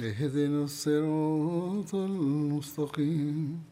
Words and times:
اهدنا 0.00 0.64
الصراط 0.64 1.94
المستقيم 1.94 3.62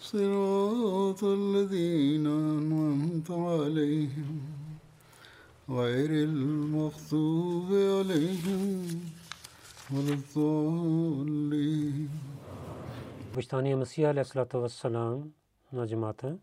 صراط 0.00 1.24
الذين 1.24 2.26
أنعمت 2.26 3.30
عليهم 3.30 4.40
غير 5.68 6.10
المغضوب 6.10 7.68
عليهم 7.72 8.86
ولا 9.92 10.14
الضالين 10.14 12.08
Почитание 13.34 13.76
Масия 13.76 14.08
алейхиссалату 14.10 14.60
вассалам 14.60 15.34
на 15.70 15.84
джамата. 15.84 16.38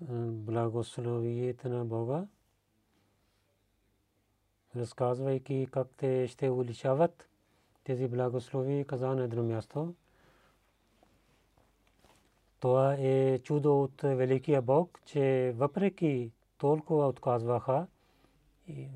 Благословието 0.00 1.68
на 1.68 1.84
Бога. 1.84 2.26
Разказвайки 4.77 5.67
как 5.71 5.87
те 5.97 6.27
ще 6.27 6.49
увеличават 6.49 7.29
тези 7.83 8.07
благослови, 8.07 8.85
каза 8.87 9.07
на 9.07 9.23
едно 9.23 9.43
място. 9.43 9.93
Това 12.59 12.95
е 12.99 13.39
чудо 13.39 13.81
от 13.83 14.01
Великия 14.01 14.61
Бог, 14.61 14.99
че 15.05 15.53
въпреки 15.57 16.31
толкова 16.57 17.07
отказваха 17.07 17.87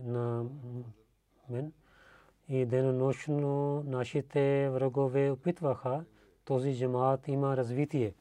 на 0.03 0.45
мен 1.49 1.73
и 2.49 2.65
денонощно 2.65 3.83
нашите 3.87 4.69
врагове 4.69 5.31
опитваха, 5.31 6.05
този 6.45 6.77
джамаат 6.77 7.27
има 7.27 7.57
развитие. 7.57 8.13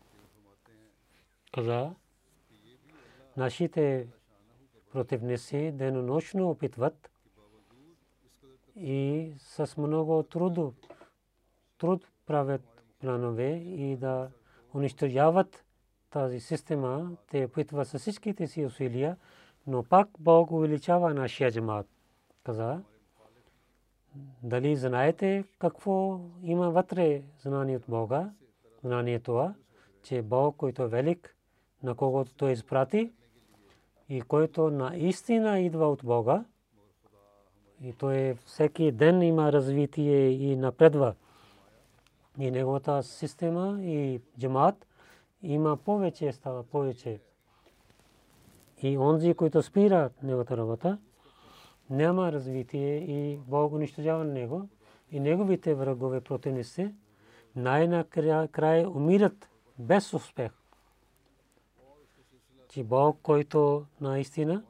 Каза, 1.53 1.95
нашите 3.37 4.09
противници 4.93 5.73
денонощно 5.73 6.51
опитват 6.51 7.11
и 8.77 9.33
с 9.39 9.77
много 9.77 10.23
труд, 10.23 10.77
труд 11.79 12.07
правят 12.27 12.85
планове 13.01 13.51
и 13.57 13.97
да 13.97 14.31
унищожават 14.75 15.65
тази 16.11 16.41
система, 16.41 17.11
те 17.31 17.45
опитват 17.45 17.89
с 17.89 17.99
всичките 17.99 18.47
си 18.47 18.65
усилия, 18.65 19.17
но 19.67 19.83
пак 19.83 20.09
Бог 20.19 20.51
увеличава 20.51 21.15
нашия 21.15 21.53
джамаат. 21.53 21.87
Каза, 22.45 22.83
дали 24.43 24.77
знаете 24.77 25.45
какво 25.59 26.21
има 26.43 26.71
вътре 26.71 27.23
знание 27.43 27.77
от 27.77 27.85
Бога? 27.89 28.31
Знание 28.83 29.21
това, 29.21 29.55
че 30.03 30.23
Бог, 30.23 30.57
който 30.57 30.83
е 30.83 30.89
велик, 30.89 31.37
на 31.83 31.95
когото 31.95 32.35
Той 32.35 32.53
изпрати 32.53 33.13
и 34.09 34.21
който 34.21 34.71
наистина 34.71 35.61
идва 35.61 35.89
от 35.89 36.05
Бога, 36.05 36.45
и 37.83 37.93
той 37.93 38.35
всеки 38.35 38.93
ден 38.93 39.23
има 39.23 39.53
развитие 39.53 40.29
и 40.29 40.57
напредва. 40.57 41.15
И 42.39 42.51
неговата 42.51 43.03
система 43.03 43.79
и 43.83 44.21
джамаат 44.39 44.87
има 45.43 45.77
повече, 45.77 46.33
става 46.33 46.63
повече. 46.63 47.21
И 48.83 48.99
онзи, 48.99 49.35
които 49.35 49.63
спират 49.63 50.23
неговата 50.23 50.57
работа, 50.57 50.99
няма 51.91 52.33
развитие 52.33 52.97
и 52.97 53.37
Бог 53.37 53.73
унищожава 53.73 54.25
него. 54.25 54.69
И 55.11 55.21
неговите 55.21 55.75
врагове 55.75 56.21
противници 56.21 56.95
най-накрая 57.57 58.91
умират 58.91 59.49
без 59.79 60.15
успех. 60.15 60.53
Че 62.69 62.85
Бог, 62.85 63.19
който 63.23 63.87
наистина 64.01 64.65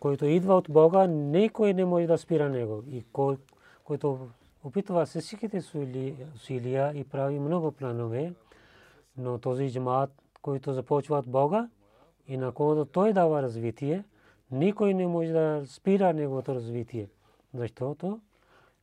който 0.00 0.24
идва 0.24 0.54
от 0.54 0.66
Бога, 0.70 1.06
никой 1.06 1.74
не 1.74 1.84
може 1.84 2.06
да 2.06 2.18
спира 2.18 2.48
него. 2.48 2.82
И 2.90 3.04
който 3.84 4.28
опитва 4.64 5.06
се 5.06 5.20
всичките 5.20 5.62
усилия 6.34 6.92
и 6.94 7.04
прави 7.04 7.38
много 7.38 7.72
планове, 7.72 8.32
но 9.16 9.38
този 9.38 9.72
джамаат, 9.72 10.10
който 10.42 10.72
започва 10.72 11.18
от 11.18 11.28
Бога 11.28 11.68
и 12.28 12.36
на 12.36 12.52
когото 12.52 12.84
той 12.84 13.12
дава 13.12 13.42
развитие, 13.42 14.04
никой 14.50 14.94
не 14.94 15.06
може 15.06 15.32
да 15.32 15.62
спира 15.66 16.12
неговото 16.12 16.54
развитие. 16.54 17.08
Защото 17.54 18.20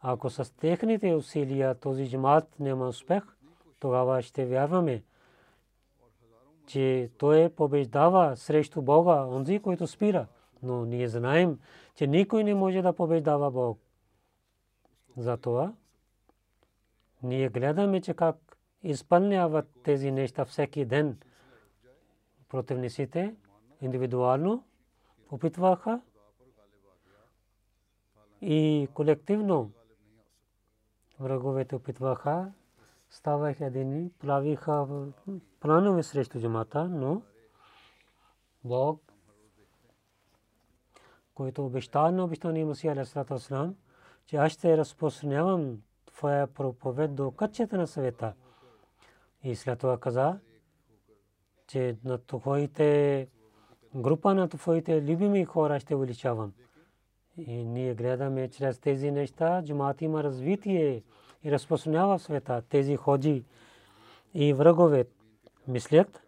ако 0.02 0.30
с 0.30 0.54
техните 0.56 1.16
усилия 1.16 1.76
този 1.76 2.10
джамаат 2.10 2.60
няма 2.60 2.88
успех, 2.88 3.24
тогава 3.80 4.22
ще 4.22 4.46
вярваме, 4.46 5.04
че 6.68 7.10
той 7.18 7.50
побеждава 7.50 8.38
срещу 8.38 8.82
Бога, 8.82 9.26
онзи, 9.26 9.60
който 9.60 9.88
спира. 9.88 10.28
Но 10.64 10.86
ние 10.86 11.08
знаем, 11.08 11.59
че 11.96 12.08
никой 12.08 12.44
не 12.44 12.56
може 12.56 12.81
да 12.81 12.94
побеждава 12.94 13.52
Бог. 13.52 13.80
Затова 15.18 15.74
ние 17.24 17.50
гледаме, 17.50 18.02
че 18.02 18.14
как 18.14 18.58
изпълняват 18.84 19.68
тези 19.84 20.12
неща 20.12 20.46
всеки 20.46 20.86
ден 20.86 21.19
противниците 22.50 23.36
индивидуално 23.81 24.64
опитваха 25.31 26.02
и 28.42 28.88
колективно 28.94 29.72
враговете 31.19 31.75
опитваха, 31.75 32.52
ставаха 33.09 33.66
едини, 33.66 34.12
правиха 34.19 34.88
планове 35.59 36.03
срещу 36.03 36.40
джамата, 36.40 36.90
но 36.90 37.22
Бог 38.64 39.09
който 41.40 41.66
обеща 41.66 42.12
на 42.12 42.24
обещания 42.24 42.66
Масия 42.66 42.92
Алейхиссалату 42.92 43.34
Вассалам, 43.34 43.76
че 44.26 44.36
аз 44.36 44.52
ще 44.52 44.78
разпространявам 44.78 45.82
твоя 46.06 46.48
проповед 46.48 47.16
до 47.16 47.32
кътчета 47.32 47.78
на 47.78 47.88
света. 47.88 48.34
И 49.44 49.56
след 49.56 49.80
това 49.80 50.00
каза, 50.00 50.40
че 51.68 51.98
на 52.04 52.18
твоите 52.18 53.28
група 53.96 54.34
на 54.34 54.50
твоите 54.50 55.02
любими 55.02 55.46
хора 55.46 55.80
ще 55.80 55.96
увеличавам. 55.96 56.54
И 57.38 57.66
ние 57.66 57.96
гледаме 57.96 58.50
чрез 58.50 58.80
тези 58.80 59.12
неща, 59.12 59.63
джамаат 59.66 60.02
има 60.02 60.24
развитие 60.24 61.04
и 61.44 61.52
разпространява 61.52 62.18
в 62.18 62.22
света. 62.22 62.62
Тези 62.69 62.96
ходжи 62.96 63.44
и 64.34 64.54
врагове 64.54 65.06
мислят, 65.68 66.22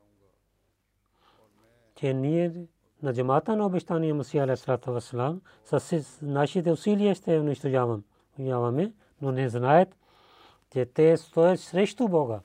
че 1.96 2.14
ние 2.14 2.66
на 3.04 3.14
джамата 3.14 3.56
на 3.56 3.66
обещания 3.66 4.16
Масия 4.16 4.44
алейхиссалату 4.44 4.92
вассалам 4.92 5.42
с 5.66 6.20
нашите 6.22 6.72
усилия 6.72 7.16
ще 7.16 7.40
унищожаваме, 7.40 8.94
но 9.22 9.32
не 9.32 9.50
знаят, 9.50 9.98
че 10.74 10.86
те 10.86 11.18
стоят 11.18 11.60
срещу 11.60 12.08
Бога. 12.08 12.40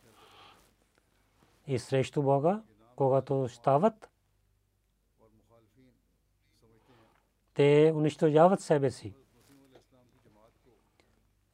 И 1.66 1.78
срещу 1.78 2.22
Бога, 2.22 2.62
когато 2.96 3.48
стават, 3.48 4.10
те 7.54 7.92
унищожават 7.96 8.60
себе 8.60 8.90
си. 8.90 9.14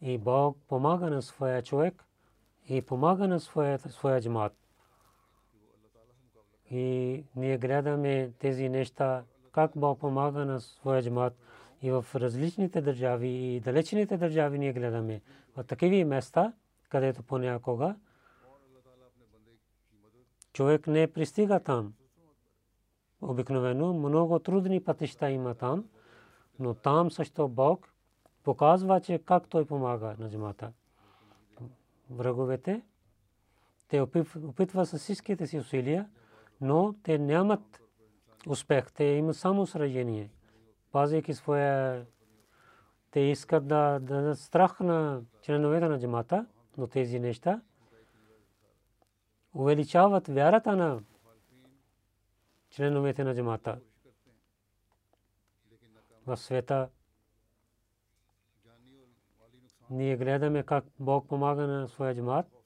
И 0.00 0.18
Бог 0.18 0.56
помага 0.68 1.10
на 1.10 1.22
своя 1.22 1.62
човек 1.62 2.04
и 2.68 2.82
помага 2.82 3.28
на 3.28 3.40
своя, 3.40 3.78
своя 3.78 4.20
джамат. 4.20 4.61
И 6.72 7.24
ние 7.36 7.58
гледаме 7.58 8.32
тези 8.38 8.68
неща, 8.68 9.24
как 9.52 9.70
Бог 9.76 10.00
помага 10.00 10.44
на 10.44 10.60
своя 10.60 11.02
джамат 11.02 11.34
И 11.82 11.90
в 11.90 12.06
различните 12.14 12.80
държави 12.80 13.28
и 13.28 13.60
далечните 13.60 14.16
държави 14.16 14.58
ние 14.58 14.72
гледаме. 14.72 15.20
В 15.56 15.64
такива 15.64 16.08
места, 16.08 16.52
където 16.88 17.22
понякога 17.22 17.96
човек 20.52 20.86
не 20.86 21.12
пристига 21.12 21.60
там. 21.60 21.94
Обикновено 23.20 23.92
много 23.92 24.38
трудни 24.38 24.84
пътища 24.84 25.30
има 25.30 25.54
там, 25.54 25.84
но 26.58 26.74
там 26.74 27.10
също 27.10 27.48
Бог 27.48 27.92
показва, 28.44 29.00
че 29.00 29.18
как 29.18 29.48
той 29.48 29.64
помага 29.64 30.16
на 30.18 30.30
джамата. 30.30 30.72
Враговете, 32.10 32.82
те 33.88 34.00
опитват 34.44 34.88
с 34.88 34.98
всичките 34.98 35.46
си 35.46 35.58
усилия, 35.58 36.08
но 36.62 36.94
те 37.02 37.18
нямат 37.18 37.82
успех. 38.46 38.92
Те 38.92 39.04
имат 39.04 39.36
само 39.36 39.66
сражение. 39.66 40.30
Пазейки 40.92 41.34
своя 41.34 42.06
те 43.10 43.20
искат 43.20 43.66
да 43.66 43.98
дадат 44.00 44.38
страх 44.38 44.80
на 44.80 45.22
членовете 45.42 45.88
на 45.88 45.98
джамата, 45.98 46.46
но 46.76 46.86
тези 46.86 47.20
неща 47.20 47.60
увеличават 49.54 50.28
вярата 50.28 50.76
на 50.76 51.02
членовете 52.70 53.24
на 53.24 53.34
джамата. 53.34 53.80
В 56.26 56.36
света 56.36 56.88
ние 59.90 60.16
гледаме 60.16 60.62
как 60.62 60.84
Бог 61.00 61.28
помага 61.28 61.66
на 61.66 61.88
своя 61.88 62.14
джамат. 62.14 62.61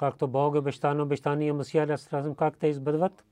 Както 0.00 0.28
Бог 0.28 0.54
обещано 0.54 1.02
обещание 1.02 1.52
Масия 1.52 1.82
Алейхиссалам 1.82 2.34
как 2.34 2.58
те 2.58 2.66
избъдват. 2.66 3.24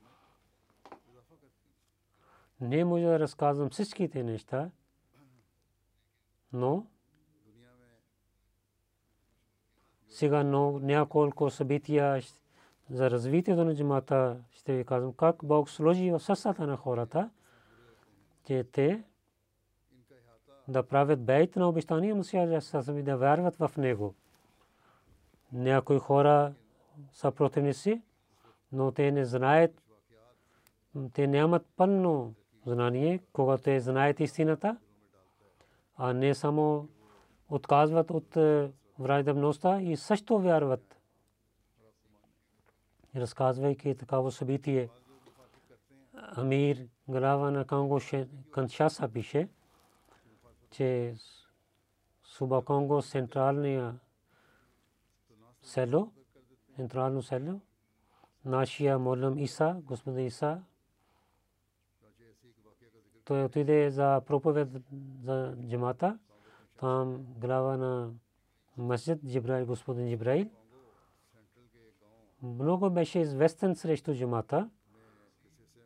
Не 2.61 2.85
може 2.85 3.03
да 3.03 3.19
разказвам 3.19 3.69
всичките 3.69 4.23
неща, 4.23 4.69
но 6.53 6.85
сега 10.09 10.43
няколко 10.43 11.49
събития 11.49 12.21
за 12.89 13.11
развитието 13.11 13.65
на 13.65 13.75
джамата 13.75 14.37
ще 14.51 14.77
ви 14.77 14.85
казвам 14.85 15.13
как 15.13 15.35
Бог 15.43 15.69
сложи 15.69 16.11
в 16.11 16.19
сърцата 16.19 16.67
на 16.67 16.77
хората, 16.77 17.29
че 18.47 18.63
те 18.63 19.03
да 20.67 20.83
правят 20.83 21.25
бейт 21.25 21.55
на 21.55 21.69
обещания 21.69 22.15
Мусия 22.15 22.43
Алейхиссалам 22.43 22.97
и 22.97 23.03
да 23.03 23.17
вярват 23.17 23.55
в 23.55 23.71
него. 23.77 24.15
Някои 25.53 25.99
хора 25.99 26.53
са 27.11 27.31
противници, 27.31 28.01
но 28.71 28.91
те 28.91 29.11
не 29.11 29.25
знаят, 29.25 29.81
те 31.13 31.27
нямат 31.27 31.65
пълно 31.75 32.33
знание, 32.65 33.19
когато 33.33 33.63
те 33.63 33.79
знаят 33.79 34.19
истината, 34.19 34.77
а 35.97 36.13
не 36.13 36.35
само 36.35 36.87
отказват 37.49 38.11
от 38.11 38.37
е, 38.37 38.71
враждебността 38.99 39.81
и 39.81 39.97
също 39.97 40.39
вярват. 40.39 40.95
Разказвайки 43.15 43.95
такава 43.95 44.31
събитие, 44.31 44.89
Амир 46.13 46.77
глава 47.07 47.51
на 47.51 47.65
Конго 47.65 47.99
Каншаса 48.51 49.09
пише, 49.09 49.49
че 50.71 51.15
Суба 52.23 52.61
Конго 52.61 53.01
централния 53.01 53.99
село, 55.68 56.12
централно 56.76 57.22
село, 57.22 57.60
нашия 58.44 58.98
молам 58.98 59.38
Иса, 59.38 59.76
господин 59.84 60.26
Иса, 60.26 60.62
той 63.24 63.44
отиде 63.44 63.90
за 63.90 64.20
проповед 64.26 64.68
за 65.24 65.56
джамата. 65.68 66.18
Там 66.76 67.24
глава 67.38 67.76
на 67.76 68.10
مسجد 68.76 69.18
جبرائیل 69.24 69.64
господин 69.66 70.08
جبرائیل 70.08 70.48
много 72.42 72.90
беше 72.90 73.18
известен 73.18 73.74
срещу 73.74 74.14
джамата 74.14 74.70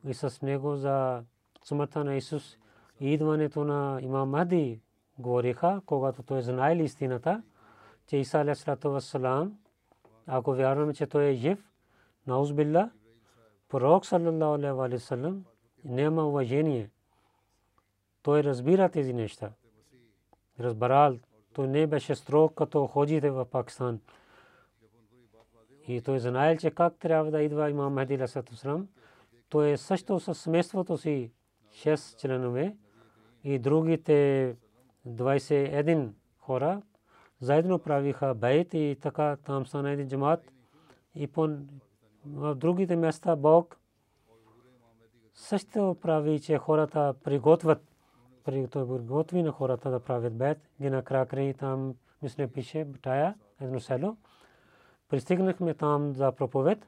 и 0.07 0.15
с 0.15 0.43
него 0.43 0.77
за 0.77 1.23
смъртта 1.65 2.05
на 2.05 2.15
Исус 2.15 2.57
и 3.01 3.13
идването 3.13 3.65
на 3.65 3.99
имам 4.03 4.31
Махди 4.31 4.81
говориха, 5.19 5.83
когато 5.87 6.23
той 6.23 6.43
знаел 6.43 6.83
истината, 6.83 7.43
че 8.07 8.17
Иса 8.17 8.39
алейхиссалату 8.39 8.91
вассалам, 8.91 9.59
ако 10.28 10.54
вярваме, 10.54 10.94
че 10.94 11.08
той 11.08 11.26
е 11.26 11.34
жив, 11.34 11.72
наузбилла, 12.28 12.90
пророк 13.70 14.06
саллаллаху 14.06 14.82
алейхи 14.82 14.96
ва 14.96 15.00
саллям 15.00 15.46
няма 15.86 16.28
уважение. 16.28 16.90
Той 18.24 18.44
разбира 18.44 18.90
тези 18.90 19.14
неща. 19.14 19.52
Разбрал 20.60 21.18
той 21.54 21.68
не 21.68 21.88
беше 21.88 22.16
строг 22.16 22.56
като 22.56 22.88
ходите 22.88 23.32
в 23.32 23.46
Пакистан. 23.46 24.00
И 25.88 26.02
той 26.02 26.20
знаел, 26.20 26.58
че 26.58 26.72
как 26.72 26.96
трябва 27.00 27.32
да 27.32 27.42
идва 27.42 27.70
имам 27.70 27.94
Махди 27.94 28.18
Ласатусрам. 28.18 28.88
Той 29.50 29.72
е 29.72 29.78
също 29.78 30.20
с 30.20 30.36
семейството 30.36 30.98
си 30.98 31.32
6 31.72 32.18
членове 32.18 32.76
и 33.44 33.60
другите 33.60 34.56
21 35.08 36.10
хора 36.38 36.82
заедно 37.40 37.80
правиха 37.80 38.34
бейт 38.34 38.74
и 38.74 38.98
така 39.02 39.38
там 39.46 39.66
стана 39.66 39.92
един 39.92 40.08
джамат. 40.08 40.52
И 41.16 41.28
по 41.28 41.50
другите 42.56 42.96
места 42.96 43.36
Бог 43.36 43.78
също 45.34 45.98
прави, 46.02 46.40
че 46.40 46.58
хората 46.58 47.16
приготвят 47.24 47.82
при 48.44 48.68
той 48.68 48.86
готви 48.86 49.44
на 49.44 49.52
хората 49.52 49.92
да 49.92 50.00
правят 50.00 50.38
бед. 50.38 50.70
Ги 50.82 50.90
на 50.90 51.04
кракри 51.04 51.54
там 51.54 51.96
мисля 52.22 52.48
пише 52.48 52.86
Бтая, 52.86 53.36
едно 53.62 53.80
село. 53.80 54.18
Пристигнахме 55.10 55.74
там 55.74 56.16
за 56.16 56.32
проповед 56.32 56.88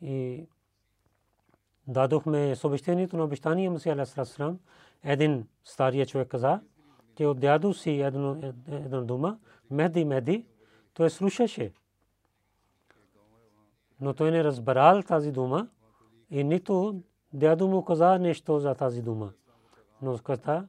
и 0.00 0.46
дадохме 1.86 2.56
съобщението 2.56 3.16
на 3.16 3.24
обещание 3.24 3.70
Масия 3.70 3.92
Алейхиссалам. 3.92 4.58
Един 5.02 5.48
стария 5.64 6.06
човек 6.06 6.28
каза, 6.28 6.60
че 7.16 7.26
от 7.26 7.40
дядо 7.40 7.74
си 7.74 8.00
една 8.00 9.00
дума, 9.00 9.38
Мехди, 9.70 10.04
Мехди, 10.04 10.46
той 10.94 11.10
слушаше. 11.10 11.72
Но 14.00 14.14
той 14.14 14.30
не 14.30 14.44
разбрал 14.44 15.02
тази 15.02 15.32
дума 15.32 15.68
и 16.30 16.44
нито 16.44 17.00
дядо 17.32 17.68
му 17.68 17.84
каза 17.84 18.18
нещо 18.18 18.58
за 18.58 18.74
тази 18.74 19.02
дума 19.02 19.32
но 20.02 20.18
каза, 20.18 20.68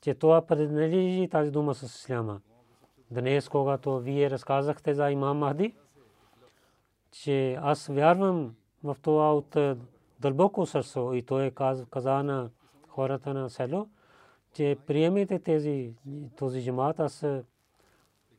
че 0.00 0.14
това 0.14 0.46
принадлежи 0.46 1.28
тази 1.28 1.50
дума 1.50 1.74
с 1.74 1.82
исляма. 1.82 2.40
Днес, 3.10 3.48
когато 3.48 3.98
вие 3.98 4.30
разказахте 4.30 4.94
за 4.94 5.10
имам 5.10 5.38
Махди, 5.38 5.74
че 7.10 7.58
аз 7.62 7.86
вярвам 7.86 8.54
в 8.84 8.96
това 9.02 9.34
от 9.34 9.56
дълбоко 10.20 10.66
сърце 10.66 11.00
и 11.12 11.22
той 11.22 11.50
каза 11.90 12.22
на 12.22 12.50
хората 12.88 13.34
на 13.34 13.50
село, 13.50 13.88
че 14.56 14.76
приемете 14.86 15.38
тези, 15.38 15.94
този 16.36 16.64
джамат. 16.64 17.00
Аз 17.00 17.26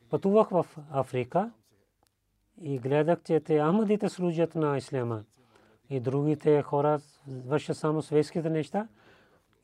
пътувах 0.09 0.49
в 0.49 0.65
Африка 0.91 1.51
и 2.61 2.79
гледах, 2.79 3.23
че 3.23 3.39
те 3.39 3.59
Ахмадите 3.59 4.09
служат 4.09 4.55
на 4.55 4.77
исляма 4.77 5.23
и 5.89 5.99
другите 5.99 6.61
хора 6.61 6.99
вършат 7.27 7.77
само 7.77 8.01
светските 8.01 8.49
неща 8.49 8.87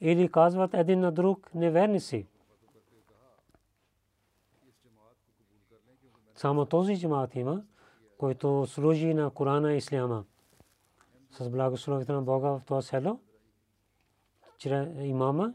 или 0.02 0.32
казват 0.32 0.74
един 0.74 1.00
на 1.00 1.12
друг 1.12 1.56
неверни 1.56 2.00
си. 2.00 2.28
Само 6.36 6.66
този 6.66 7.00
джамаат 7.00 7.36
има, 7.36 7.64
който 8.18 8.66
служи 8.68 9.14
на 9.14 9.30
Корана 9.30 9.74
и 9.74 9.78
Исляма. 9.78 10.26
С 11.32 11.50
благословите 11.50 12.12
на 12.12 12.22
Бога 12.22 12.50
в 12.50 12.62
това 12.66 12.82
село, 12.82 13.20
чрез 14.58 14.90
имама 15.00 15.54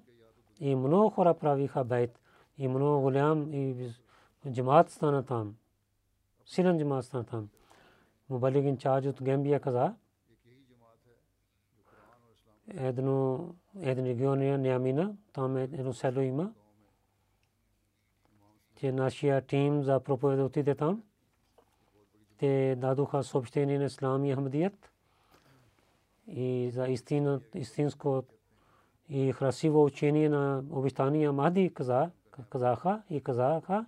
и 0.60 0.74
много 0.74 1.10
хора 1.10 1.34
правиха 1.34 1.84
бейт 1.84 2.20
и 2.58 2.68
много 2.68 3.00
голям 3.00 3.52
и 3.52 3.90
джамаат 4.50 4.90
стана 4.90 5.24
там. 5.24 5.56
Силен 6.44 6.78
джамаат 6.78 7.04
стана 7.04 7.24
там. 7.24 7.48
Мубалигин 8.28 8.76
чарж 8.78 9.06
от 9.06 9.22
Гембия 9.22 9.60
каза, 9.60 9.94
едно 12.68 13.48
един 13.80 14.06
регион 14.06 14.42
е 14.42 14.58
Нямина, 14.58 15.16
там 15.32 15.56
е 15.56 15.62
едно 15.62 15.92
село 15.92 16.20
има. 16.20 16.52
Че 18.76 18.92
нашия 18.92 19.42
тим 19.42 19.82
за 19.82 20.00
проповед 20.00 20.40
отиде 20.40 20.74
там. 20.74 21.02
Те 22.38 22.76
дадоха 22.76 23.24
съобщение 23.24 23.78
на 23.78 23.84
Ислам 23.84 24.24
и 24.24 24.34
Ахмадият 24.34 24.92
и 26.26 26.70
за 26.72 26.88
истина, 26.88 27.40
истинско 27.54 28.24
и 29.08 29.32
красиво 29.38 29.84
учение 29.84 30.28
на 30.28 30.64
обещания 30.70 31.32
Махди 31.32 31.74
каза, 31.74 32.10
казаха 32.50 33.02
и 33.10 33.20
казаха, 33.20 33.86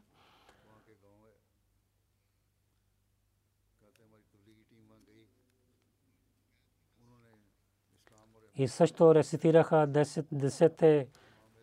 и 8.55 8.69
също 8.69 9.15
рецитираха 9.15 9.77
10 9.77 11.07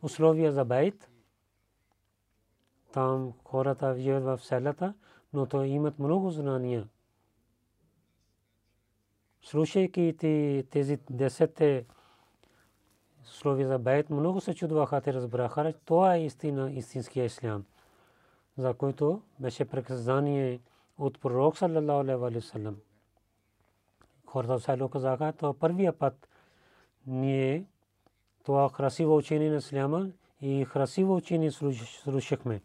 условия 0.01 0.51
за 0.51 0.65
байт. 0.65 1.09
Там 2.91 3.33
хората 3.43 3.93
вият 3.93 4.23
в 4.23 4.39
селата, 4.43 4.93
но 5.33 5.45
то 5.45 5.63
имат 5.63 5.99
много 5.99 6.29
знания. 6.29 6.87
Слушайки 9.41 10.15
тези 10.69 10.97
10 10.97 11.85
условия 13.29 13.67
за 13.67 13.79
байт, 13.79 14.09
много 14.09 14.41
се 14.41 14.55
чудваха, 14.55 15.01
те 15.01 15.13
разбраха, 15.13 15.73
това 15.85 16.15
е 16.15 16.25
истина, 16.25 16.71
истинския 16.71 17.25
ислям, 17.25 17.65
за 18.57 18.73
който 18.73 19.21
беше 19.39 19.65
преказание 19.65 20.59
от 20.97 21.21
пророк 21.21 21.57
саллалаху 24.59 24.99
то 25.37 25.53
първия 25.53 25.93
път 25.93 26.29
ние 27.07 27.65
красиво 28.69 29.17
учение 29.17 29.49
на 29.49 29.61
и 30.41 30.67
красиво 30.73 31.15
учение 31.15 31.51
слушахме. 31.51 32.61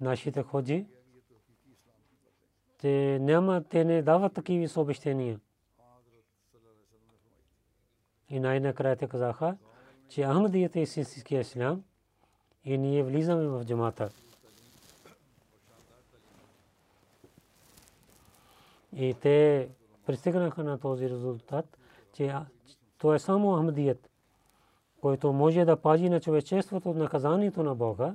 Нашите 0.00 0.42
ходжи, 0.42 0.86
те 2.78 3.18
няма, 3.20 3.64
те 3.64 3.84
не 3.84 4.02
дават 4.02 4.34
такива. 4.34 5.38
И 8.34 8.40
най-накрая 8.40 8.96
те 8.96 9.08
казаха, 9.08 9.56
че 10.08 10.26
Ахмадият 10.26 10.76
е 10.76 10.80
истинския 10.80 11.40
ислям 11.40 11.84
и 12.64 12.78
ние 12.78 13.02
влизаме 13.02 13.46
в 13.46 13.64
джамата. 13.64 14.10
И 18.92 19.14
те 19.14 19.68
пристигнаха 20.06 20.64
на 20.64 20.78
този 20.78 21.10
резултат, 21.10 21.78
че 22.12 22.34
то 22.98 23.14
е 23.14 23.18
само 23.18 23.56
Ахмадият, 23.56 24.10
който 25.00 25.32
може 25.32 25.64
да 25.64 25.76
пази 25.76 26.08
на 26.08 26.20
човечеството 26.20 26.90
от 26.90 26.96
наказанието 26.96 27.62
на 27.62 27.74
Бога, 27.74 28.14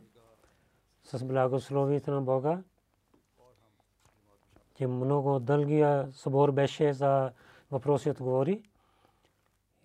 с 1.03 1.25
благословието 1.25 2.11
на 2.11 2.21
Бога, 2.21 2.63
че 4.75 4.87
много 4.87 5.39
дългия 5.39 6.09
събор 6.11 6.51
беше 6.51 6.93
за 6.93 7.31
въпроси 7.71 8.09
отговори 8.09 8.68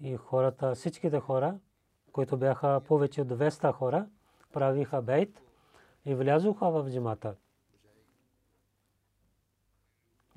и 0.04 0.16
хората, 0.16 0.74
всичките 0.74 1.20
хора, 1.20 1.58
които 2.12 2.36
бяха 2.36 2.80
повече 2.86 3.22
от 3.22 3.28
200 3.28 3.72
хора, 3.72 4.06
правиха 4.52 5.02
бейт 5.02 5.42
и 6.04 6.14
влязоха 6.14 6.70
в 6.70 6.90
джамата. 6.90 7.36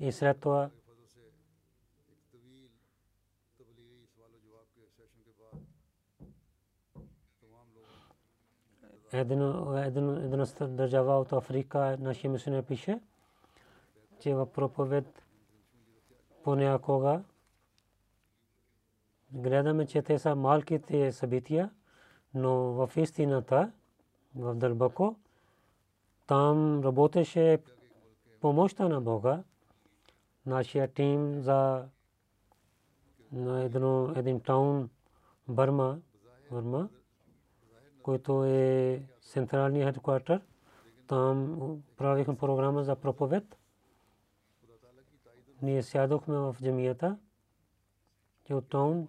И 0.00 0.12
след 0.12 0.40
това 0.40 0.70
една 9.12 10.46
държава 10.60 11.18
от 11.18 11.32
Африка, 11.32 11.96
нашия 12.00 12.30
мисионер 12.30 12.62
пише, 12.62 13.00
че 14.20 14.34
в 14.34 14.52
проповед 14.52 15.22
понякога 16.44 17.22
гледаме, 19.32 19.86
че 19.86 20.02
те 20.02 20.18
са 20.18 20.34
малките 20.34 21.12
събития, 21.12 21.70
но 22.34 22.54
в 22.54 22.90
истината, 22.96 23.72
в 24.34 24.54
дълбоко, 24.54 25.16
там 26.26 26.80
работеше 26.84 27.58
помощта 28.40 28.88
на 28.88 29.00
Бога. 29.00 29.42
Нашия 30.46 30.88
тим 30.88 31.40
за 31.40 31.88
един 34.16 34.40
таун 34.40 34.90
Бърма, 35.48 35.98
Бърма, 36.50 36.88
който 38.02 38.44
е 38.44 39.02
централния 39.22 39.86
хедквартер. 39.86 40.40
Там 41.06 41.58
правихме 41.96 42.36
програма 42.36 42.84
за 42.84 42.96
проповед. 42.96 43.58
Ние 45.62 45.82
сядохме 45.82 46.36
в 46.36 46.56
джамията. 46.62 47.18
Там 48.70 49.08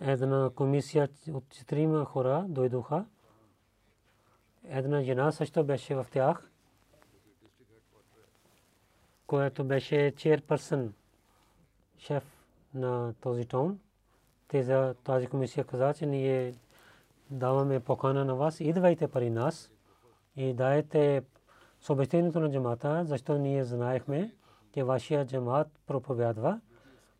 една 0.00 0.50
комисия 0.54 1.08
от 1.32 1.48
четирима 1.50 2.04
хора 2.04 2.44
дойдоха. 2.48 3.04
Една 4.64 5.02
жена 5.02 5.32
също 5.32 5.64
беше 5.64 5.94
в 5.94 6.06
тях, 6.12 6.50
която 9.26 9.64
беше 9.64 10.14
чейрперсън, 10.16 10.94
шеф 11.98 12.24
на 12.74 13.14
този 13.20 13.44
тон. 13.44 13.78
Те 14.48 14.62
за 14.62 14.94
тази 15.04 15.26
комисия 15.26 15.64
каза, 15.64 15.94
че 15.94 16.06
ние 16.06 16.54
даваме 17.30 17.80
покана 17.80 18.24
на 18.24 18.34
вас, 18.34 18.60
идвайте 18.60 19.08
при 19.08 19.30
нас 19.30 19.70
и 20.36 20.54
дайте 20.54 21.22
съобщението 21.80 22.40
на 22.40 22.50
джамата, 22.50 23.04
защото 23.04 23.38
ние 23.38 23.64
знаехме, 23.64 24.34
че 24.74 24.84
вашия 24.84 25.26
джамат 25.26 25.68
проповядва 25.86 26.60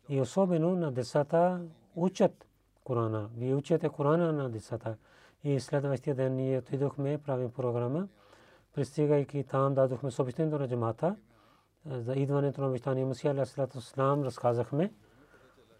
и 0.09 0.21
особено 0.21 0.75
на 0.75 0.91
децата 0.91 1.61
учат 1.95 2.45
Корана. 2.85 3.29
Вие 3.37 3.55
учите 3.55 3.89
Корана 3.89 4.33
на 4.33 4.49
децата. 4.49 4.97
И 5.43 5.59
следващия 5.59 6.15
ден 6.15 6.35
ние 6.35 6.57
отидохме, 6.57 7.17
правим 7.17 7.51
програма. 7.51 8.07
Пристигайки 8.73 9.43
там, 9.43 9.73
дадохме 9.73 10.11
съобщението 10.11 10.59
на 10.59 10.67
джамата 10.67 11.15
за 11.85 12.13
идването 12.13 12.61
на 12.61 12.67
обещания 12.67 13.05
Мусия, 13.05 13.31
аля 13.31 13.45
салату 13.45 13.81
слам, 13.81 14.23
разказахме. 14.23 14.93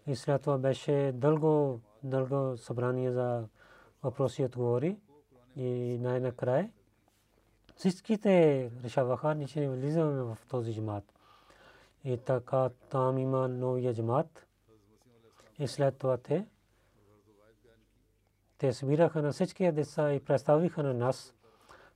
И 0.06 0.16
след 0.16 0.42
това 0.42 0.58
беше 0.58 1.12
дълго, 1.14 1.80
дълго 2.02 2.56
събрание 2.56 3.10
за 3.10 3.44
въпроси 4.02 4.44
отговори 4.44 4.96
и 5.56 5.98
най-накрая 6.00 6.70
всичките 7.76 8.70
решаваха, 8.84 9.34
ние 9.34 9.48
не 9.56 9.68
влизаме 9.68 10.22
в 10.22 10.38
този 10.48 10.74
джамат. 10.74 11.04
И 12.04 12.18
така 12.18 12.70
там 12.90 13.18
има 13.18 13.48
новия 13.48 13.94
джамат. 13.94 14.46
И 15.58 15.68
след 15.68 15.98
това 15.98 16.16
те 16.16 16.46
те 18.58 18.72
събираха 18.72 19.22
на 19.22 19.32
всички 19.32 19.72
деца 19.72 20.12
и 20.12 20.20
представиха 20.20 20.82
на 20.82 20.94
нас, 20.94 21.34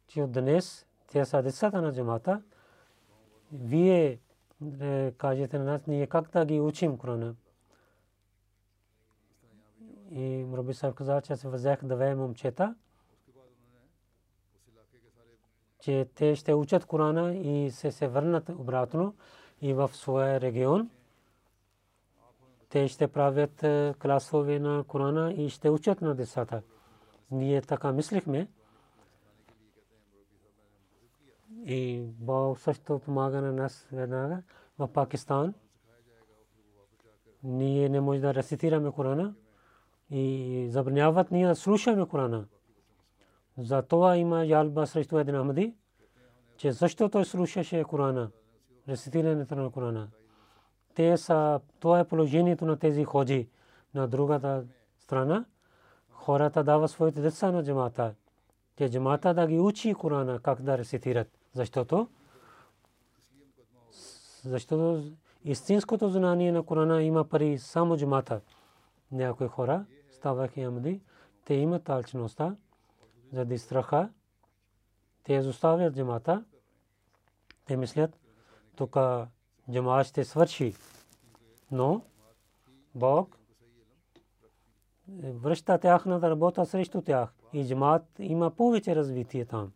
че 0.07 0.23
от 0.23 0.33
днес 0.33 0.87
те 1.12 1.25
са 1.25 1.43
децата 1.43 1.83
на 1.83 1.93
джамата. 1.93 2.43
Вие 3.52 4.19
е, 4.81 5.12
кажете 5.19 5.59
на 5.59 5.64
нас, 5.64 5.87
ние 5.87 6.07
как 6.07 6.31
да 6.31 6.45
ги 6.45 6.61
учим 6.61 6.99
Корана. 6.99 7.35
И 10.11 10.47
Раби 10.55 10.75
Сахиб 10.75 10.97
каза, 10.97 11.21
че 11.21 11.37
се 11.37 11.49
взех 11.49 11.85
две 11.85 12.14
момчета, 12.14 12.75
че 15.81 16.09
те 16.14 16.37
ще 16.37 16.55
учат 16.55 16.85
Корана 16.85 17.35
и 17.35 17.71
се 17.71 17.93
се 17.93 18.09
върнат 18.09 18.49
обратно 18.49 19.14
и 19.61 19.75
в 19.75 19.90
своя 19.95 20.40
регион. 20.40 20.90
Те 22.71 22.89
ще 22.89 23.09
правят 23.09 23.62
е, 23.62 23.95
класове 24.03 24.59
на 24.59 24.85
Корана 24.85 25.33
и 25.33 25.49
ще 25.49 25.71
учат 25.71 26.00
на 26.00 26.15
децата. 26.15 26.62
Ние 27.31 27.62
така 27.62 27.93
мислихме. 27.93 28.49
И 31.65 32.03
Бог 32.19 32.59
също 32.59 32.99
помага 32.99 33.41
на 33.41 33.53
нас 33.53 33.89
веднага 33.93 34.43
в 34.79 34.89
Пакистан. 34.89 35.55
Ние 37.43 37.89
не 37.89 38.00
можем 38.00 38.23
да 38.23 38.35
рецитираме 38.35 38.93
Корана 38.93 39.35
и 40.11 40.67
забраняват 40.71 41.31
ние 41.31 41.47
да 41.47 41.57
слушаме 41.57 42.07
Корана. 42.07 42.47
За 43.59 43.83
това 43.83 44.17
има 44.17 44.45
ялба 44.45 44.87
срещу 44.87 45.19
един 45.19 45.35
Ахмади, 45.35 45.75
че 46.57 46.73
защо 46.73 47.09
той 47.09 47.25
слушаше 47.25 47.85
Корана, 47.85 48.31
рецитирането 48.89 49.55
на 49.55 49.71
Корана. 49.71 50.09
Те 50.95 51.17
са, 51.17 51.61
това 51.81 52.01
е 52.01 52.09
положението 52.09 52.67
на 52.67 52.77
тези 52.77 53.05
ходжи 53.05 53.49
на 53.95 54.09
другата 54.09 54.65
страна. 54.99 55.45
Хората 56.11 56.65
дава 56.65 56.89
своите 56.89 57.21
деца 57.21 57.53
на 57.53 57.65
джамата. 57.65 58.15
Те 58.77 58.91
джамата 58.91 59.35
да 59.35 59.47
ги 59.47 59.59
учи 59.59 59.95
Корана 59.95 60.41
как 60.41 60.63
да 60.63 60.79
рецитират. 60.79 61.29
Защото 61.55 62.09
защото 64.45 65.13
истинското 65.45 66.09
знание 66.09 66.53
на 66.53 66.63
Корана 66.63 67.03
има 67.03 67.25
пари 67.25 67.59
само 67.59 67.97
джамата. 67.97 68.41
Някои 69.13 69.49
хора 69.49 69.85
ставайки 70.11 70.61
Амди, 70.61 71.01
те 71.45 71.55
имат 71.55 71.89
алчността, 71.89 72.57
заради 73.33 73.59
страха, 73.59 74.09
те 75.25 75.33
изоставят 75.33 75.95
джамата, 75.95 76.45
те 77.67 77.77
мислят, 77.77 78.19
тук 78.77 78.97
джамат 79.71 80.07
ще 80.07 80.25
свърши. 80.25 80.75
Но 81.73 82.03
Бог 82.95 83.39
връща 85.19 85.79
тяхната 85.79 86.31
работа 86.31 86.67
срещу 86.67 87.03
тях 87.03 87.35
и 87.53 87.69
джамат 87.69 88.03
има 88.19 88.50
повече 88.50 88.97
развитие 88.97 89.45
там. 89.45 89.73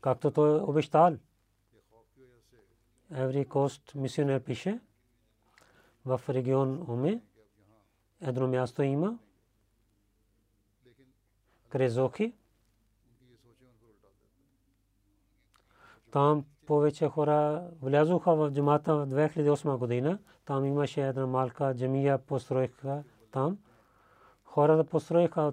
Както 0.00 0.30
той 0.30 0.60
обещал. 0.60 1.16
Every 3.12 3.46
Coast 3.46 3.94
мисионер 3.94 4.40
пише 4.40 4.80
в 6.04 6.20
регион 6.28 6.84
Оме, 6.88 7.22
едно 8.20 8.48
място 8.48 8.82
има 8.82 9.18
Крезохи. 11.68 12.34
Там 16.10 16.44
повече 16.72 17.08
хора 17.08 17.68
влязоха 17.82 18.34
в 18.34 18.50
джамата 18.50 18.96
в 18.96 19.06
2008 19.06 19.76
година. 19.76 20.18
Там 20.44 20.64
имаше 20.64 21.08
една 21.08 21.26
малка 21.26 21.74
джамия 21.74 22.18
построиха 22.18 23.02
там. 23.30 23.58
Хората 24.44 24.84
построиха, 24.84 25.52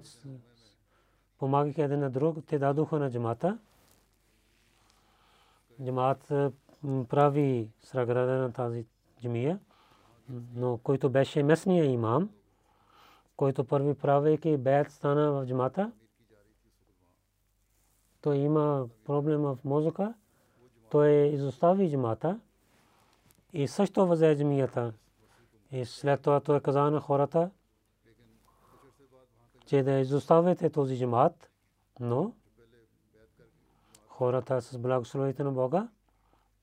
помагайки 1.38 1.82
един 1.82 2.00
на 2.00 2.10
друг, 2.10 2.36
те 2.46 2.58
дадоха 2.58 2.98
на 2.98 3.10
джамата. 3.10 3.58
Джамат 5.84 6.32
прави 7.08 7.70
сраграда 7.82 8.32
на 8.32 8.52
тази 8.52 8.86
джамия, 9.22 9.58
но 10.54 10.78
който 10.78 11.10
беше 11.10 11.42
местния 11.42 11.84
имам, 11.84 12.30
който 13.36 13.64
първи 13.64 13.94
правейки 13.94 14.56
бед 14.56 14.90
стана 14.90 15.32
в 15.32 15.46
джамата, 15.46 15.92
той 18.20 18.36
има 18.36 18.88
проблем 19.04 19.40
в 19.40 19.58
мозъка, 19.64 20.14
той 20.90 21.10
изостави 21.10 21.90
джамата 21.90 22.40
и 23.52 23.68
също 23.68 24.06
взе 24.06 24.36
джамията. 24.36 24.92
И 25.72 25.84
след 25.84 26.22
това 26.22 26.40
той 26.40 26.60
каза 26.60 26.90
на 26.90 27.00
хората, 27.00 27.50
че 29.66 29.82
да 29.82 29.92
изоставите 29.92 30.70
този 30.70 30.98
джамат, 30.98 31.50
но 32.00 32.32
хората 34.08 34.62
с 34.62 34.78
благословите 34.78 35.42
на 35.44 35.52
Бога, 35.52 35.88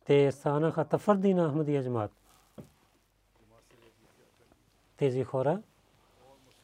те 0.05 0.31
станаха 0.31 0.85
тафърди 0.85 1.33
на 1.33 1.49
Ахмадия 1.49 1.83
джамат. 1.83 2.11
Тези 4.97 5.23
хора, 5.23 5.61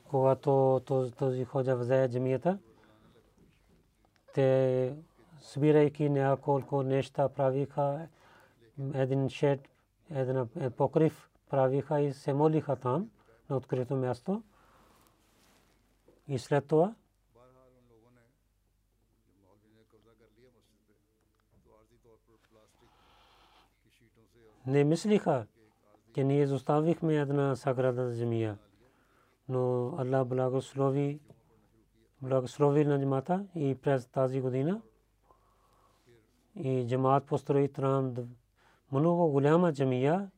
когато 0.09 0.81
този 1.17 1.45
ходжа 1.45 1.75
взе 1.75 2.09
джамията, 2.11 2.59
те 4.33 4.95
събирайки 5.43 6.09
няколко 6.09 6.83
неща 6.83 7.29
правиха 7.29 8.07
един 8.93 9.29
шед, 9.29 9.69
един 10.11 10.47
покрив 10.77 11.29
правиха 11.49 12.01
и 12.01 12.13
се 12.13 12.33
молиха 12.33 12.75
там 12.75 13.09
на 13.49 13.57
открито 13.57 13.95
място. 13.95 14.43
И 16.27 16.39
след 16.39 16.67
това 16.67 16.95
не 24.67 24.83
мислиха, 24.83 25.47
че 26.15 26.23
ние 26.23 26.41
изоставихме 26.41 27.15
една 27.15 27.55
саграда 27.55 28.11
земя. 28.11 28.57
Но 29.49 29.95
Аллах 29.97 30.25
благослови 30.25 31.19
благослови 32.21 32.85
на 32.85 32.99
джамата 32.99 33.45
и 33.55 33.75
през 33.75 34.07
тази 34.07 34.41
година 34.41 34.81
и 36.55 36.87
джамат 36.89 37.25
построи 37.25 37.73
там 37.73 38.15
много 38.91 39.27
голяма 39.27 39.73
джамия, 39.73 40.31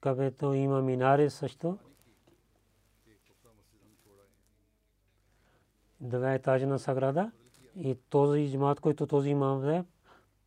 където 0.00 0.52
има 0.52 0.82
минари 0.82 1.30
също. 1.30 1.78
Два 6.00 6.34
етажна 6.34 6.78
саграда 6.78 7.32
и 7.76 7.94
този 8.10 8.50
джамат, 8.52 8.80
който 8.80 9.06
този 9.06 9.30
имам 9.30 9.58
взе, 9.58 9.84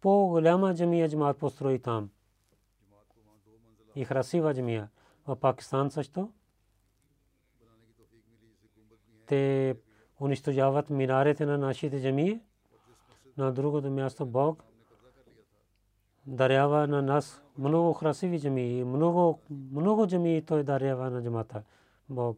по-голяма 0.01 0.75
джамия 0.75 1.09
джамат 1.09 1.37
построи 1.37 1.79
там. 1.79 2.09
И 3.95 4.05
красива 4.05 4.53
джамия. 4.53 4.89
В 5.27 5.35
Пакистан 5.35 5.91
също 5.91 6.31
те 9.29 9.75
унищожават 10.21 10.89
минарите 10.89 11.45
на 11.45 11.57
нашите 11.57 12.01
джамии. 12.01 12.41
На 13.39 13.51
другото 13.51 13.89
място 13.89 14.25
Бог 14.25 14.63
дарява 16.27 16.87
на 16.87 17.01
нас 17.01 17.41
много 17.57 17.93
красиви 17.93 18.39
джамии. 18.39 18.83
Много, 18.83 19.39
много 19.49 20.07
джамии 20.07 20.45
той 20.45 20.63
дарява 20.63 21.09
на 21.09 21.23
джамата. 21.23 21.63
Бог. 22.09 22.37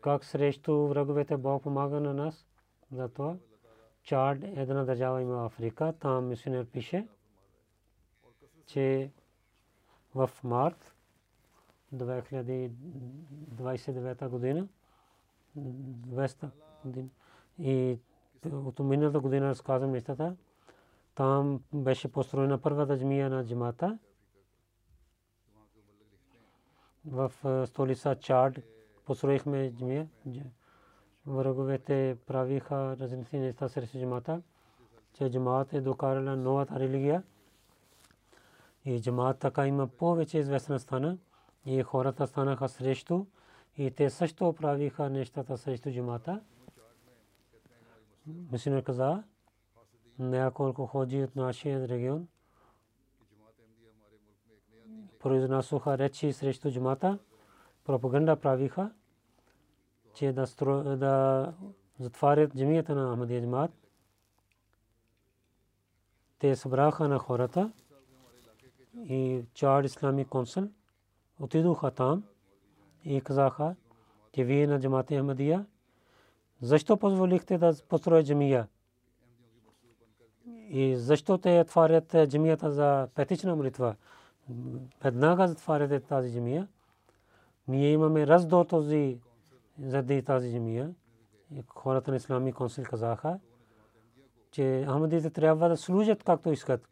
Как 0.00 0.24
срещу 0.24 0.86
враговете 0.86 1.36
Бог 1.36 1.62
помага 1.62 2.00
на 2.00 2.14
нас? 2.14 2.46
Затова 2.92 3.36
Чад 4.02 4.38
една 4.42 4.84
държава 4.84 5.22
има 5.22 5.46
Африка. 5.46 5.94
Там 6.00 6.28
мисионер 6.28 6.66
пише, 6.66 7.08
че 8.66 9.10
в 10.14 10.30
март 10.44 10.94
2029 11.94 14.28
година. 14.28 14.68
200 15.56 16.50
година 16.84 17.08
и 17.58 17.98
от 18.52 18.78
миналата 18.78 19.20
година 19.20 19.48
разказвам 19.48 19.90
нещата. 19.90 20.36
Там 21.14 21.62
беше 21.72 22.12
построена 22.12 22.58
първата 22.58 22.98
джамия 22.98 23.30
на 23.30 23.46
джамата. 23.46 23.98
В 27.06 27.32
столица 27.66 28.14
Чад 28.14 28.54
построихме 29.04 29.72
джамия. 29.72 30.08
Враговете 31.26 32.16
правиха 32.26 32.96
различни 33.00 33.38
неща 33.38 33.68
срещу 33.68 33.98
джамата, 33.98 34.42
че 35.12 35.30
джамат 35.30 35.72
е 35.72 35.80
докарала 35.80 36.36
новата 36.36 36.80
религия. 36.80 37.22
И 38.84 39.00
джамаат 39.00 39.38
така 39.38 39.66
има 39.66 39.86
повече 39.86 40.38
известна 40.38 40.78
стана 40.78 41.18
и 41.68 41.82
хората 41.82 42.26
станаха 42.26 42.68
срещу 42.68 43.26
и 43.76 43.90
те 43.90 44.10
също 44.10 44.52
правиха 44.52 45.10
нещата 45.10 45.58
срещу 45.58 45.90
джамата. 45.90 46.40
Мисинер 48.26 48.82
каза, 48.82 49.22
няколко 50.18 50.86
ходжи 50.86 51.22
от 51.22 51.36
нашия 51.36 51.88
регион 51.88 52.28
произнасоха 55.18 55.98
речи 55.98 56.32
срещу 56.32 56.70
джамата, 56.70 57.18
пропаганда 57.84 58.36
правиха, 58.36 58.92
че 60.14 60.32
да, 60.32 60.46
да 60.96 61.54
затварят 61.98 62.56
джамията 62.56 62.94
на 62.94 63.12
Ахмадия 63.12 63.42
джамат. 63.42 63.70
Те 66.38 66.56
събраха 66.56 67.08
на 67.08 67.18
хората 67.18 67.72
и 68.94 69.42
Чар 69.54 69.84
Ислами 69.84 70.24
консул 70.24 70.68
отидоха 71.40 71.90
там 71.90 72.24
и 73.04 73.20
казаха, 73.20 73.76
че 74.32 74.44
вие 74.44 74.66
на 74.66 74.80
джамата 74.80 75.14
Ахмадия, 75.14 75.66
защо 76.60 76.96
позволихте 76.96 77.58
да 77.58 77.74
построят 77.88 78.26
джамия? 78.26 78.68
И 80.68 80.96
защо 80.96 81.38
те 81.38 81.60
отварят 81.60 82.16
джамията 82.28 82.70
за 82.70 83.08
петична 83.14 83.56
молитва? 83.56 83.94
Веднага 85.02 85.48
затваряте 85.48 86.00
тази 86.00 86.32
джамия. 86.32 86.68
Ние 87.68 87.92
имаме 87.92 88.26
раздор 88.26 88.64
този 88.64 89.20
заради 89.78 90.22
тази 90.22 90.52
джамия. 90.52 90.94
Хората 91.68 92.10
на 92.10 92.16
Ислами 92.16 92.52
консул 92.52 92.84
казаха, 92.84 93.38
че 94.50 94.84
Ахмадите 94.86 95.30
трябва 95.30 95.68
да 95.68 95.76
служат 95.76 96.24
както 96.24 96.52
искат. 96.52 96.88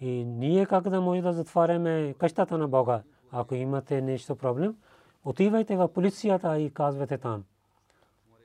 И 0.00 0.24
ние 0.24 0.66
как 0.66 0.88
да 0.88 1.00
може 1.00 1.22
да 1.22 1.32
затваряме 1.32 2.14
къщата 2.18 2.58
на 2.58 2.68
Бога? 2.68 3.02
Ако 3.38 3.54
имате 3.54 4.02
нещо 4.02 4.36
проблем, 4.36 4.76
отивайте 5.24 5.76
в 5.76 5.92
полицията 5.92 6.58
и 6.58 6.70
казвате 6.70 7.18
там. 7.18 7.44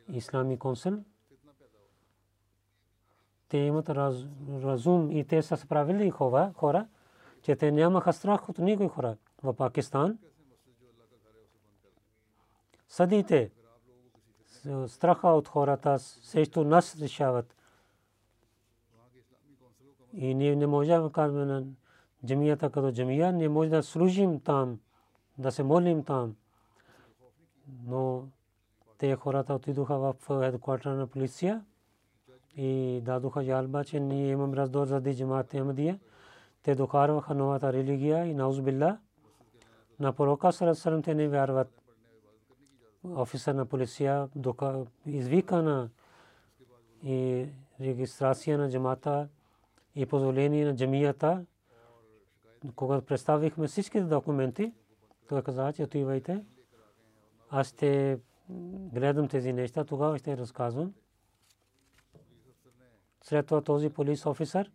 Ислами 0.09 0.59
консул. 0.59 0.93
Те 3.49 3.57
имат 3.57 3.89
разум 3.89 5.11
и 5.11 5.27
те 5.27 5.41
са 5.41 5.57
справили 5.57 6.09
хора, 6.09 6.87
че 7.41 7.55
те 7.55 7.71
нямаха 7.71 8.13
страх 8.13 8.49
от 8.49 8.57
никой 8.57 8.87
хора. 8.87 9.17
В 9.43 9.53
Пакистан 9.53 10.19
съдите 12.87 13.51
страха 14.87 15.27
от 15.27 15.47
хората 15.47 15.99
срещу 15.99 16.63
нас 16.63 17.01
решават. 17.01 17.55
И 20.13 20.33
ние 20.33 20.55
не 20.55 20.67
можем 20.67 21.03
да 21.03 21.11
кажем 21.11 21.75
джамията 22.25 22.69
като 22.69 22.91
джамия, 22.91 23.33
не 23.33 23.49
може 23.49 23.69
да 23.69 23.83
служим 23.83 24.39
там, 24.39 24.79
да 25.37 25.51
се 25.51 25.63
молим 25.63 26.03
там. 26.03 26.35
Но 27.85 28.23
те 28.97 29.15
хората 29.15 29.53
отидоха 29.53 29.97
в 29.97 30.15
хедквартера 30.27 30.95
на 30.95 31.07
полиция 31.07 31.65
и 32.55 33.01
дадоха 33.03 33.43
жалба, 33.43 33.83
че 33.85 33.99
ние 33.99 34.29
имаме 34.29 34.55
раздор 34.55 34.85
за 34.85 35.01
джамаат 35.01 35.51
Ахмадия. 35.51 35.99
Те 36.63 36.75
докарваха 36.75 37.33
новата 37.33 37.73
религия 37.73 38.25
и 38.25 38.33
наузбилла. 38.33 38.97
На 39.99 40.13
пророка 40.13 40.51
Сарасарам 40.51 41.01
те 41.01 41.15
не 41.15 41.27
вярват. 41.27 41.81
Офисър 43.15 43.53
на 43.53 43.65
полиция 43.65 44.29
извика 45.05 45.61
на 45.61 45.89
и 47.03 47.45
регистрация 47.81 48.57
на 48.57 48.71
джамата 48.71 49.27
и 49.95 50.05
позволение 50.05 50.65
на 50.65 50.75
джамията. 50.75 51.45
Когато 52.75 53.05
представихме 53.05 53.67
всички 53.67 54.01
документи, 54.01 54.73
той 55.29 55.41
каза, 55.41 55.73
че 55.73 55.83
отивайте. 55.83 56.45
Аз 57.49 57.67
ще 57.67 58.19
гледам 58.93 59.27
тези 59.27 59.53
неща, 59.53 59.83
тогава 59.83 60.17
ще 60.17 60.37
разказвам. 60.37 60.93
След 63.23 63.45
това 63.45 63.61
този 63.61 63.89
полис 63.89 64.25
офисър 64.25 64.71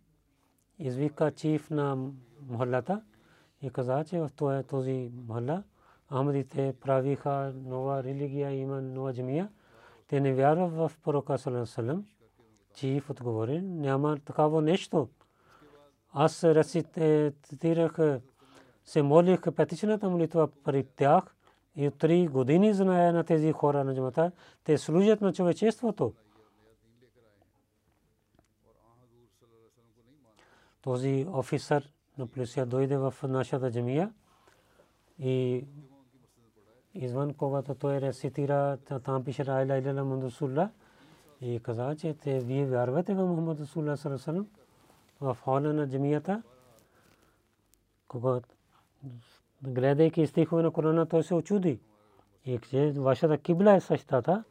извика 0.79 1.31
чиф 1.31 1.69
на 1.69 2.11
махалата 2.47 3.01
и 3.61 3.69
каза, 3.69 4.03
че 4.03 4.19
в 4.19 4.29
този 4.67 5.11
махала 5.27 5.63
Ахмадите 6.09 6.75
правиха 6.81 7.53
нова 7.65 8.03
религия, 8.03 8.51
има 8.51 8.81
нова 8.81 9.13
джамия. 9.13 9.49
Те 10.07 10.19
не 10.19 10.33
вярват 10.33 10.71
в 10.71 10.91
пророка 11.03 11.37
Салам, 11.37 12.05
чиф 12.73 13.09
отговори, 13.09 13.61
няма 13.61 14.17
такава 14.25 14.61
нещо. 14.61 15.09
Аз 16.19 16.43
рецитирах, 16.43 17.97
се 18.85 19.01
молих 19.01 19.41
петичната 19.55 20.09
молитва 20.09 20.47
при 20.63 20.83
тях 20.83 21.35
и 21.75 21.87
от 21.87 21.97
три 21.97 22.27
години 22.27 22.73
знае 22.73 23.11
на 23.11 23.23
тези 23.23 23.51
хора 23.51 23.83
на 23.83 23.95
джамата. 23.95 24.31
Те 24.63 24.77
служат 24.77 25.21
на 25.21 25.33
човечеството. 25.33 26.13
Този 30.81 31.27
офисър 31.29 31.91
на 32.17 32.27
полиция 32.27 32.65
дойде 32.65 32.97
в 32.97 33.13
нашата 33.23 33.71
джамия 33.71 34.13
и 35.19 35.65
извън 36.93 37.33
когато 37.33 37.75
той 37.75 38.01
рецитира, 38.01 38.77
там 39.03 39.23
пише 39.23 39.45
Райла 39.45 39.77
Иляла 39.77 40.03
Мандусулла 40.03 40.69
и 41.41 41.59
каза, 41.59 41.95
че 41.95 42.13
те 42.13 42.39
вие 42.39 42.65
вярвате 42.65 43.13
в 43.13 43.25
Мухаммад 43.25 43.59
Расулла 43.59 43.97
Саласалам 43.97 44.47
на 45.21 45.87
джамията. 45.87 46.43
Когато 48.07 48.49
гледайки 49.61 50.27
стихове 50.27 50.63
на 50.63 50.71
Корана, 50.71 51.05
той 51.05 51.23
се 51.23 51.33
очуди. 51.33 51.79
И 52.45 52.59
че 52.69 52.91
вашата 52.91 53.37
кибла 53.37 53.73
е 53.73 53.81
същата. 53.81 54.43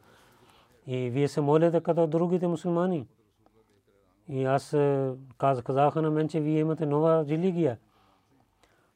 И 0.87 1.09
вие 1.09 1.27
се 1.27 1.41
молите 1.41 1.81
като 1.81 2.07
другите 2.07 2.47
мусулмани. 2.47 3.07
И 4.27 4.45
аз 4.45 4.75
казаха 5.37 6.01
на 6.01 6.11
мен, 6.11 6.29
че 6.29 6.39
вие 6.39 6.59
имате 6.59 6.85
нова 6.85 7.25
религия. 7.25 7.79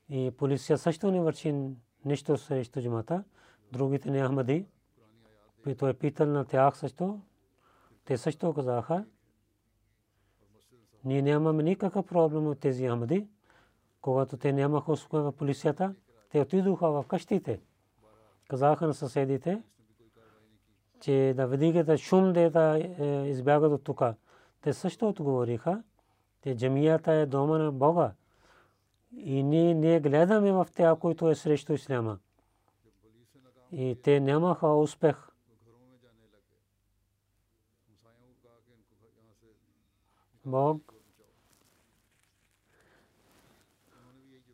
И 0.10 0.32
полиция 0.38 0.78
също 0.78 1.12
не 1.12 1.22
върши 1.22 1.56
нищо 2.06 2.38
срещу 2.38 2.82
джамата. 2.82 3.24
Другите 3.72 4.12
не 4.12 4.28
Ахмади. 4.28 4.66
И 5.68 5.76
той 5.76 5.90
е 5.90 5.94
питал 5.94 6.28
на 6.28 6.46
тях 6.46 6.78
също. 6.78 7.20
Те 8.06 8.18
също 8.18 8.54
казаха. 8.54 9.06
Ние 11.06 11.22
нямаме 11.22 11.64
никакъв 11.64 12.06
проблем 12.06 12.48
от 12.48 12.60
тези 12.60 12.88
Ахмади. 12.88 13.28
Когато 14.02 14.38
те 14.38 14.54
нямаха 14.54 14.92
успех 14.92 15.20
в 15.20 15.32
полицията, 15.32 15.96
те 16.30 16.42
отидоха 16.42 16.92
в 16.92 17.06
къщите. 17.08 17.60
Казаха 18.50 18.88
на 18.88 18.94
съседите, 18.94 19.64
че 21.02 21.34
да 21.36 21.48
вдигат 21.48 22.00
шум 22.00 22.34
да 22.34 22.80
е, 22.80 23.30
избягат 23.30 23.72
от 23.72 23.84
тук. 23.84 24.02
Те 24.62 24.74
също 24.74 25.10
отговориха, 25.10 25.84
че 26.44 26.56
джамията 26.56 27.14
е 27.14 27.26
дома 27.26 27.58
на 27.58 27.72
Бога. 27.72 28.12
И 29.18 29.44
ние 29.44 29.76
не 29.76 30.00
гледаме 30.00 30.52
в 30.52 30.68
тях, 30.76 31.00
които 31.00 31.30
е 31.30 31.36
срещу 31.36 31.74
исляма. 31.74 32.20
И 33.72 33.98
те 34.04 34.20
нямаха 34.20 34.68
успех. 34.68 35.31
Бог 40.46 40.94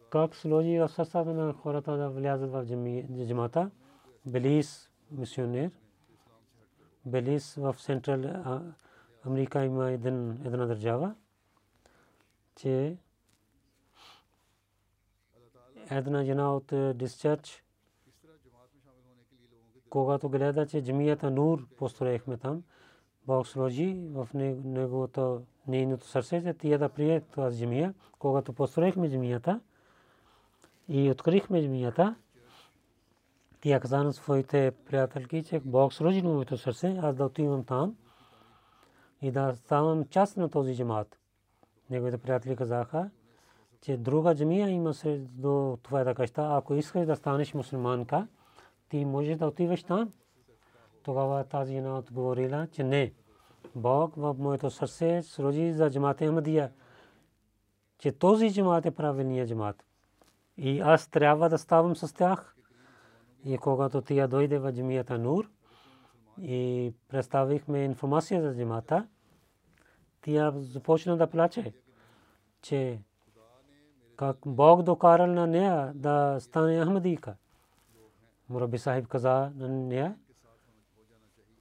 как 0.09 0.35
сложи 0.35 0.79
в 0.79 0.89
състава 0.89 1.33
на 1.33 1.53
хората 1.53 1.97
да 1.97 2.09
влязат 2.09 2.51
в 2.51 2.65
джамата. 3.25 3.71
Белис 4.25 4.89
мисионер. 5.11 5.71
Белис 7.05 7.55
в 7.55 7.75
Централ 7.79 8.61
Америка 9.25 9.65
има 9.65 9.91
една 9.91 10.65
държава, 10.65 11.15
че 12.55 12.97
една 15.91 16.23
жена 16.23 16.55
от 16.55 16.97
дисчарч, 16.97 17.63
когато 19.89 20.29
гледа, 20.29 20.67
че 20.67 20.83
джамията 20.83 21.31
Нур 21.31 21.67
построихме 21.77 22.37
там, 22.37 22.63
Бог 23.25 23.47
сложи 23.47 23.99
в 24.11 24.29
неговото 24.33 25.41
нейното 25.67 26.07
сърце, 26.07 26.53
тия 26.53 26.79
да 26.79 26.89
прие 26.89 27.21
тази 27.21 27.59
джамия. 27.59 27.93
Когато 28.19 28.53
построихме 28.53 29.09
джамията, 29.09 29.59
и 30.89 31.11
открихме 31.11 31.61
джамията. 31.61 32.15
Тя 33.61 33.79
каза 33.79 34.03
на 34.03 34.13
своите 34.13 34.71
приятелки, 34.85 35.43
че 35.43 35.59
Бог 35.59 35.93
сложи 35.93 36.21
на 36.21 36.29
моето 36.29 36.57
сърце, 36.57 36.97
аз 37.01 37.15
да 37.15 37.25
отивам 37.25 37.63
там 37.63 37.95
и 39.21 39.31
да 39.31 39.55
ставам 39.55 40.05
част 40.05 40.37
на 40.37 40.49
този 40.49 40.75
джамат. 40.75 41.17
Неговите 41.89 42.17
приятели 42.17 42.55
казаха, 42.55 43.09
че 43.81 43.97
друга 43.97 44.35
джамия 44.35 44.69
има 44.69 44.93
се 44.93 45.17
до 45.17 45.77
твоята 45.83 46.15
къща. 46.15 46.47
Ако 46.51 46.73
искаш 46.73 47.05
да 47.05 47.15
станеш 47.15 47.53
мусулманка, 47.53 48.27
ти 48.89 49.05
можеш 49.05 49.37
да 49.37 49.47
отиваш 49.47 49.83
там. 49.83 50.11
Тогава 51.03 51.43
тази 51.43 51.73
жена 51.73 51.97
отговорила, 51.97 52.67
че 52.71 52.83
не. 52.83 53.13
Бог 53.75 54.15
в 54.15 54.35
моето 54.39 54.71
сърце 54.71 55.21
сложи 55.23 55.73
за 55.73 55.91
джамата 55.91 56.25
Ахмадия, 56.25 56.71
че 57.97 58.11
този 58.11 58.53
джамат 58.53 58.85
е 58.85 58.91
правилният 58.91 59.49
джамат. 59.49 59.85
И 60.57 60.79
аз 60.79 61.07
трябва 61.07 61.49
да 61.49 61.57
ставам 61.57 61.95
с 61.95 62.13
тях. 62.13 62.55
И 63.45 63.57
когато 63.57 64.01
тя 64.01 64.27
дойде 64.27 64.59
в 64.59 64.71
джамията 64.71 65.17
Нур 65.17 65.49
и 66.41 66.93
представихме 67.07 67.83
информация 67.83 68.41
за 68.41 68.55
джамата, 68.57 69.07
тя 70.21 70.53
започна 70.55 71.17
да 71.17 71.27
плаче, 71.27 71.73
че 72.61 72.99
как 74.15 74.37
Бог 74.45 74.81
докарал 74.81 75.27
на 75.27 75.47
нея 75.47 75.91
да 75.95 76.37
стане 76.39 76.85
Ахмадика. 76.85 77.35
Мураби 78.49 78.77
Сахиб 78.77 79.07
каза 79.07 79.51
на 79.55 79.67
нея, 79.67 80.15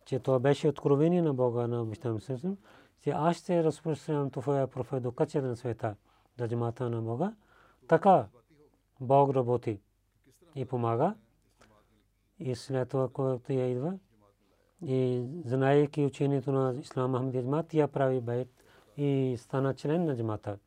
че 0.07 0.19
това 0.19 0.39
беше 0.39 0.69
откровение 0.69 1.23
на 1.23 1.35
Бога 1.35 1.67
на 1.67 1.87
Сърсен, 2.21 2.57
че 3.01 3.11
аз 3.11 3.37
ще 3.37 3.65
разпространявам 3.65 4.31
това 4.31 4.67
профет 4.67 5.03
до 5.03 5.13
качета 5.13 5.47
на 5.47 5.57
света, 5.57 5.97
да 6.39 6.49
джамата 6.49 6.91
на 6.91 7.03
Бога. 7.03 7.35
Така 7.89 8.27
Бог 9.01 9.35
работи 9.35 9.81
и 10.55 10.65
помага. 10.65 11.15
И 12.39 12.55
след 12.55 12.89
това, 12.89 13.09
когато 13.09 13.53
я 13.53 13.71
идва, 13.71 13.99
и 14.83 15.27
знаейки 15.45 16.05
учението 16.05 16.53
на 16.53 16.75
Ислам 16.81 17.15
Ахмед 17.15 17.35
Джамат, 17.35 17.69
тя 17.69 17.89
прави 17.89 18.21
байт 18.21 18.65
и 18.97 19.37
стана 19.39 19.75
член 19.75 20.05
на 20.05 20.17
джамата. 20.17 20.59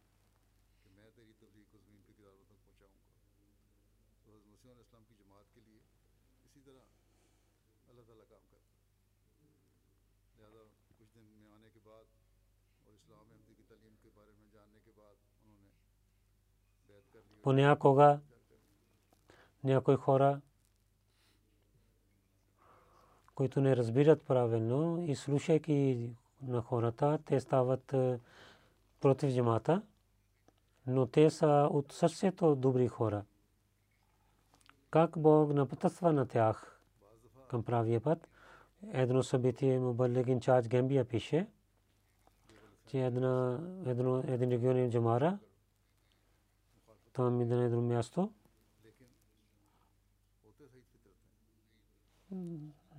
Понякога 17.43 18.19
някои 19.63 19.95
хора, 19.95 20.41
които 23.36 23.62
не 23.62 23.75
разбират 23.75 24.23
правилно 24.23 25.04
и 25.08 25.15
слушайки 25.15 26.10
на 26.41 26.62
хората, 26.62 27.19
те 27.25 27.39
стават 27.39 27.93
е, 27.93 28.19
против 29.02 29.36
джамата, 29.36 29.82
но 30.88 31.06
те 31.06 31.30
са 31.30 31.69
от 31.71 31.91
сърцето 31.91 32.56
добри 32.56 32.88
хора. 32.88 33.23
Как 34.91 35.19
Бог 35.19 35.54
напътства 35.54 36.13
на 36.13 36.28
тях 36.28 36.80
към 37.47 37.63
правия 37.63 38.02
път? 38.02 38.28
Едно 38.91 39.23
събитие 39.23 39.80
Мубалегин 39.80 40.39
Чач 40.39 40.67
Гембия 40.67 41.06
пише, 41.06 41.47
че 42.88 43.06
един 43.06 43.23
регион 44.52 44.78
е 44.78 44.89
Джамара, 44.89 45.38
там 47.13 47.41
иде 47.41 47.56
на 47.56 47.63
едно 47.63 47.82
място. 47.82 48.32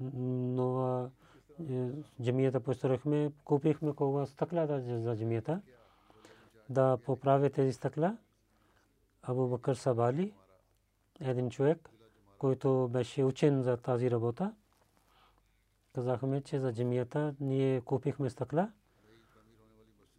Нова 0.01 1.11
джамията 2.23 2.61
построихме, 2.61 3.33
купихме 3.45 3.95
кога 3.95 4.27
стъкла 4.27 4.67
за 4.81 5.17
джамията. 5.17 5.63
Да 6.69 6.97
поправи 6.97 7.51
тези 7.51 7.73
стъкла. 7.73 8.17
Абу 9.23 9.49
Бакър 9.49 9.75
Сабали, 9.75 10.35
един 11.21 11.51
човек, 11.51 11.91
който 12.39 12.89
беше 12.93 13.25
учен 13.25 13.63
за 13.63 13.77
тази 13.77 14.11
работа. 14.11 14.55
Казахме, 15.95 16.43
че 16.43 16.59
за 16.61 16.73
джамията 16.73 17.35
ние 17.41 17.81
купихме 17.81 18.31
стъкла. 18.31 18.73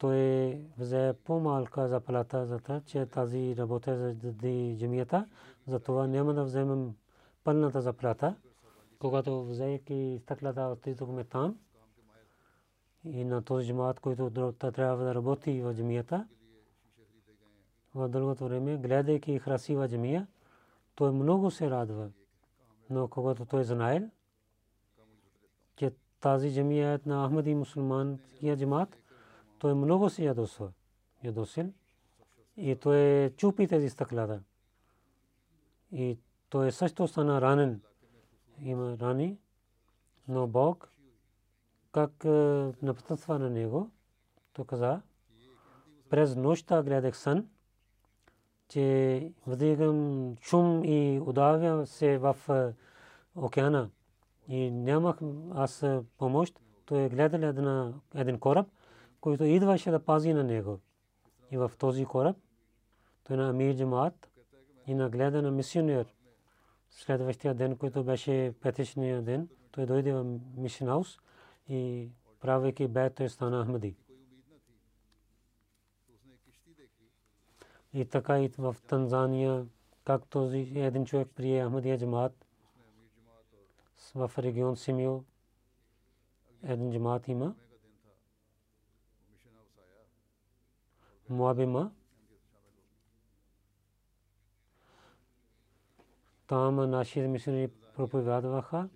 Той 0.02 0.58
взе 0.78 1.14
по-малка 1.26 1.88
заплата 1.88 2.46
за 2.46 2.60
това, 2.60 2.82
че 2.82 3.06
тази 3.06 3.56
работа 3.58 3.98
за 3.98 4.16
джамията, 4.78 5.26
за 5.68 5.80
това 5.80 6.08
няма 6.08 6.34
да 6.34 6.44
вземем 6.44 6.96
пълната 7.44 7.82
заплата. 7.82 8.36
Когато 9.00 9.44
взеки 9.44 10.20
стъклата 10.22 10.62
отидохме 10.62 11.24
там 11.24 11.58
и 13.04 13.26
на 13.26 13.42
този 13.42 13.68
джамаат, 13.68 14.00
който 14.00 14.54
трябва 14.60 15.04
да 15.04 15.16
работи 15.16 15.62
в 15.62 15.74
джамията, 15.74 16.28
в 17.96 18.10
другото 18.10 18.44
време, 18.44 18.78
гледайки 18.78 19.40
красива 19.40 19.90
джамия, 19.90 20.28
той 20.96 21.12
много 21.12 21.52
се 21.52 21.70
радва. 21.70 22.10
Но 22.90 23.08
когато 23.08 23.46
той 23.46 23.64
знаел, 23.64 24.10
че 25.76 25.94
тази 26.20 26.54
джамия 26.54 26.94
е 26.94 27.10
на 27.10 27.28
Ахмади 27.28 27.56
мусулманския 27.56 28.58
джамаат, 28.58 29.01
той 29.62 29.74
много 29.74 30.10
се 30.10 30.24
ядосва. 30.24 30.72
Ядосил. 31.24 31.74
И 32.58 32.76
той 32.76 33.30
чупи 33.38 33.68
тези 33.68 33.90
стъклата. 33.90 34.42
И 35.92 36.20
той 36.50 36.72
също 36.72 37.08
стана 37.08 37.42
ранен. 37.42 37.82
Има 38.62 38.98
рани. 39.02 39.38
Но 40.28 40.48
Бог 40.48 40.92
как 41.92 42.26
напътства 42.82 43.40
на 43.40 43.50
него, 43.50 43.90
то 44.54 44.66
каза, 44.66 45.02
през 46.10 46.36
нощта 46.36 46.84
гледах 46.84 47.18
сън, 47.18 47.48
че 48.68 49.32
вдигам 49.48 50.36
шум 50.42 50.84
и 50.84 51.22
удавя 51.26 51.88
се 51.88 52.18
в 52.18 52.38
океана. 53.36 53.90
И 54.48 54.72
нямах 54.72 55.20
аз 55.56 55.86
помощ. 56.18 56.60
Той 56.86 57.10
гледал 57.10 57.94
един 58.16 58.40
кораб, 58.40 58.68
който 59.22 59.44
идваше 59.44 59.92
да 59.92 60.06
пази 60.06 60.34
на 60.34 60.44
него. 60.44 60.80
И 61.52 61.58
в 61.58 61.72
този 61.78 62.06
кораб 62.06 62.38
той 63.24 63.38
на 63.38 63.50
Амир 63.50 63.76
Джамаат 63.76 64.30
и 64.88 64.94
нагледа 64.94 65.42
на 65.42 65.52
мисионер. 65.52 66.16
Следващия 66.90 67.54
ден, 67.54 67.78
който 67.78 68.04
беше 68.04 68.54
петичния 68.62 69.22
ден, 69.22 69.50
той 69.72 69.86
дойде 69.86 70.14
в 70.14 70.40
Хаус 70.80 71.20
и 71.68 72.10
правейки 72.40 72.88
бед, 72.88 73.16
той 73.16 73.30
стана 73.30 73.66
Ахмади. 73.66 73.96
И 77.94 78.06
така 78.06 78.40
и 78.40 78.48
в 78.58 78.76
Танзания, 78.88 79.66
как 80.06 80.28
този 80.28 80.72
един 80.76 81.06
човек 81.06 81.28
прие 81.36 81.66
Ахмадия 81.66 81.98
Джамаат 81.98 82.46
в 84.16 84.32
регион 84.38 84.78
Симио, 84.78 85.24
един 86.64 86.92
джамаат 86.92 87.28
има. 87.28 87.56
Муабима. 91.32 91.92
Там 96.48 96.76
нашите 96.76 97.28
мисионери 97.28 97.72
проповядваха, 97.96 98.90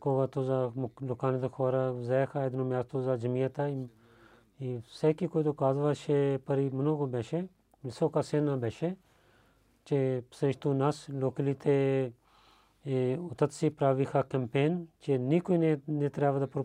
когато 0.00 0.42
за 0.42 0.72
локалните 1.02 1.48
хора 1.48 1.92
взеха 1.92 2.42
едно 2.42 2.64
място 2.64 3.00
за 3.00 3.18
джамията 3.18 3.88
и 4.60 4.80
всеки, 4.88 5.28
който 5.28 5.54
казваше 5.54 6.38
пари 6.46 6.70
много 6.74 7.06
беше, 7.06 7.48
висока 7.84 8.22
цена 8.22 8.56
беше, 8.56 8.96
че 9.84 10.24
срещу 10.32 10.74
нас 10.74 11.10
локалите 11.22 12.12
отъци 13.18 13.70
правиха 13.70 14.24
кампейн, 14.24 14.88
че 15.00 15.18
никой 15.18 15.58
не, 15.58 15.80
не 15.88 16.10
трябва 16.10 16.40
да 16.46 16.64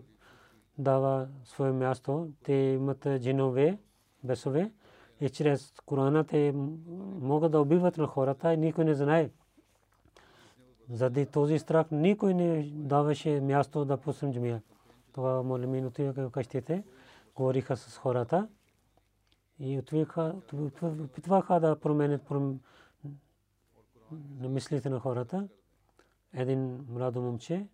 дава 0.78 1.28
свое 1.44 1.72
място. 1.72 2.30
Те 2.44 2.52
имат 2.52 3.06
джинове, 3.18 3.78
бесове 4.24 4.72
и 5.22 5.30
чрез 5.30 5.72
Корана 5.86 6.24
те 6.24 6.52
могат 7.20 7.52
да 7.52 7.60
убиват 7.60 7.96
на 7.96 8.06
хората 8.06 8.52
и 8.52 8.56
никой 8.56 8.84
не 8.84 8.94
знае. 8.94 9.30
Заради 10.90 11.26
този 11.26 11.58
страх 11.58 11.86
никой 11.90 12.34
не 12.34 12.62
даваше 12.62 13.40
място 13.40 13.84
да 13.84 13.96
пуснем 13.96 14.32
джамия. 14.32 14.62
Това 15.12 15.42
молимин 15.42 15.86
отиваха 15.86 16.28
в 16.28 16.32
къщите, 16.32 16.84
говориха 17.36 17.76
с 17.76 17.98
хората 17.98 18.48
и 19.60 19.82
опитваха 20.82 21.60
да 21.60 21.76
променят 21.80 22.22
мислите 24.40 24.90
на 24.90 25.00
хората. 25.00 25.48
Един 26.34 26.86
младо 26.88 27.20
момче, 27.20 27.66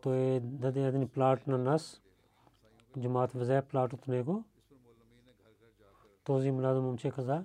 той 0.00 0.40
даде 0.40 0.86
един 0.86 1.08
плат 1.08 1.46
на 1.46 1.58
нас, 1.58 2.02
джамаат 2.98 3.32
взе 3.32 3.62
плат 3.62 3.92
от 3.92 4.08
него 4.08 4.44
този 6.24 6.50
младо 6.50 6.82
момче 6.82 7.10
каза, 7.10 7.44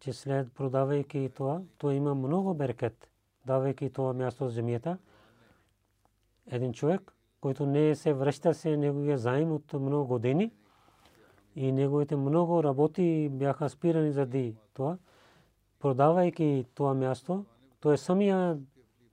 че 0.00 0.12
след 0.12 0.52
продавайки 0.52 1.30
това, 1.34 1.62
то 1.78 1.90
има 1.90 2.14
много 2.14 2.54
беркет, 2.54 3.10
давайки 3.46 3.90
това 3.90 4.12
място 4.12 4.44
в 4.44 4.50
земята. 4.50 4.98
Един 6.46 6.72
човек, 6.72 7.12
който 7.40 7.66
не 7.66 7.94
се 7.94 8.12
връща 8.12 8.54
се 8.54 8.76
неговия 8.76 9.18
заем 9.18 9.52
от 9.52 9.72
много 9.72 10.06
години 10.06 10.52
и 11.56 11.72
неговите 11.72 12.16
много 12.16 12.64
работи 12.64 13.28
бяха 13.32 13.68
спирани 13.68 14.12
заради 14.12 14.56
това, 14.74 14.98
продавайки 15.78 16.64
това 16.74 16.94
място, 16.94 17.44
той 17.80 17.98
самия 17.98 18.58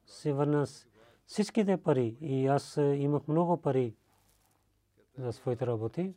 се 0.06 0.34
върна 0.34 0.66
всичките 1.26 1.78
пари 1.78 2.18
и 2.22 2.48
аз 2.48 2.78
имах 2.78 3.28
много 3.28 3.58
пари 3.58 3.96
за 5.18 5.34
своите 5.34 5.68
работи 5.68 6.14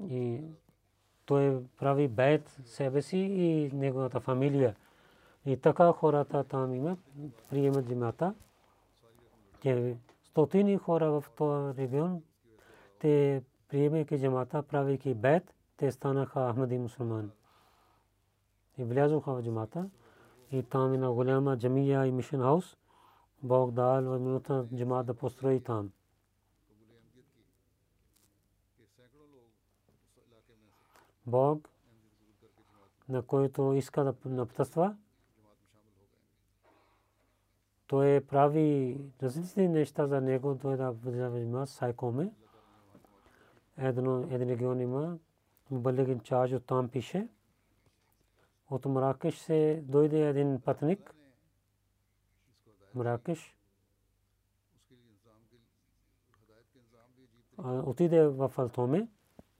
и 0.00 0.40
той 1.26 1.62
прави 1.78 2.08
бед 2.08 2.60
себе 2.64 3.02
си 3.02 3.18
и 3.18 3.70
неговата 3.72 4.20
фамилия. 4.20 4.76
И 5.46 5.56
така 5.56 5.92
хората 5.92 6.44
там 6.44 6.74
имат, 6.74 6.98
приемат 7.50 7.86
джимата. 7.86 8.34
Те 9.62 9.96
стотини 10.24 10.76
хора 10.76 11.10
в 11.10 11.24
този 11.36 11.78
регион, 11.78 12.22
те 12.98 13.42
приемайки 13.68 14.18
джамата, 14.18 14.62
правейки 14.62 15.14
бед, 15.14 15.54
те 15.76 15.92
станаха 15.92 16.52
ахмади 16.52 16.78
мусулмани. 16.78 17.28
И 18.78 18.84
влязоха 18.84 19.34
в 19.34 19.42
джамата. 19.42 19.90
И 20.52 20.62
там 20.62 20.94
има 20.94 21.12
голяма 21.12 21.56
джамия 21.56 22.06
и 22.06 22.12
мишен 22.12 22.40
хаус. 22.40 22.76
Бог 23.42 23.70
дал 23.70 24.02
в 24.02 24.18
минута 24.18 24.66
джамат 24.74 25.06
да 25.06 25.14
построи 25.14 25.60
там. 25.60 25.90
Бог, 31.28 31.68
на 33.08 33.22
който 33.22 33.72
иска 33.72 34.04
да 34.04 34.14
напътства, 34.24 34.96
той 37.86 38.20
прави 38.20 39.00
различни 39.22 39.68
неща 39.68 40.06
за 40.06 40.20
него, 40.20 40.58
той 40.62 40.76
да 40.76 40.90
взема 40.90 41.66
сайкоме. 41.66 42.32
Един 43.78 44.48
регион 44.48 44.80
има, 44.80 45.18
Балегин 45.70 46.20
чаж 46.20 46.52
от 46.52 46.66
там 46.66 46.88
пише. 46.88 47.28
От 48.70 48.84
Маракеш 48.84 49.38
се 49.38 49.82
дойде 49.84 50.28
един 50.28 50.60
пътник. 50.60 51.14
Маракеш. 52.94 53.56
Отиде 57.64 58.28
в 58.28 58.52
Алтоме, 58.56 59.08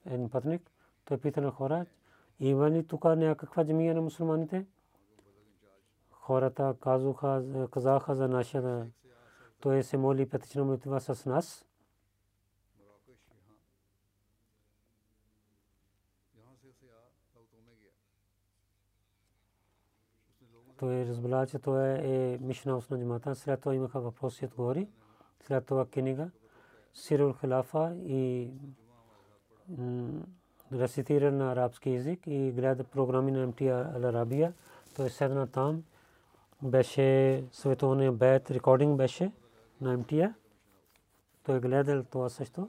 един 0.07 0.31
пътник. 0.31 0.71
Той 1.09 1.19
пита 1.19 1.41
на 1.41 1.51
хора, 1.51 1.87
има 2.41 2.71
ли 2.71 2.87
тук 2.87 3.05
някаква 3.05 3.65
джамия 3.65 3.95
на 3.95 4.01
мусулманите? 4.01 4.67
Хората 6.11 6.77
казаха, 6.81 7.69
казаха 7.71 8.15
за 8.15 8.29
нашата. 8.29 8.87
Той 9.61 9.83
се 9.83 9.97
моли 9.97 10.29
петична 10.29 10.65
молитва 10.65 11.01
с 11.01 11.27
нас. 11.27 11.65
Той 20.77 21.07
разбра, 21.07 21.47
че 21.47 21.59
той 21.59 21.89
е 21.89 22.39
мишна 22.41 22.73
на 22.91 22.99
джамата. 22.99 23.35
След 23.35 23.61
това 23.61 23.75
имаха 23.75 24.01
въпроси 24.01 24.45
отговори. 24.45 24.89
След 25.41 25.67
това 25.67 25.87
книга 25.87 26.31
Сирул 26.93 27.33
Хилафа 27.33 27.97
и 27.97 28.51
рецитира 30.73 31.33
на 31.33 31.53
арабски 31.53 31.91
език 31.91 32.27
и 32.27 32.53
гледа 32.53 32.85
програми 32.85 33.33
на 33.33 33.47
МТ 33.47 33.61
Арабия. 33.61 34.53
Той 34.97 35.11
седна 35.11 35.47
там. 35.47 35.85
Беше 36.63 37.45
световния 37.53 38.13
бед, 38.13 38.51
рекординг 38.51 38.97
беше 38.97 39.33
на 39.81 39.97
МТА. 39.97 40.35
Той 41.45 41.61
гледал 41.61 42.05
това 42.05 42.29
също. 42.29 42.69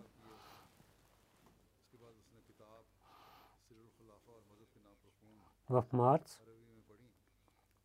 В 5.70 5.84
март 5.94 6.42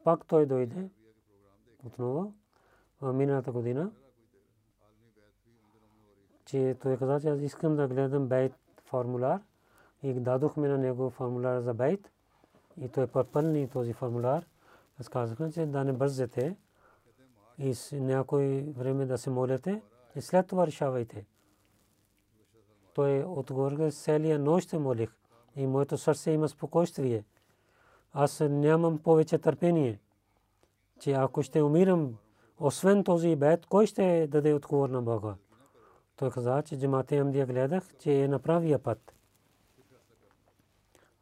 пак 0.04 0.26
той 0.26 0.46
дойде 0.46 0.88
отново 1.84 2.34
миналата 3.02 3.52
година. 3.52 3.90
че 6.44 6.76
той 6.82 6.98
каза, 6.98 7.20
че 7.20 7.28
аз 7.28 7.40
искам 7.40 7.76
да 7.76 7.88
гледам 7.88 8.28
бейт 8.28 8.54
формуляр 8.84 9.40
и 10.04 10.12
дадохме 10.12 10.68
на 10.68 10.78
него 10.78 11.10
формуляр 11.10 11.60
за 11.60 11.74
бейт 11.74 12.10
и 12.80 12.88
той 12.88 13.06
попълни 13.06 13.68
този 13.68 13.92
формуляр. 13.92 14.46
Аз 15.00 15.08
казах, 15.08 15.52
че 15.52 15.66
да 15.66 15.84
не 15.84 15.92
бързете 15.92 16.56
и 17.58 17.74
с 17.74 17.92
някой 17.92 18.62
време 18.76 19.06
да 19.06 19.18
се 19.18 19.30
молите 19.30 19.82
и 20.16 20.20
след 20.20 20.46
това 20.46 20.66
решавайте. 20.66 21.26
Той 22.94 23.24
отговорил, 23.24 23.90
целия 23.90 24.38
нощ 24.38 24.68
се 24.68 24.78
молих 24.78 25.10
и 25.56 25.66
моето 25.66 25.98
сърце 25.98 26.30
има 26.30 26.48
спокойствие. 26.48 27.24
Аз 28.12 28.40
нямам 28.40 28.98
повече 28.98 29.38
търпение, 29.38 30.00
че 31.00 31.12
ако 31.12 31.42
ще 31.42 31.62
умирам, 31.62 32.16
освен 32.58 33.04
този 33.04 33.36
бед, 33.36 33.66
кой 33.66 33.86
ще 33.86 34.26
даде 34.26 34.54
отговор 34.54 34.88
на 34.88 35.02
Бога? 35.02 35.34
Той 36.16 36.30
каза, 36.30 36.62
че 36.62 36.78
джамата 36.78 37.16
Амдия 37.16 37.46
гледах, 37.46 37.84
че 37.98 38.22
е 38.22 38.28
на 38.28 38.38
правия 38.38 38.78
път. 38.78 39.13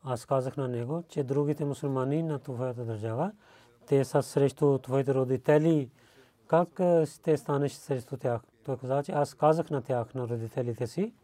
Аз 0.04 0.26
казах 0.26 0.56
на 0.56 0.68
него, 0.68 1.04
че 1.08 1.24
другите 1.24 1.64
мусулмани 1.64 2.22
на 2.22 2.38
твоята 2.38 2.84
държава, 2.84 3.32
те 3.86 4.04
са 4.04 4.22
срещу 4.22 4.78
твоите 4.78 5.14
родители. 5.14 5.90
Как 6.46 6.68
ще 7.06 7.36
станеш 7.36 7.72
срещу 7.72 8.16
тях? 8.16 8.42
Той 8.64 8.76
каза, 8.76 9.02
че 9.02 9.12
аз 9.12 9.34
казах 9.34 9.70
на 9.70 9.82
тях, 9.82 10.14
на 10.14 10.28
родителите 10.28 10.86
си, 10.86 11.14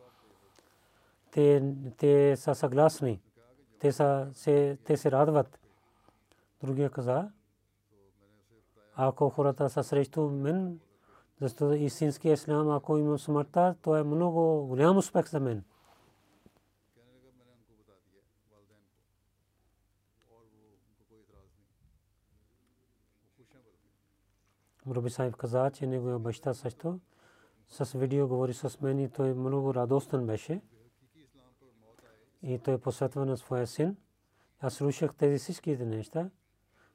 те, 1.30 1.74
те 1.96 2.36
са 2.36 2.54
съгласни. 2.54 3.20
Те, 3.78 3.92
са, 3.92 4.28
се, 4.34 4.78
те 4.84 4.96
се 4.96 5.10
радват. 5.10 5.58
Другия 6.62 6.90
каза, 6.90 7.30
ако 8.96 9.30
хората 9.30 9.70
са 9.70 9.84
срещу 9.84 10.30
мен, 10.30 10.80
защото 11.40 11.74
истинския 11.74 12.32
ислам, 12.32 12.70
ако 12.70 12.98
има 12.98 13.18
смъртта, 13.18 13.74
то 13.82 13.96
е 13.96 14.02
много 14.02 14.66
голям 14.66 14.96
успех 14.96 15.28
за 15.28 15.40
мен. 15.40 15.64
Роби 24.90 25.10
Сайф 25.10 25.36
каза, 25.36 25.70
че 25.70 25.86
неговия 25.86 26.18
баща 26.18 26.54
също 26.54 27.00
с 27.68 27.98
видео 27.98 28.28
говори 28.28 28.54
с 28.54 28.80
мен 28.80 28.98
и 28.98 29.10
той 29.10 29.34
много 29.34 29.74
радостен 29.74 30.26
беше. 30.26 30.60
И 32.42 32.58
той 32.58 32.78
посветва 32.78 33.26
на 33.26 33.36
своя 33.36 33.66
син. 33.66 33.96
Аз 34.60 34.74
слушах 34.74 35.14
тези 35.14 35.38
всичките 35.38 35.84
неща. 35.84 36.30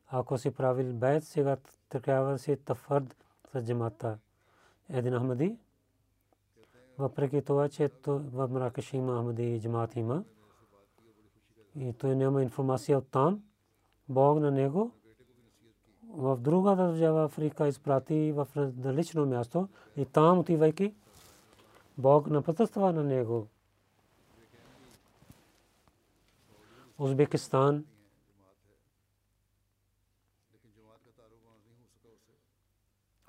Ако 0.07 0.37
си 0.37 0.51
правил 0.51 0.93
бед, 0.93 1.23
сега 1.23 1.57
трябва 1.89 2.31
да 2.31 2.39
си 2.39 2.57
тафърд 2.57 3.15
с 3.53 3.63
джамата. 3.65 4.17
Един 4.89 5.19
Ахмади, 5.19 5.57
въпреки 6.97 7.41
това, 7.41 7.69
че 7.69 7.89
в 8.07 8.47
Маракеш 8.47 8.93
има 8.93 9.19
Ахмади 9.19 9.55
и 9.55 9.61
джамат 9.61 9.95
има, 9.95 10.23
и 11.75 11.93
той 11.93 12.15
няма 12.15 12.43
информация 12.43 12.97
от 12.97 13.07
там, 13.11 13.43
Бог 14.09 14.39
на 14.39 14.51
него 14.51 14.91
в 16.13 16.37
друга 16.37 16.75
държава 16.75 17.23
Африка 17.23 17.67
изпрати 17.67 18.31
в 18.31 18.47
далечно 18.55 19.25
място 19.25 19.69
и 19.97 20.05
там 20.05 20.39
отивайки 20.39 20.95
Бог 21.97 22.27
напътства 22.27 22.93
на 22.93 23.03
него. 23.03 23.47
Узбекистан. 26.97 27.85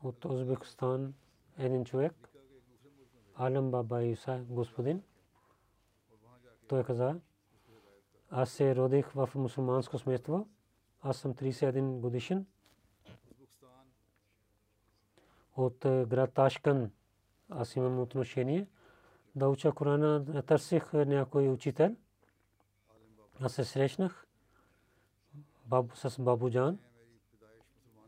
От 0.02 0.24
Узбекистан 0.24 1.14
един 1.58 1.84
човек, 1.84 2.28
Алам 3.36 3.70
Баба 3.70 4.02
Иса, 4.02 4.44
господин, 4.48 5.02
той 6.68 6.84
каза, 6.84 7.20
аз 8.30 8.50
се 8.50 8.76
родих 8.76 9.10
в 9.10 9.30
мусулманско 9.34 9.98
семейство, 9.98 10.48
аз 11.02 11.16
съм 11.16 11.34
31 11.34 12.00
годишен, 12.00 12.46
от 15.56 15.84
е, 15.84 16.04
град 16.08 16.32
Ташкан 16.32 16.90
аз 17.50 17.76
имам 17.76 18.00
отношение 18.00 18.66
да 19.36 19.48
уча 19.48 19.72
Корана, 19.72 20.42
търсих 20.46 20.92
някой 20.92 21.48
учител. 21.48 21.96
Аз 23.40 23.52
се 23.52 23.64
срещнах 23.64 24.26
с 25.94 26.22
Бабу 26.22 26.50
Джан. 26.50 26.78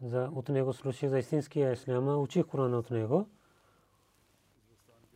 За, 0.03 0.31
от 0.35 0.49
него 0.49 0.73
слушах 0.73 1.11
за 1.11 1.19
истинския 1.19 1.73
исляма, 1.73 2.17
учих 2.17 2.47
Корана 2.47 2.79
от 2.79 2.91
него. 2.91 3.29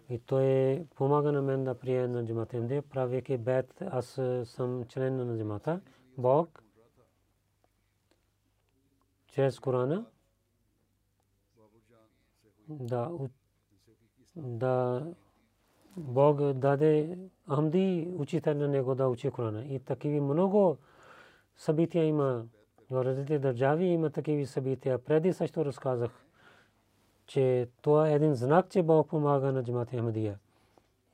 И 0.08 0.18
той 0.18 0.84
помага 0.96 1.32
на 1.32 1.42
мен 1.42 1.64
да 1.64 1.78
прие 1.78 2.08
на 2.08 2.26
джамата 2.26 2.56
имде, 2.56 2.82
правейки 2.82 3.38
бед, 3.38 3.82
аз 3.90 4.18
е, 4.18 4.44
съм 4.44 4.84
член 4.84 5.16
на 5.16 5.38
джамата. 5.38 5.80
Бог 6.18 6.62
чрез 9.26 9.60
Корана 9.60 10.06
да, 12.70 13.10
да 14.36 15.06
Бог 15.96 16.52
даде 16.52 17.18
Амди 17.46 18.14
учител 18.16 18.54
на 18.54 18.68
него 18.68 18.94
да 18.94 19.08
учи 19.08 19.30
Корана. 19.30 19.64
И 19.64 19.78
такива 19.78 20.34
много 20.34 20.76
събития 21.56 22.04
има. 22.04 22.44
В 22.90 23.04
различни 23.04 23.38
държави 23.38 23.84
има 23.84 24.10
такива 24.10 24.46
събития. 24.46 24.98
Преди 24.98 25.32
също 25.32 25.64
разказах, 25.64 26.10
че 27.26 27.68
това 27.82 28.08
е 28.08 28.14
един 28.14 28.34
знак, 28.34 28.68
че 28.70 28.82
Бог 28.82 29.08
помага 29.08 29.52
на 29.52 29.64
джамата 29.64 29.96
Ахмадия. 29.96 30.38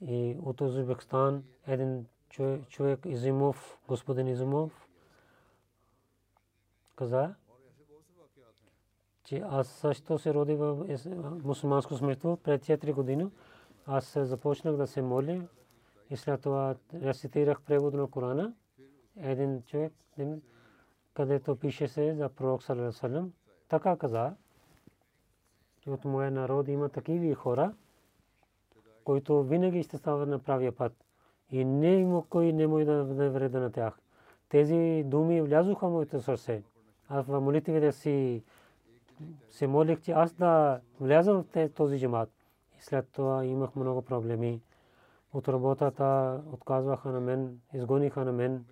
И 0.01 0.37
от 0.42 0.61
Узбекистан 0.61 1.45
един 1.66 2.07
човек 2.69 3.07
Изимов, 3.07 3.79
господин 3.88 4.29
Изимов, 4.29 4.88
каза, 6.97 7.35
че 9.27 9.43
аз 9.45 9.69
също 9.69 10.19
се 10.19 10.35
родих 10.35 10.59
в 10.59 10.87
мусулманско 11.45 11.95
семейство 11.95 12.37
пред 12.37 12.62
4 12.62 12.95
години. 12.95 13.31
Аз 13.87 14.19
започнах 14.21 14.77
да 14.77 14.87
се 14.87 15.03
моля 15.03 15.43
и 16.11 16.17
след 16.17 16.41
това 16.41 16.75
рецитирах 16.95 17.62
превод 17.62 17.95
на 17.95 18.11
Корана. 18.11 18.55
Един 19.17 19.62
човек, 19.62 19.93
където 21.15 21.57
пише 21.57 21.89
се 21.89 22.15
за 22.15 22.29
пророк 22.29 22.62
Салам, 22.62 23.33
така 23.69 23.97
каза, 23.97 24.35
че 25.81 25.91
от 25.91 26.05
моя 26.05 26.31
народ 26.31 26.69
има 26.69 26.89
такива 26.89 27.35
хора, 27.35 27.75
които 29.05 29.43
винаги 29.43 29.83
ще 29.83 29.97
стават 29.97 30.29
на 30.29 30.39
правия 30.39 30.77
път. 30.77 30.93
И 31.51 31.65
не 31.65 31.95
има 31.95 32.23
кой 32.29 32.53
не 32.53 32.67
може 32.67 32.85
да 32.85 33.31
вреда 33.31 33.61
на 33.61 33.73
тях. 33.73 33.99
Тези 34.49 35.03
думи 35.07 35.43
влязоха 35.43 35.89
в 35.89 35.91
моето 35.91 36.21
сърце. 36.21 36.62
Аз 37.09 37.27
в 37.27 37.41
молитвите 37.41 37.93
си 37.93 38.43
се 39.51 39.67
молих, 39.67 40.01
че 40.01 40.13
аз 40.13 40.33
да 40.33 40.81
влязам 41.01 41.45
в 41.55 41.69
този 41.69 42.01
джамат. 42.01 42.29
И 42.79 42.83
след 42.83 43.09
това 43.13 43.45
имах 43.45 43.77
много 43.77 44.03
проблеми. 44.03 44.61
От 45.33 45.49
работата 45.49 46.41
отказваха 46.53 47.09
на 47.09 47.21
мен, 47.21 47.61
изгониха 47.75 48.25
на 48.25 48.33
мен. 48.33 48.65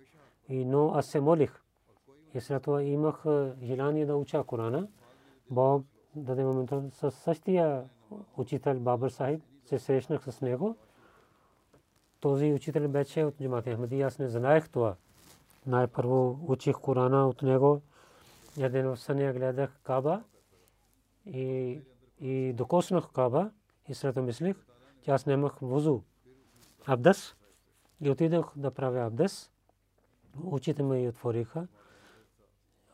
И, 0.49 0.65
но 0.65 0.91
аз 0.93 1.05
се 1.05 1.19
молих. 1.19 1.61
И 2.33 2.41
след 2.41 2.63
това 2.63 2.83
имах 2.83 3.23
желание 3.63 4.05
да 4.05 4.15
уча 4.15 4.43
Корана. 4.43 4.87
Бог 5.49 5.85
даде 6.15 6.43
момента 6.43 6.83
с 6.91 7.11
същия 7.11 7.83
учител 8.37 8.79
Бабър 8.79 9.09
Сахиб. 9.09 9.41
Се 9.65 9.79
срещнах 9.79 10.23
с 10.23 10.41
него. 10.41 10.75
Този 12.19 12.53
учител 12.53 12.87
беше 12.87 13.23
от 13.23 13.37
джамат 13.41 13.65
Ахмади. 13.65 14.01
Аз 14.01 14.19
не 14.19 14.27
знаех 14.27 14.69
това. 14.69 14.95
Най-първо 15.67 16.39
учих 16.47 16.75
Корана 16.75 17.27
от 17.27 17.41
него. 17.41 17.81
Един 18.59 18.87
в 18.87 18.97
съня 18.97 19.33
гледах 19.33 19.79
Каба 19.83 20.23
и, 21.25 21.81
и 22.19 22.53
докоснах 22.53 23.11
Каба 23.11 23.51
и 23.87 23.93
след 23.93 24.15
мислих, 24.15 24.55
че 25.01 25.11
аз 25.11 25.25
нямах 25.25 25.59
вузу. 25.61 26.01
Абдас. 26.85 27.35
И 28.01 28.09
отидох 28.09 28.53
да 28.55 28.71
правя 28.71 29.05
абдас. 29.05 29.51
Очите 30.43 30.83
ми 30.83 31.07
отвориха. 31.07 31.67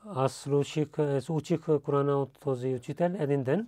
Аз 0.05 0.33
слушах, 0.33 0.87
учих 1.29 1.65
Корана 1.83 2.21
от 2.21 2.39
този 2.39 2.75
учител 2.75 3.15
един 3.19 3.43
ден. 3.43 3.67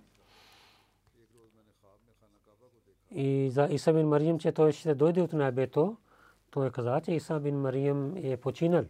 И 3.10 3.50
за 3.50 3.68
Иса 3.70 3.92
бин 3.92 4.08
Мариям, 4.08 4.38
че 4.38 4.52
той 4.52 4.72
ще 4.72 4.94
дойде 4.94 5.22
от 5.22 5.32
небето, 5.32 5.96
той 6.50 6.70
каза, 6.70 7.00
че 7.04 7.12
Иса 7.12 7.40
бин 7.40 7.60
Мариям 7.60 8.16
е 8.16 8.36
починал 8.36 8.84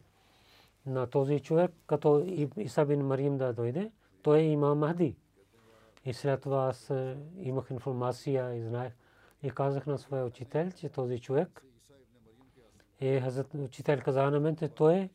на 0.86 1.06
този 1.06 1.40
човек, 1.40 1.72
като 1.86 2.24
Иса 2.56 2.84
бин 2.84 3.06
Мариям 3.06 3.38
да 3.38 3.52
дойде, 3.52 3.90
той 4.22 4.38
е 4.38 4.50
имам 4.50 4.78
Махди. 4.78 5.16
И 6.04 6.14
след 6.14 6.40
това 6.40 6.66
аз 6.68 6.90
е, 6.90 7.16
имах 7.38 7.70
информация 7.70 8.54
и 8.54 8.62
знаех. 8.62 8.92
И 9.42 9.50
казах 9.50 9.86
на 9.86 9.98
своя 9.98 10.24
учител, 10.24 10.70
че 10.70 10.88
този 10.88 11.20
човек 11.20 11.64
е 13.00 13.20
Хазрат 13.20 13.54
учител 13.54 14.00
каза 14.04 14.30
на 14.30 14.40
мен, 14.40 14.56
че 14.56 14.68
той, 14.68 15.10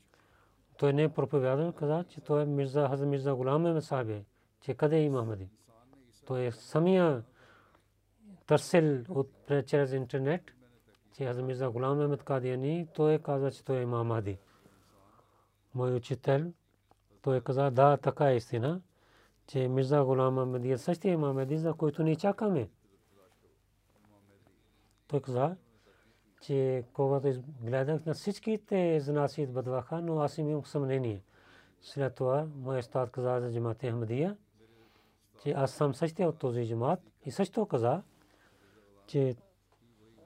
той 0.78 0.94
не 0.94 1.04
е 1.04 1.10
проповядал, 1.10 1.72
каза, 1.72 2.04
че 2.10 2.22
той 2.22 2.42
е 2.42 2.46
Мирза, 2.46 2.88
Хазрат 2.88 3.10
Мирза 3.10 3.36
Гулам 3.36 3.66
е 3.66 3.74
Месабе, 3.74 4.24
че 4.62 4.74
къде 4.74 4.98
е 4.98 5.04
има 5.04 5.22
Ахмади. 5.22 5.50
Той 6.26 6.46
е 6.46 6.52
самия 6.52 7.24
търсил 8.46 9.04
от 9.10 9.32
чрез 9.66 9.94
интернет, 9.94 10.42
че 11.18 11.26
Хазрат 11.26 11.46
Мирза 11.46 11.70
Гулам 11.70 12.02
Ахмед 12.02 12.24
Кадияни, 12.24 12.88
той 12.94 13.20
каза, 13.20 13.52
че 13.52 13.66
той 13.66 13.78
е 13.78 13.82
имам 13.82 14.08
Мади. 14.08 14.38
Мой 15.76 15.96
учител, 15.96 16.54
той 17.22 17.42
каза, 17.42 17.72
да, 17.72 17.98
така 17.98 18.32
е 18.32 18.36
истина, 18.36 18.82
че 19.50 19.68
Мирза 19.68 20.04
Гулам 20.04 20.39
Ахмед 20.39 20.66
е 20.66 20.78
същия 20.78 21.14
имам 21.14 21.36
Мади, 21.36 21.58
за 21.58 21.74
който 21.74 22.04
ни 22.04 22.16
чакаме. 22.16 22.70
Той 25.08 25.22
каза, 25.22 25.56
че 26.41 26.84
когато 26.93 27.43
гледах 27.62 28.06
на 28.06 28.14
всичките 28.14 29.00
знаси 29.00 29.41
идваха, 29.41 30.02
но 30.02 30.20
аз 30.20 30.38
имам 30.38 30.66
съмнение. 30.66 31.22
След 31.82 32.16
това 32.16 32.47
моят 32.56 32.86
стат 32.86 33.12
каза 33.12 33.39
за 33.41 33.54
джамат 33.54 33.82
Ахмадия, 33.82 34.38
че 35.43 35.52
аз 35.52 35.72
съм 35.72 35.93
същия 35.93 36.30
от 36.30 36.39
този 36.39 36.68
джамат 36.68 37.00
и 37.26 37.32
също 37.32 37.66
каза, 37.66 38.02
че 39.08 39.36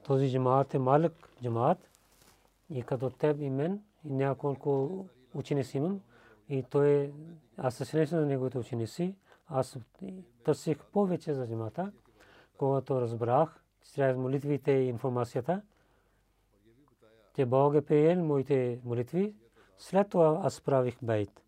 този 0.02 0.30
джамат 0.30 0.74
е 0.74 0.78
малък 0.78 1.30
джамат 1.42 1.78
и 2.70 2.82
като 2.82 3.10
теб 3.10 3.40
и 3.40 3.50
мен 3.50 3.82
и 4.04 4.12
няколко 4.12 5.06
ученици 5.34 5.76
имам 5.76 6.00
и 6.48 6.62
той 6.62 7.12
аз 7.56 7.74
се 7.74 7.84
срещна 7.84 8.20
на 8.20 8.26
неговите 8.26 8.58
ученици, 8.58 9.14
аз 9.46 9.78
търсих 10.44 10.84
повече 10.84 11.34
за 11.34 11.48
джамата, 11.48 11.92
когато 12.58 13.00
разбрах 13.00 13.62
чрез 13.94 14.16
молитвите 14.16 14.72
и 14.72 14.88
информацията, 14.88 15.62
че 17.36 17.46
Бог 17.46 17.74
е 17.74 17.82
приел 17.82 18.24
моите 18.24 18.80
молитви, 18.84 19.34
след 19.78 20.08
това 20.08 20.40
аз 20.42 20.60
правих 20.60 20.98
бейт. 21.02 21.40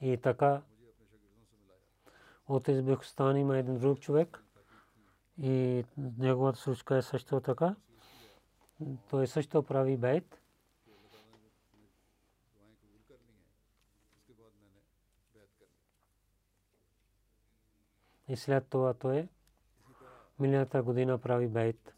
И 0.00 0.16
така 0.16 0.62
от 2.48 2.68
Избекстан 2.68 3.36
има 3.36 3.58
един 3.58 3.78
друг 3.78 4.00
човек 4.00 4.44
и 5.42 5.84
неговата 6.18 6.58
случка 6.58 6.96
е 6.96 7.02
също 7.02 7.40
така. 7.40 7.76
Той 9.10 9.26
също 9.26 9.62
прави 9.62 9.96
бейт. 9.96 10.39
И 18.30 18.36
след 18.36 18.66
това 18.68 18.94
той 18.94 19.28
миналата 20.38 20.82
година 20.82 21.18
прави 21.18 21.48
бейт. 21.48 21.94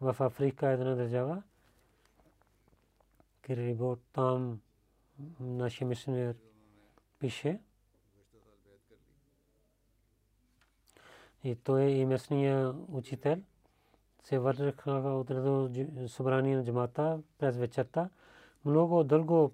в 0.00 0.20
Африка 0.20 0.68
една 0.68 0.94
държава. 0.94 1.42
Кирибо 3.42 3.96
там 4.12 4.60
нашия 5.40 5.88
мисионер 5.88 6.36
пише. 7.18 7.60
И 11.44 11.56
той 11.56 11.82
е 11.82 11.90
и 11.90 12.06
местния 12.06 12.74
учител. 12.88 13.42
Се 14.24 14.38
върнаха 14.38 14.92
от 14.92 15.30
събрание 16.10 16.56
на 16.56 16.64
джамата 16.64 17.18
през 17.38 17.56
вечерта. 17.56 18.08
Много 18.64 19.04
дълго 19.04 19.52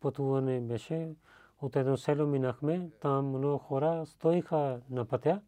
пътуване 0.00 0.60
беше. 0.60 1.14
От 1.62 1.76
едно 1.76 1.96
село 1.96 2.26
минахме. 2.26 2.90
Там 3.00 3.28
много 3.28 3.58
хора 3.58 4.06
стоиха 4.06 4.80
на 4.90 5.04
пътя, 5.04 5.40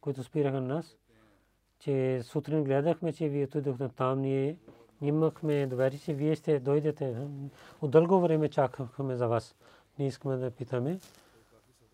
които 0.00 0.24
спираха 0.24 0.60
нас 0.60 0.96
че 1.80 2.22
сутрин 2.22 2.64
гледахме, 2.64 3.12
че 3.12 3.28
вие 3.28 3.44
отидохте 3.44 3.88
там, 3.88 4.20
ние 4.20 4.56
имахме 5.02 5.66
доверие, 5.66 5.98
че 5.98 6.14
вие 6.14 6.34
ще 6.34 6.60
дойдете. 6.60 7.26
От 7.80 7.90
дълго 7.90 8.20
време 8.20 8.48
чакахме 8.48 9.16
за 9.16 9.28
вас. 9.28 9.56
Ние 9.98 10.08
искаме 10.08 10.36
да 10.36 10.50
питаме, 10.50 10.98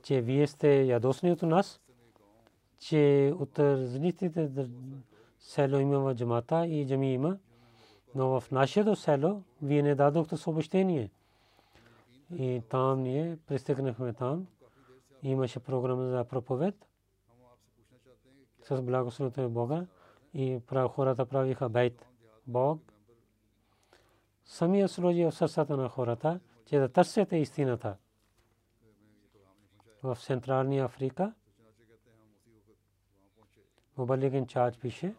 че 0.03 0.21
вие 0.21 0.47
сте 0.47 0.83
ядосни 0.83 1.33
от 1.33 1.43
нас, 1.43 1.81
че 2.79 3.33
от 3.39 3.59
различните 3.59 4.49
село 5.39 5.79
има 5.79 5.99
в 5.99 6.15
джамата 6.15 6.67
и 6.67 6.87
джами 6.89 7.13
има, 7.13 7.39
но 8.15 8.41
в 8.41 8.51
нашето 8.51 8.97
село 8.97 9.43
вие 9.63 9.83
не 9.83 9.95
дадохте 9.95 10.37
съобщение. 10.37 11.11
И 12.39 12.63
там 12.69 13.03
ние 13.03 13.39
пристигнахме 13.47 14.13
там. 14.13 14.47
Имаше 15.23 15.61
програма 15.61 16.07
за 16.07 16.25
проповед 16.25 16.89
с 18.63 18.83
благословението 18.83 19.41
на 19.41 19.49
Бога 19.49 19.87
и 20.35 20.61
хората 20.89 21.27
правиха 21.27 21.69
бейт. 21.69 22.07
Бог 22.47 22.93
самия 24.45 24.89
сложи 24.89 25.25
в 25.25 25.33
сърцата 25.33 25.77
на 25.77 25.89
хората, 25.89 26.41
че 26.67 26.79
да 26.79 26.89
търсят 26.89 27.33
истината. 27.33 27.97
В 30.03 30.17
Централния 30.17 30.85
Африка 30.85 31.33
Мубалиген 33.97 34.47
Чач 34.47 34.79
пише, 34.79 35.15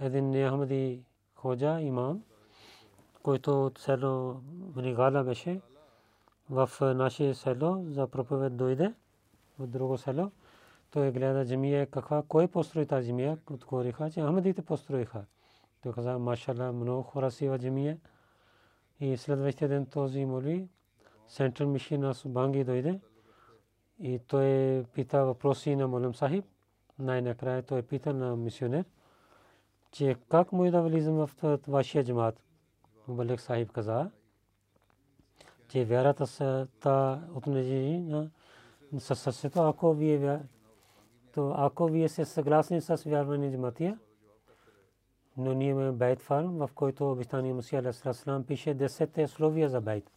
един 0.00 0.30
неахмади 0.30 1.04
ходжа 1.34 1.80
имам, 1.80 2.22
който 3.22 3.66
от 3.66 3.78
село 3.78 4.40
Мригала 4.76 5.24
беше, 5.24 5.60
в 6.50 6.70
наше 6.80 7.34
село 7.34 7.84
за 7.88 8.06
проповед 8.06 8.56
дойде, 8.56 8.94
в 9.58 9.66
друго 9.66 9.98
село. 9.98 10.30
Той 10.90 11.12
гледа 11.12 11.46
джамия 11.46 11.86
каква, 11.86 12.22
кой 12.28 12.48
построи 12.48 12.86
тази 12.86 13.08
джамия, 13.08 13.38
отговориха, 13.50 14.10
че 14.10 14.20
Ахмадите 14.20 14.62
построиха. 14.62 15.24
Той 15.82 15.92
каза, 15.92 16.18
машалла, 16.18 16.72
много 16.72 17.02
хора 17.02 17.30
си 17.30 17.48
в 17.48 17.58
джамия. 17.58 17.98
И 19.00 19.16
следващия 19.16 19.68
ден 19.68 19.86
този 19.86 20.24
моли, 20.24 20.68
Централ 21.28 21.68
Мишин 21.68 22.00
на 22.00 22.14
Банги 22.26 22.64
дойде 22.64 23.00
и 24.00 24.18
той 24.18 24.84
пита 24.94 25.24
въпроси 25.24 25.76
на 25.76 25.88
Молем 25.88 26.14
Сахиб. 26.14 26.44
Най-накрая 26.98 27.62
той 27.62 27.82
пита 27.82 28.14
на 28.14 28.36
мисионер, 28.36 28.84
че 29.96 30.16
как 30.28 30.52
му 30.52 30.70
да 30.70 30.82
влизам 30.82 31.14
в 31.14 31.30
вашия 31.68 32.04
джамат. 32.04 32.42
Мубалек 33.08 33.40
Сахиб 33.40 33.72
каза, 33.72 34.10
че 35.68 35.84
вярата 35.84 36.26
са 36.26 36.68
та 36.80 37.22
отнежи 37.34 37.98
на 37.98 38.30
със 38.98 39.20
сърцето, 39.20 39.62
ако 39.62 39.92
вие 39.92 40.40
то 41.32 41.54
ако 41.56 41.86
вие 41.86 42.08
сте 42.08 42.24
съгласни 42.24 42.80
с 42.80 42.96
вярване 42.96 43.52
джаматия, 43.52 43.98
но 45.36 45.54
ние 45.54 45.68
имаме 45.68 45.92
бейт 45.92 46.20
фарм, 46.20 46.56
в 46.58 46.70
който 46.74 47.10
обещание 47.10 47.52
Мусия 47.52 47.78
Алейхиссалам 47.78 48.44
пише 48.44 48.74
10 48.74 49.24
условия 49.24 49.68
за 49.68 49.80
бейт. 49.80 50.10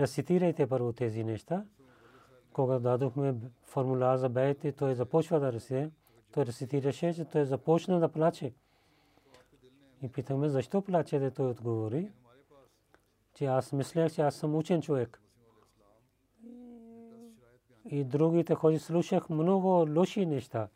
Рецитирайте 0.00 0.66
първо 0.66 0.92
тези 0.92 1.24
неща. 1.24 1.64
Кога 2.52 2.78
дадохме 2.78 3.34
формула 3.62 4.18
за 4.18 4.28
бейт, 4.28 4.76
той 4.78 4.94
започва 4.94 5.40
да 5.40 5.52
рецитира. 5.52 5.90
Той 6.32 6.46
рецитираше, 6.46 7.14
че 7.14 7.24
той 7.24 7.44
започна 7.44 8.00
да 8.00 8.08
плаче. 8.08 8.52
И 10.04 10.08
питаме, 10.08 10.48
защо 10.48 10.82
плаче, 10.82 11.18
да 11.18 11.30
той 11.30 11.50
отговори, 11.50 12.10
че 13.34 13.44
аз 13.44 13.72
мислех, 13.72 14.12
че 14.12 14.22
аз 14.22 14.34
съм 14.34 14.54
учен 14.54 14.82
човек 14.82 15.20
и 17.84 18.04
другите 18.04 18.54
ходи 18.54 18.78
слушах 18.78 19.30
много 19.30 19.68
лоши 19.96 20.26
неща. 20.26 20.68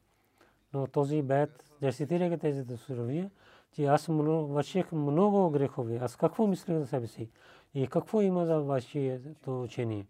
Но 0.73 0.87
този 0.87 1.23
бед, 1.23 1.65
рецитирайки 1.83 2.39
тези 2.39 2.77
суровия, 2.77 3.31
че 3.73 3.85
аз 3.85 4.07
върших 4.07 4.93
много 4.93 5.51
грехови. 5.51 5.97
Аз 5.97 6.17
какво 6.17 6.47
мислих 6.47 6.79
за 6.79 6.87
себе 6.87 7.07
си? 7.07 7.31
И 7.75 7.87
какво 7.87 8.23
има 8.23 8.47
за 8.47 8.61
вашето 8.61 9.63
учение? 9.63 10.07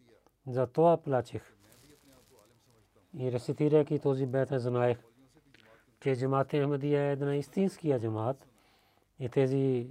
За 0.47 0.66
това 0.66 0.97
плачех. 0.97 1.55
И 3.19 3.33
рецитирайки 3.33 3.99
този 3.99 4.27
бед, 4.27 4.49
знаех, 4.53 4.99
че 6.01 6.16
джамат 6.16 6.51
Ахмадия 6.51 7.03
е 7.03 7.12
една 7.12 7.37
истинския 7.37 8.01
джамат. 8.01 8.47
И 9.21 9.29
тези 9.29 9.91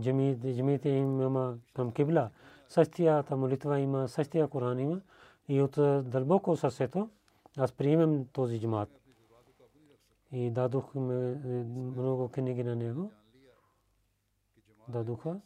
джамите 0.00 0.88
има 0.88 1.58
към 1.74 1.92
кибла. 1.92 2.30
Същията 2.68 3.36
молитва 3.36 3.80
има, 3.80 4.08
същия 4.08 4.48
Коран 4.48 4.80
има 4.80 5.00
и 5.48 5.62
от 5.62 5.74
дълбоко 6.10 6.56
сърцето 6.56 7.10
аз 7.56 7.72
приемам 7.72 8.26
този 8.32 8.60
джамат. 8.60 8.88
И 10.32 10.50
дадох 10.50 10.94
много 10.94 12.28
книги 12.28 12.64
на 12.64 12.76
него. 12.76 13.10
Дадоха. 14.88 15.40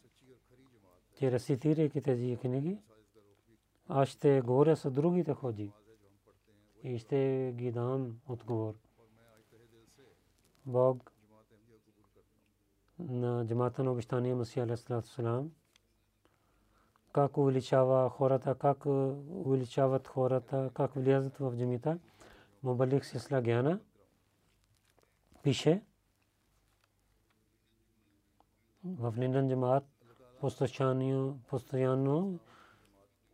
Че 1.15 1.31
рецитирайки 1.31 2.01
тези 2.01 2.37
книги, 2.41 2.77
аз 3.87 4.09
ще 4.09 4.41
говоря 4.41 4.75
с 4.75 4.91
другите 4.91 5.33
ходи. 5.33 5.71
И 6.83 6.99
ще 6.99 7.53
ги 7.57 7.71
дам 7.71 8.19
отговор. 8.27 8.73
Бог 10.65 11.11
на 12.99 13.45
джамата 13.45 13.83
на 13.83 13.91
обещания 13.91 14.35
Масия 14.35 14.63
Алейхиссалам 14.63 15.51
как 17.15 17.37
увеличава 17.37 18.09
хората, 18.09 18.55
как 18.55 18.85
увеличават 18.85 20.07
хората, 20.07 20.71
как 20.73 20.95
влязат 20.95 21.37
в 21.37 21.57
джамита. 21.57 21.99
Мубалик 22.63 23.05
Сисла 23.05 23.41
Гяна 23.41 23.79
пише 25.43 25.81
в 28.85 29.13
Линдан 29.17 29.49
джамаат 29.49 29.83
постоянно, 30.39 31.39
постоянно 31.49 32.39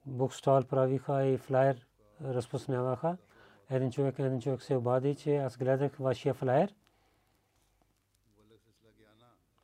букстал 0.06 0.64
правиха 0.64 1.26
и 1.26 1.38
флайер 1.38 1.88
разпространяваха. 2.24 3.18
Един 3.70 3.92
човек, 3.92 4.20
един 4.20 4.42
човек 4.42 4.62
се 4.62 4.76
обади, 4.76 5.16
че 5.16 5.38
аз 5.38 5.58
гледах 5.58 5.96
вашия 5.98 6.34
флайер. 6.34 6.76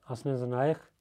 Аз 0.07 0.25
не 0.25 0.37
знаех. 0.37 0.91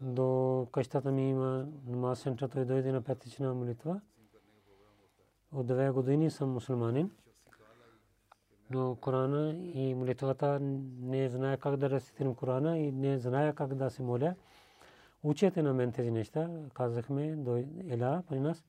До 0.00 0.68
къщата 0.72 1.12
ми 1.12 1.30
има 1.30 1.68
намаз 1.86 2.22
център, 2.22 2.48
той 2.48 2.64
дойде 2.64 2.92
на 2.92 3.02
петична 3.02 3.54
молитва. 3.54 4.00
От 5.52 5.66
две 5.66 5.90
години 5.90 6.30
съм 6.30 6.52
мусулманин 6.52 7.10
но 8.70 8.96
Корана 8.96 9.56
и 9.74 9.94
молитвата 9.94 10.58
не 11.00 11.28
знае 11.28 11.56
как 11.56 11.76
да 11.76 11.90
рецитирам 11.90 12.34
Корана 12.34 12.78
и 12.78 12.92
не 12.92 13.18
знае 13.18 13.52
как 13.54 13.74
да 13.74 13.90
се 13.90 14.02
моля. 14.02 14.34
Учете 15.22 15.62
на 15.62 15.74
мен 15.74 15.92
тези 15.92 16.10
неща. 16.10 16.50
Казахме 16.74 17.36
до 17.36 17.64
Ела 17.88 18.22
при 18.28 18.40
нас. 18.40 18.64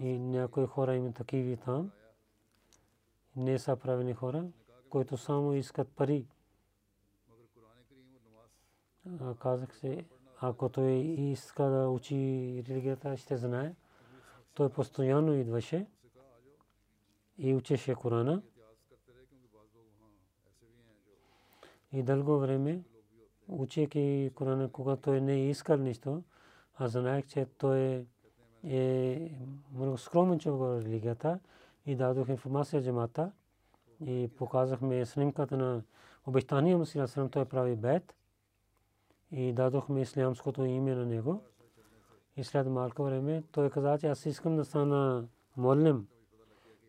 И 0.00 0.18
някои 0.18 0.66
хора 0.66 0.94
има 0.94 1.12
такива 1.12 1.56
там. 1.56 1.90
Не 3.40 3.58
са 3.58 3.76
правени 3.76 4.14
хора, 4.14 4.44
които 4.90 5.16
само 5.16 5.54
искат 5.54 5.88
пари. 5.88 6.26
Казах 9.38 9.76
се, 9.76 10.04
ако 10.40 10.68
той 10.68 10.92
иска 10.92 11.64
да 11.64 11.88
учи 11.88 12.14
религията, 12.68 13.16
ще 13.16 13.36
знае. 13.36 13.74
Той 14.54 14.68
постоянно 14.68 15.34
идваше 15.34 15.86
и 17.38 17.54
учеше 17.54 17.94
Корана. 17.94 18.42
И 21.92 22.02
дълго 22.02 22.38
време, 22.38 22.82
учейки 23.48 24.32
Корана, 24.34 24.72
когато 24.72 25.02
той 25.02 25.20
не 25.20 25.32
е 25.32 25.48
искал 25.50 25.76
нищо, 25.76 26.22
аз 26.74 26.92
знаех, 26.92 27.26
че 27.26 27.46
той 27.58 28.06
е 28.64 29.30
много 29.74 29.98
скромен 29.98 30.38
човек 30.38 30.58
в 30.58 30.84
религията 30.84 31.38
и 31.86 31.96
дадох 31.96 32.28
информация 32.28 32.82
джамата 32.82 33.32
и 34.04 34.30
показахме 34.36 35.06
снимката 35.06 35.56
на 35.56 35.82
обещания 36.26 36.78
му 36.78 36.86
си 36.86 37.00
той 37.30 37.44
прави 37.44 37.76
бед 37.76 38.14
и 39.32 39.52
дадохме 39.52 40.00
ислямското 40.00 40.64
име 40.64 40.94
на 40.94 41.06
него. 41.06 41.42
И 42.36 42.44
след 42.44 42.66
малко 42.66 43.04
време 43.04 43.42
той 43.52 43.70
каза, 43.70 43.98
че 43.98 44.06
аз 44.06 44.26
искам 44.26 44.56
да 44.56 44.64
стана 44.64 45.28
молим 45.56 46.06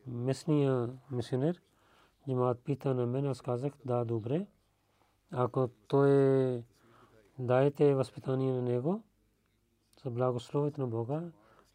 местния 0.08 0.90
мисионер, 1.12 1.62
Джамат 2.30 2.60
пита 2.60 2.94
на 2.94 3.06
мен, 3.06 3.26
аз 3.26 3.42
казах, 3.42 3.74
да, 3.86 4.06
добре. 4.06 4.48
Ако 5.32 5.70
той 5.88 6.64
дайте 7.40 7.96
възпитание 7.96 8.54
на 8.54 8.62
него, 8.62 9.04
за 10.04 10.10
благословието 10.10 10.82
на 10.82 10.88
Бога, 10.88 11.22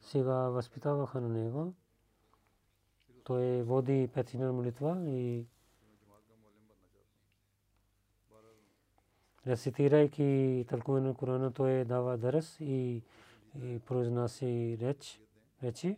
сега 0.01 0.35
възпитаваха 0.35 1.21
на 1.21 1.29
него. 1.29 1.75
Той 3.27 3.63
води 3.63 4.09
петина 4.15 4.53
молитва 4.53 5.03
и 5.07 5.45
рецитирайки 9.47 10.65
тълкуване 10.69 11.09
на 11.09 11.15
Корана, 11.15 11.53
той 11.53 11.85
дава 11.85 12.17
дърс 12.17 12.61
и, 12.61 13.03
и 13.63 13.79
произнася 13.79 14.47
реч, 14.81 15.21
речи 15.63 15.97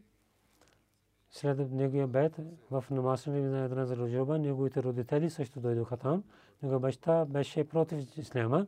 след 1.31 1.73
неговия 1.73 2.07
бед 2.07 2.37
в 2.71 2.85
намаза 2.91 3.31
на 3.31 3.65
една 3.65 3.87
за 3.87 3.97
неговите 4.39 4.83
родители 4.83 5.31
също 5.31 5.61
дойдоха 5.61 5.97
там. 5.97 6.25
Негова 6.63 6.81
баща 6.81 7.25
беше 7.25 7.69
против 7.69 8.17
исляма, 8.17 8.67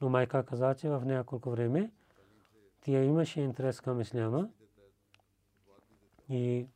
но 0.00 0.08
майка 0.08 0.44
каза, 0.44 0.74
че 0.74 0.88
в 0.88 1.02
няколко 1.04 1.50
време 1.50 1.90
тя 2.80 3.02
имаше 3.02 3.40
интерес 3.40 3.80
към 3.80 4.00
исляма 4.00 4.48
и 6.28 6.66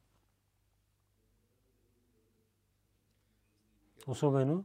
особено 4.07 4.65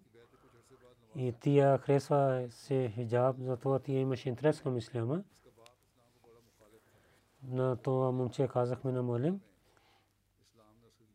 и 1.15 1.33
тия 1.33 1.77
хресва 1.77 2.47
се 2.49 2.89
хиджаб, 2.95 3.35
затова 3.39 3.79
тия 3.79 3.99
имаше 3.99 4.29
интерес 4.29 4.61
към 4.61 4.77
исляма. 4.77 5.23
На 7.43 7.75
това 7.75 8.11
момче 8.11 8.47
казахме 8.47 8.91
на 8.91 9.03
молим, 9.03 9.41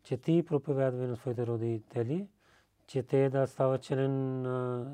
че 0.03 0.17
ти 0.17 0.45
проповядвай 0.47 1.07
на 1.07 1.17
своите 1.17 1.47
родители, 1.47 2.29
че 2.87 3.03
те 3.03 3.31
да 3.31 3.47
стават 3.47 3.83
член 3.83 4.43
на 4.43 4.87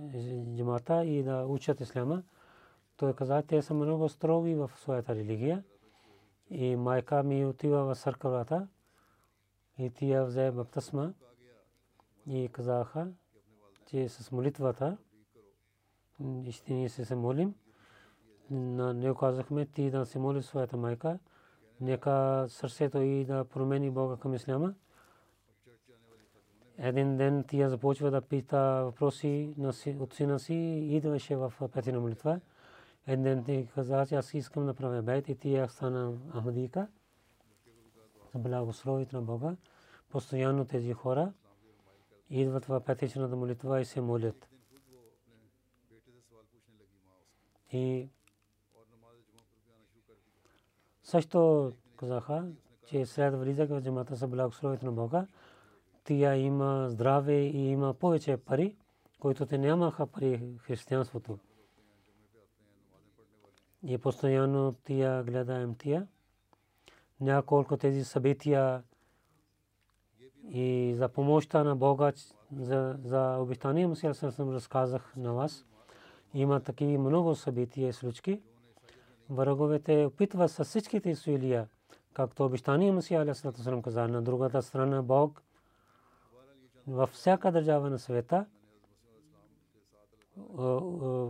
джамата 0.57 1.05
и 1.05 1.23
да 1.23 1.47
учат 1.47 1.81
исляма. 1.81 2.23
Той 2.97 3.15
каза, 3.15 3.43
те 3.43 3.63
са 3.63 3.75
много 3.75 4.09
строги 4.09 4.55
в 4.55 4.71
своята 4.77 5.15
религия. 5.15 5.65
И 6.51 6.77
майка 6.77 7.23
ми 7.23 7.47
отива 7.47 7.85
в 7.85 7.99
църквата 7.99 8.69
и 9.79 9.91
тя 9.91 10.25
взе 10.25 10.51
баптисма 10.51 11.13
и 12.27 12.49
казаха, 12.53 13.09
че 13.91 14.09
с 14.09 14.33
молитвата 14.33 14.97
ще 16.51 16.73
ние 16.73 16.89
се 16.89 17.15
молим. 17.15 17.55
На 18.51 18.95
него 18.95 19.15
казахме, 19.15 19.67
ти 19.67 19.91
да 19.91 20.07
се 20.07 20.19
молиш 20.19 20.45
своята 20.45 20.77
майка, 20.77 21.19
нека 21.81 22.45
сърцето 22.49 22.99
и 22.99 23.25
да 23.25 23.45
промени 23.45 23.91
Бога 23.91 24.17
към 24.17 24.35
исляма. 24.35 24.75
Един 26.79 27.17
ден 27.17 27.45
тя 27.49 27.69
започва 27.69 28.11
да 28.11 28.21
пита 28.21 28.83
въпроси 28.85 29.55
от 29.99 30.15
сина 30.15 30.39
си 30.39 30.55
и 30.55 30.97
идваше 30.97 31.37
в 31.37 31.53
петина 31.73 32.01
молитва. 32.01 32.41
Един 33.07 33.23
ден 33.23 33.45
ти 33.45 33.69
каза, 33.75 34.07
че 34.07 34.15
аз 34.15 34.35
искам 34.35 34.67
да 34.67 34.75
правя 34.75 35.03
бейт 35.03 35.29
и 35.29 35.35
тя 35.35 35.69
стана 35.69 36.13
Ахмадика. 36.33 36.89
За 38.33 38.39
благословите 38.39 39.17
на 39.17 39.23
Бога. 39.23 39.57
Постоянно 40.11 40.65
тези 40.65 40.93
хора 40.93 41.33
идват 42.31 42.65
в 42.65 42.81
петичната 42.81 43.37
молитва 43.37 43.81
и 43.81 43.85
се 43.85 44.01
молят. 44.01 44.49
И 47.73 48.09
също 51.03 51.73
казаха, 51.97 52.49
че 52.87 53.07
след 53.07 53.35
влизане 53.35 53.81
в 53.81 53.83
джамата 53.83 54.17
са 54.17 54.29
благословите 54.29 54.87
на 54.87 54.93
Бога, 54.93 55.27
тия 56.05 56.37
има 56.37 56.87
здраве 56.89 57.41
и 57.41 57.69
има 57.69 57.95
повече 57.95 58.37
пари, 58.37 58.77
които 59.21 59.47
те 59.47 59.59
нямаха 59.59 60.07
пари 60.07 60.37
в 60.37 60.63
християнството. 60.63 61.39
И 63.83 63.99
постоянно 63.99 64.73
тия 64.73 65.25
гледаем 65.25 65.75
тия. 65.75 66.07
Няколко 67.21 67.77
тези 67.77 68.05
събития 68.05 68.83
и 70.49 70.95
за 70.97 71.09
помощта 71.09 71.65
на 71.65 71.77
Бога, 71.77 72.13
за, 72.57 72.97
за 73.05 73.37
обещание 73.41 73.87
му 73.87 73.97
сега 73.97 74.15
съм 74.15 74.51
разказах 74.51 75.13
на 75.17 75.33
вас. 75.33 75.67
Има 76.35 76.61
такива 76.61 77.03
много 77.03 77.35
събития 77.35 77.89
и 77.89 77.93
случки. 77.93 78.41
Враговете 79.31 80.05
опитват 80.05 80.51
с 80.51 80.65
всичките 80.65 81.11
усилия, 81.11 81.69
както 82.13 82.45
обещание 82.45 82.93
му 82.93 83.03
сега 83.03 83.35
съм 83.35 83.83
каза, 83.83 84.09
на 84.09 84.23
другата 84.23 84.63
страна 84.63 85.03
Бог– 85.03 85.43
във 86.87 87.11
всяка 87.11 87.53
държава 87.53 87.91
на 87.91 87.99
света 87.99 88.47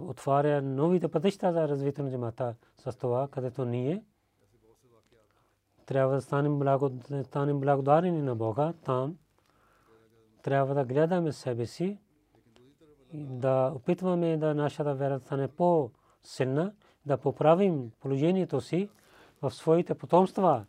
отваря 0.09 0.63
новите 0.63 1.09
пътища 1.09 1.53
за 1.53 1.69
развитие 1.69 2.05
на 2.05 2.11
джамата 2.11 2.55
с 2.77 2.97
това, 2.99 3.29
където 3.29 3.65
ние 3.65 4.05
трябва 5.91 6.15
да 6.15 6.21
станем 7.25 7.61
благодарени 7.61 8.23
на 8.23 8.35
Бога 8.37 8.73
там. 8.85 9.17
Трябва 10.43 10.75
да 10.75 10.85
гледаме 10.85 11.33
себе 11.33 11.67
си, 11.67 11.99
да 13.15 13.73
опитваме 13.77 14.37
да 14.37 14.55
нашата 14.55 14.95
вера 14.95 15.21
стане 15.21 15.49
по-силна, 15.49 16.73
да 17.07 17.17
поправим 17.17 17.91
положението 18.01 18.61
си 18.61 18.89
в 19.43 19.51
своите 19.51 19.95
потомства. 19.95 20.65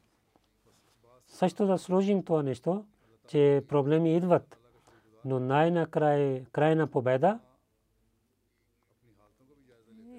Също 1.28 1.66
да 1.66 1.78
сложим 1.78 2.24
това 2.24 2.44
нещо, 2.44 2.86
че 3.28 3.64
проблеми 3.68 4.16
идват 4.16 4.58
но 5.26 5.40
най-накрая 5.40 6.46
крайна 6.46 6.88
победа 6.88 7.40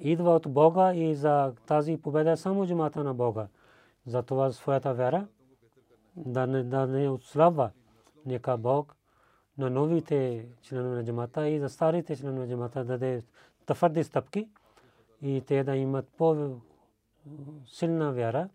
идва 0.01 0.31
от 0.31 0.53
Бога 0.53 0.95
и 0.95 1.15
за 1.15 1.55
тази 1.67 1.97
победа 1.97 2.31
е 2.31 2.37
само 2.37 2.67
джамата 2.67 3.05
на 3.05 3.15
Бога. 3.15 3.49
За 4.07 4.23
това 4.23 4.53
своята 4.53 4.95
вера 4.95 5.27
да 6.17 6.47
не, 6.47 6.63
да 6.63 6.87
не 6.87 7.09
отслабва. 7.09 7.71
Нека 8.27 8.57
Бог 8.57 8.97
на 9.59 9.71
новите 9.71 10.49
членове 10.63 10.97
на 10.97 11.05
джамата 11.05 11.49
и 11.49 11.61
за 11.61 11.69
старите 11.69 12.17
членове 12.17 12.39
на 12.39 12.49
джамата 12.49 12.79
да 12.79 12.85
даде 12.85 13.23
твърди 13.67 14.05
стъпки 14.05 14.49
и 15.23 15.43
те 15.47 15.65
да 15.65 15.77
имат 15.77 16.09
по-силна 16.19 16.53
вяра. 18.13 18.49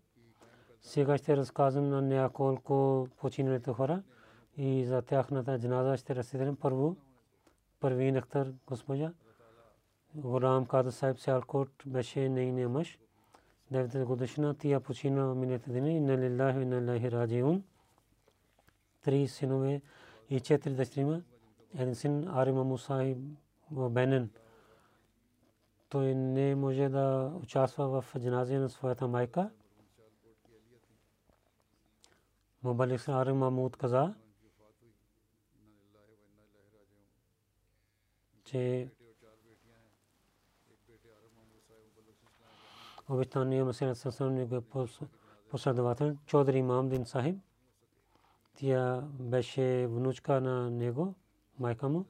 Сега 0.80 1.18
ще 1.18 1.36
разказвам 1.36 1.88
на 1.88 2.02
няколко 2.02 3.08
починалите 3.16 3.72
хора 3.72 4.02
и 4.56 4.84
за 4.84 5.02
тяхната 5.02 5.58
джаназа 5.58 5.96
ще 5.96 6.14
разсъдим 6.14 6.56
първо. 6.56 6.96
Парвин 7.80 8.20
Ахтар 8.20 8.52
госпожа. 8.66 9.12
Гурам 10.14 10.66
Кадър 10.66 10.90
Сайб 10.90 11.18
Сялкот 11.18 11.68
беше 11.86 12.28
нейният 12.28 12.70
мъж. 12.70 12.98
9 13.72 14.04
годишна 14.04 14.54
тя 14.54 14.80
почина 14.80 15.34
миналите 15.34 15.70
дни. 15.70 15.96
Инна 15.96 16.18
лиллахи 16.18 16.58
инна 16.58 16.76
илайхи 16.76 17.10
раджиун. 17.10 17.62
Три 19.02 19.28
синове 19.28 19.82
и 20.30 20.40
четири 20.40 20.74
дъщери 20.74 21.22
Един 21.74 21.94
син 21.94 22.28
Арима 22.28 22.64
Муса 22.64 23.14
в 23.70 23.90
Бенен. 23.90 24.30
Той 25.88 26.14
не 26.14 26.54
може 26.54 26.88
да 26.88 27.32
участва 27.42 28.02
в 28.02 28.18
джаназия 28.18 28.60
на 28.60 28.68
своята 28.68 29.08
майка. 29.08 29.50
Мубалик 32.62 33.08
Арима 33.08 33.50
Мамуд 33.50 33.76
каза, 33.76 34.14
че 38.44 38.88
обичайния 43.08 43.64
Масилат 43.64 43.98
Сасан 43.98 44.34
него 44.34 44.62
последовател 45.50 46.16
Чодри 46.26 46.62
Мамдин 46.62 47.06
Сахиб. 47.06 47.36
Тя 48.56 49.04
беше 49.20 49.86
внучка 49.86 50.40
на 50.40 50.70
него, 50.70 51.14
майка 51.58 51.88
му. 51.88 52.04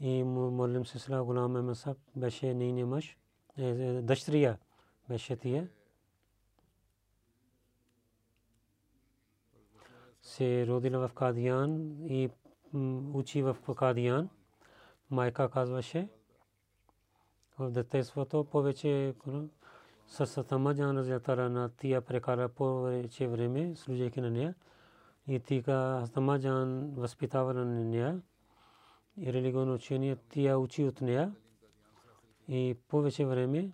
И 0.00 0.24
молим 0.24 0.86
се 0.86 0.98
села 0.98 1.24
Гулам 1.24 1.56
Емасаб 1.56 1.98
беше 2.16 2.54
нейният 2.54 2.88
мъж. 2.88 3.18
Е, 3.58 3.68
е, 3.68 4.02
дъщеря 4.02 4.56
беше 5.08 5.36
тия. 5.36 5.68
се 10.22 10.66
родила 10.66 11.08
в 11.08 11.14
Кадиян 11.14 11.96
и 12.06 12.30
учи 13.14 13.42
в 13.42 13.56
Кадиян. 13.76 14.28
Майка 15.10 15.50
казваше 15.50 16.08
в 17.58 17.70
детството 17.70 18.44
повече 18.44 19.14
с 20.10 20.44
Тамаджан 20.44 20.98
Разятара 20.98 21.50
на 21.50 21.68
тия 21.68 22.00
прекара 22.00 22.48
повече 22.48 23.28
време, 23.28 23.74
служайки 23.76 24.20
на 24.20 24.30
нея. 24.30 24.54
И 25.26 25.40
тика 25.40 26.04
Тамаджан 26.14 26.90
възпитава 26.94 27.54
на 27.54 27.64
нея 27.64 28.20
и 29.16 29.32
религиозно 29.32 29.74
учение 29.74 30.16
тия 30.16 30.58
учи 30.58 30.84
от 30.84 31.00
нея. 31.00 31.34
И 32.48 32.76
повече 32.88 33.26
време 33.26 33.70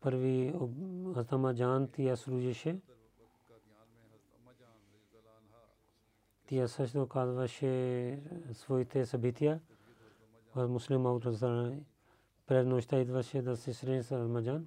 първи 0.00 0.54
Тамаджан 1.28 1.88
тия 1.88 2.16
служеше. 2.16 2.80
Тия 6.46 6.68
също 6.68 7.08
казваше 7.08 8.22
своите 8.52 9.06
събития 9.06 9.60
муслим 10.56 11.06
Аутразана. 11.06 11.76
През 12.46 12.66
нощта 12.66 12.98
идваше 12.98 13.42
да 13.42 13.56
се 13.56 13.74
срещне 13.74 14.02
с 14.02 14.12
Рамаджан 14.12 14.66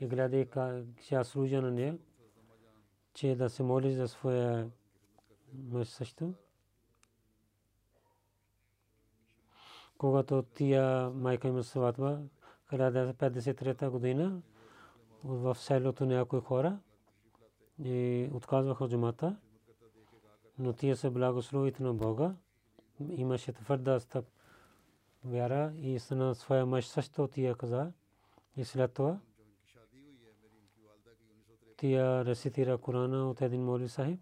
и 0.00 0.06
гледай 0.06 0.48
тя 1.08 1.24
служа 1.24 1.62
на 1.62 1.70
нея, 1.70 1.98
че 3.14 3.34
да 3.34 3.50
се 3.50 3.62
моли 3.62 3.92
за 3.92 4.08
своя 4.08 4.70
мъж 5.52 5.88
също. 5.88 6.34
Когато 9.98 10.42
тия 10.42 11.10
майка 11.10 11.48
има 11.48 11.64
сватба, 11.64 12.20
1953 12.72 13.88
година, 13.88 14.42
в 15.24 15.54
селото 15.54 16.06
някои 16.06 16.40
хора 16.40 16.78
и 17.78 18.28
отказваха 18.32 18.84
от 18.84 18.90
джамата, 18.90 19.36
но 20.58 20.72
тия 20.72 20.96
се 20.96 21.10
благословите 21.10 21.82
на 21.82 21.94
Бога. 21.94 22.34
Имаше 23.00 23.52
твърда 23.52 24.00
стъп 24.00 24.24
вяра 25.24 25.72
и 25.76 26.00
на 26.10 26.34
своя 26.34 26.66
мъж 26.66 26.86
също 26.86 27.28
тия 27.28 27.54
каза. 27.54 27.92
И 28.56 28.64
след 28.64 28.92
това 28.92 29.18
тия 31.76 32.24
рецитира 32.24 32.78
Корана 32.78 33.30
от 33.30 33.40
един 33.40 33.64
моли 33.64 33.88
сахиб. 33.88 34.20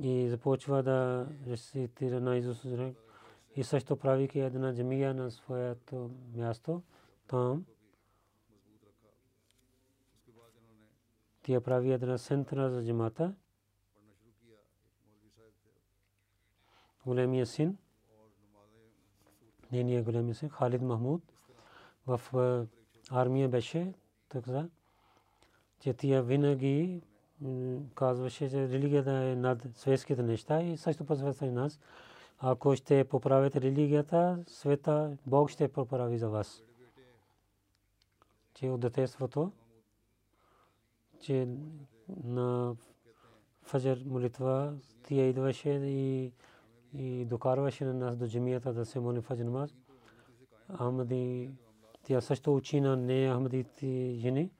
И 0.00 0.28
започва 0.28 0.82
да 0.82 1.28
рецитира 1.46 2.20
на 2.20 2.36
Исус 2.36 2.66
и 3.56 3.64
също 3.64 3.96
прави 3.96 4.30
една 4.34 4.74
джамия 4.74 5.14
на 5.14 5.30
своето 5.30 6.10
място 6.34 6.82
там. 7.26 7.64
Тя 11.42 11.60
прави 11.60 11.92
една 11.92 12.18
центъра 12.18 12.70
за 12.70 12.86
джамата. 12.86 13.34
големия 17.06 17.46
син, 17.46 17.78
нейният 19.72 20.04
големия 20.04 20.34
син, 20.34 20.48
Халид 20.48 20.82
Махмуд, 20.82 21.22
в 22.06 22.20
армия 23.10 23.48
беше, 23.48 23.94
така, 24.28 24.68
че 25.80 25.94
тя 25.94 26.22
винаги 26.22 27.02
казваше, 27.94 28.50
че 28.50 28.68
религията 28.68 29.12
е 29.12 29.36
над 29.36 29.66
светските 29.74 30.22
неща 30.22 30.62
и 30.62 30.76
също 30.76 31.04
посветва 31.04 31.46
и 31.46 31.50
нас. 31.50 31.80
Ако 32.38 32.76
ще 32.76 33.04
поправите 33.04 33.60
религията, 33.60 34.44
света, 34.46 35.16
Бог 35.26 35.50
ще 35.50 35.68
поправи 35.68 36.18
за 36.18 36.28
вас. 36.28 36.62
Че 38.54 38.68
от 38.68 38.80
детеството, 38.80 39.52
че 41.20 41.48
на 42.24 42.76
фаджар 43.62 43.98
молитва 44.06 44.74
тия 45.02 45.28
идваше 45.28 45.70
и 45.70 46.32
и 46.94 47.24
докарваше 47.24 47.84
на 47.84 47.94
нас 47.94 48.16
до 48.16 48.28
джамията 48.28 48.72
да 48.72 48.84
се 48.86 49.00
моли 49.00 49.20
фаджр 49.20 49.44
намаз. 49.44 49.74
Ахмади, 50.72 51.50
тя 52.06 52.20
също 52.20 52.54
учи 52.54 52.80
на 52.80 52.96
не 52.96 53.34
ахмадите 53.34 54.14
жени. 54.18 54.50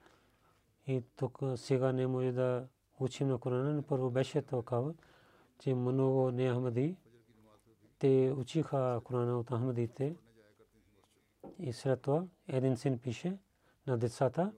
И 0.87 1.03
тук 1.15 1.39
сега 1.55 1.91
не 1.91 2.07
може 2.07 2.31
да 2.31 2.67
учим 2.99 3.27
на 3.27 3.37
Корана, 3.37 3.73
но 3.73 3.81
първо 3.81 4.09
беше 4.09 4.41
такава, 4.41 4.93
че 5.59 5.75
много 5.75 6.31
не 6.31 6.53
ахмади. 6.53 6.95
Те 7.99 8.33
учиха 8.37 9.01
Корана 9.03 9.39
от 9.39 9.49
ахмадите. 9.49 10.15
И 11.59 11.73
след 11.73 12.01
това 12.01 12.25
един 12.47 12.77
син 12.77 12.99
пише 12.99 13.37
на 13.87 13.97
децата 13.97 14.53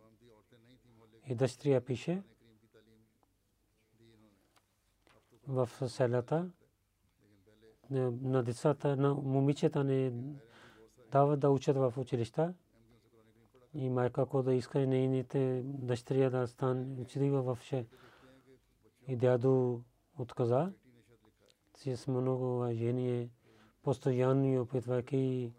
и 1.28 1.36
дъщеря 1.36 1.82
пише 1.82 2.24
в 5.48 5.70
селата 5.88 6.50
на 7.92 8.44
децата, 8.44 8.96
на 8.96 9.14
момичета 9.14 9.84
не 9.84 10.14
дава 11.12 11.38
да 11.38 11.50
учат 11.50 11.78
в 11.78 11.94
училища. 11.98 12.54
И 13.74 13.90
майка, 13.90 14.22
ако 14.22 14.44
да 14.44 14.54
иска 14.54 14.80
нейните 14.80 15.62
дъщеря 15.66 16.30
да 16.30 16.48
стан 16.48 16.96
училива 17.00 17.42
в 17.42 17.62
ше. 17.62 17.86
И 19.08 19.16
дядо 19.16 19.82
отказа. 20.18 20.72
С 21.76 22.08
много 22.08 22.68
жени 22.72 23.30
постоянно 23.84 24.62
опитвайки 24.62 25.54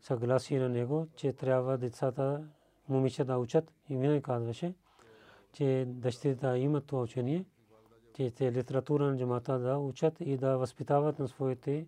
съгласие 0.00 0.60
на 0.60 0.68
него, 0.68 1.08
че 1.16 1.32
трябва 1.32 1.78
децата, 1.78 2.48
момичета 2.88 3.32
да 3.32 3.38
учат. 3.38 3.72
И 3.88 3.96
винаги 3.96 4.22
казваше, 4.22 4.74
че 5.52 5.84
дъщерята 5.88 6.58
имат 6.58 6.86
това 6.86 7.02
учение 7.02 7.44
че 8.14 8.30
те 8.30 8.52
литература 8.52 9.04
на 9.04 9.16
джамата 9.18 9.58
да 9.58 9.78
учат 9.78 10.20
и 10.20 10.36
да 10.36 10.56
възпитават 10.58 11.18
на 11.18 11.28
своите 11.28 11.86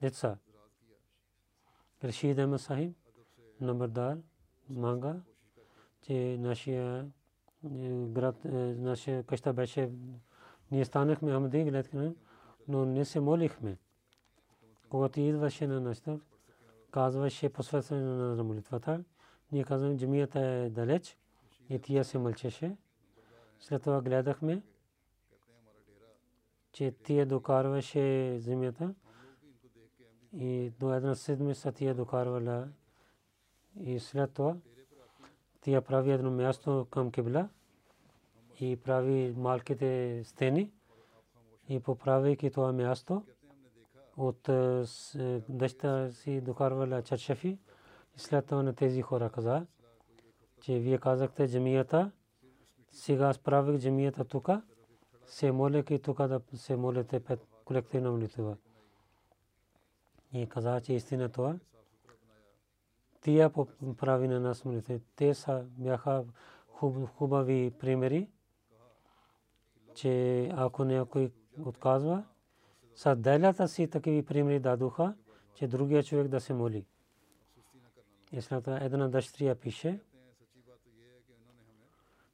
деца. 0.00 0.38
Рашид 2.04 2.38
Ахмед 2.38 2.60
Сахиб, 2.60 2.96
номердар, 3.60 4.18
манга, 4.76 5.20
че 6.02 6.36
нашия 6.40 7.06
град, 8.06 8.44
нашия 8.78 9.22
къща 9.22 9.52
беше, 9.52 9.90
ние 10.70 10.84
станахме 10.84 11.32
Ахмади, 11.32 11.64
гледахме, 11.64 12.14
но 12.68 12.84
не 12.84 13.04
се 13.04 13.20
молихме. 13.20 13.76
Когато 14.88 15.20
идваше 15.20 15.66
на 15.66 15.80
нашата, 15.80 16.20
казваше 16.90 17.48
посветване 17.48 18.02
на 18.02 18.44
молитвата, 18.44 19.04
ние 19.52 19.64
казваме, 19.64 19.96
джамията 19.96 20.40
е 20.40 20.70
далеч 20.70 21.18
и 21.68 21.78
тия 21.78 22.04
се 22.04 22.18
мълчеше. 22.18 22.76
След 23.60 23.82
това 23.82 24.00
гледахме, 24.00 24.62
че 26.72 26.90
тия 26.90 27.26
докарваше 27.26 28.36
земята 28.38 28.94
и 30.36 30.72
до 30.80 30.94
една 30.94 31.14
седмица 31.14 31.72
тия 31.72 31.94
докарвала 31.94 32.68
и 33.80 34.00
след 34.00 34.32
това 34.32 34.56
тия 35.60 35.82
прави 35.82 36.10
едно 36.10 36.30
място 36.30 36.86
към 36.90 37.10
кибла 37.12 37.48
и 38.60 38.76
прави 38.76 39.34
малките 39.36 40.20
стени 40.24 40.72
и 41.68 41.80
поправяйки 41.80 42.50
това 42.50 42.72
място 42.72 43.24
от 44.16 44.50
дъща 45.48 46.12
си 46.12 46.40
докарвала 46.40 47.02
чаршафи 47.02 47.58
и 48.16 48.18
след 48.20 48.46
това 48.46 48.62
на 48.62 48.74
тези 48.74 49.02
хора 49.02 49.30
каза, 49.30 49.66
че 50.60 50.78
вие 50.78 50.98
казахте 50.98 51.48
джамията, 51.48 52.10
сега 52.90 53.32
справих 53.32 53.80
джамията 53.80 54.24
тука 54.24 54.62
се 55.26 55.52
молеки 55.52 55.98
тук 56.02 56.16
да 56.16 56.40
се 56.54 56.76
молите 56.76 57.22
колективна 57.64 58.10
молитва. 58.10 58.56
и 60.32 60.48
каза, 60.48 60.80
че 60.80 60.92
истина 60.92 61.28
това. 61.28 61.56
Тия 63.22 63.50
прави 63.96 64.28
на 64.28 64.40
нас 64.40 64.64
молите. 64.64 65.00
Те 65.16 65.34
са 65.34 65.64
бяха 65.78 66.24
хубави 67.16 67.72
примери, 67.78 68.28
че 69.94 70.48
ако 70.56 70.84
някой 70.84 71.32
отказва, 71.60 72.24
са 72.94 73.16
делята 73.16 73.68
си 73.68 73.90
такива 73.90 74.26
примери 74.26 74.60
дадоха, 74.60 75.14
че 75.54 75.68
другия 75.68 76.02
човек 76.02 76.28
да 76.28 76.40
се 76.40 76.54
моли. 76.54 76.86
И 78.32 78.42
след 78.42 78.64
това 78.64 78.76
една 78.76 79.08
дъщеря 79.08 79.54
пише, 79.54 80.00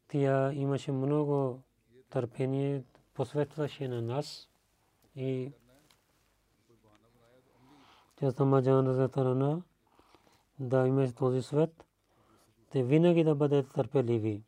тя 0.08 0.52
имаше 0.52 0.92
много 0.92 1.62
търпение, 2.10 2.84
посветваше 3.14 3.88
на 3.88 4.02
нас 4.02 4.48
и 5.16 5.52
тя 8.16 8.30
сама 8.30 8.62
Джан 8.62 8.86
Разатарана 8.86 9.62
да 10.60 10.86
има 10.86 11.12
този 11.12 11.42
свет, 11.42 11.84
те 12.70 12.82
винаги 12.82 13.24
да 13.24 13.34
бъдете 13.34 13.72
търпеливи. 13.72 14.42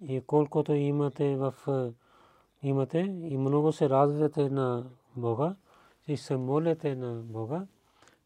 И 0.00 0.20
колкото 0.26 0.72
имате 0.72 1.36
в 1.36 1.54
имате 2.62 2.98
и 3.22 3.36
много 3.36 3.72
се 3.72 3.88
радвате 3.88 4.50
на 4.50 4.90
Бога 5.16 5.56
и 6.08 6.16
се 6.16 6.36
молите 6.36 6.94
на 6.94 7.22
Бога, 7.22 7.66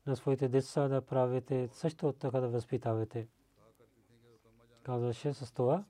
на 0.06 0.16
своите 0.16 0.48
деца 0.48 0.88
да 0.88 1.02
правите 1.02 1.68
също 1.72 2.12
така 2.12 2.40
да 2.40 2.48
възпитавате. 2.48 3.28
Казваше 4.82 5.34
с 5.34 5.52
това. 5.54 5.84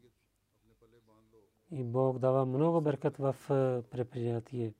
И 1.70 1.84
Бог 1.84 2.18
дава 2.18 2.46
много 2.46 2.80
беркат 2.80 3.16
в 3.16 3.36
предприятие. 3.90 4.74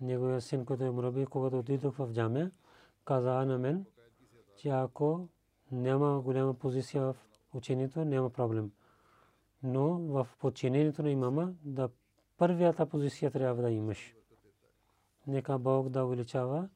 Неговия 0.00 0.40
син, 0.40 0.64
който 0.64 0.84
е 0.84 0.90
мраби, 0.90 1.26
когато 1.26 1.58
отидох 1.58 1.96
в 1.96 2.12
джамия, 2.12 2.50
каза 3.04 3.44
на 3.44 3.58
мен, 3.58 3.84
че 4.56 4.68
ако 4.68 5.28
няма 5.72 6.20
голяма 6.20 6.54
позиция 6.54 7.02
в 7.02 7.16
учението, 7.54 8.04
няма 8.04 8.30
проблем. 8.30 8.72
Но 9.62 9.98
в 9.98 10.28
подчинението 10.38 11.02
на 11.02 11.10
имама, 11.10 11.52
да 11.64 11.88
първията 12.38 12.86
позиция 12.86 13.30
трябва 13.30 13.62
да 13.62 13.70
имаш. 13.70 14.14
Нека 15.26 15.58
Бог 15.58 15.88
да 15.88 16.04
увеличава, 16.04 16.68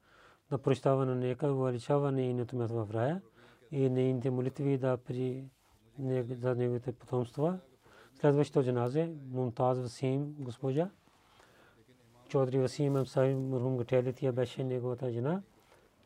да 0.51 0.59
прощава 0.59 1.07
на 1.07 1.15
нека, 1.15 1.53
увеличава 1.53 2.13
нейното 2.13 2.57
място 2.57 2.87
в 2.87 2.91
рая 2.95 3.23
и 3.71 3.91
нейните 3.91 4.31
молитви 4.31 4.79
да 4.79 4.97
при 4.97 5.45
за 6.31 6.55
неговите 6.55 6.93
потомства. 6.93 7.59
Следващото 8.15 8.63
джаназе, 8.63 9.15
Мумтаз 9.31 9.79
Васим, 9.79 10.35
госпожа. 10.39 10.91
Чодри 12.29 12.59
Васим 12.59 12.97
Амсай 12.97 13.35
Мурхум 13.35 13.77
Гатели, 13.77 14.13
тя 14.13 14.33
беше 14.33 14.65
неговата 14.65 15.11
жена. 15.11 15.43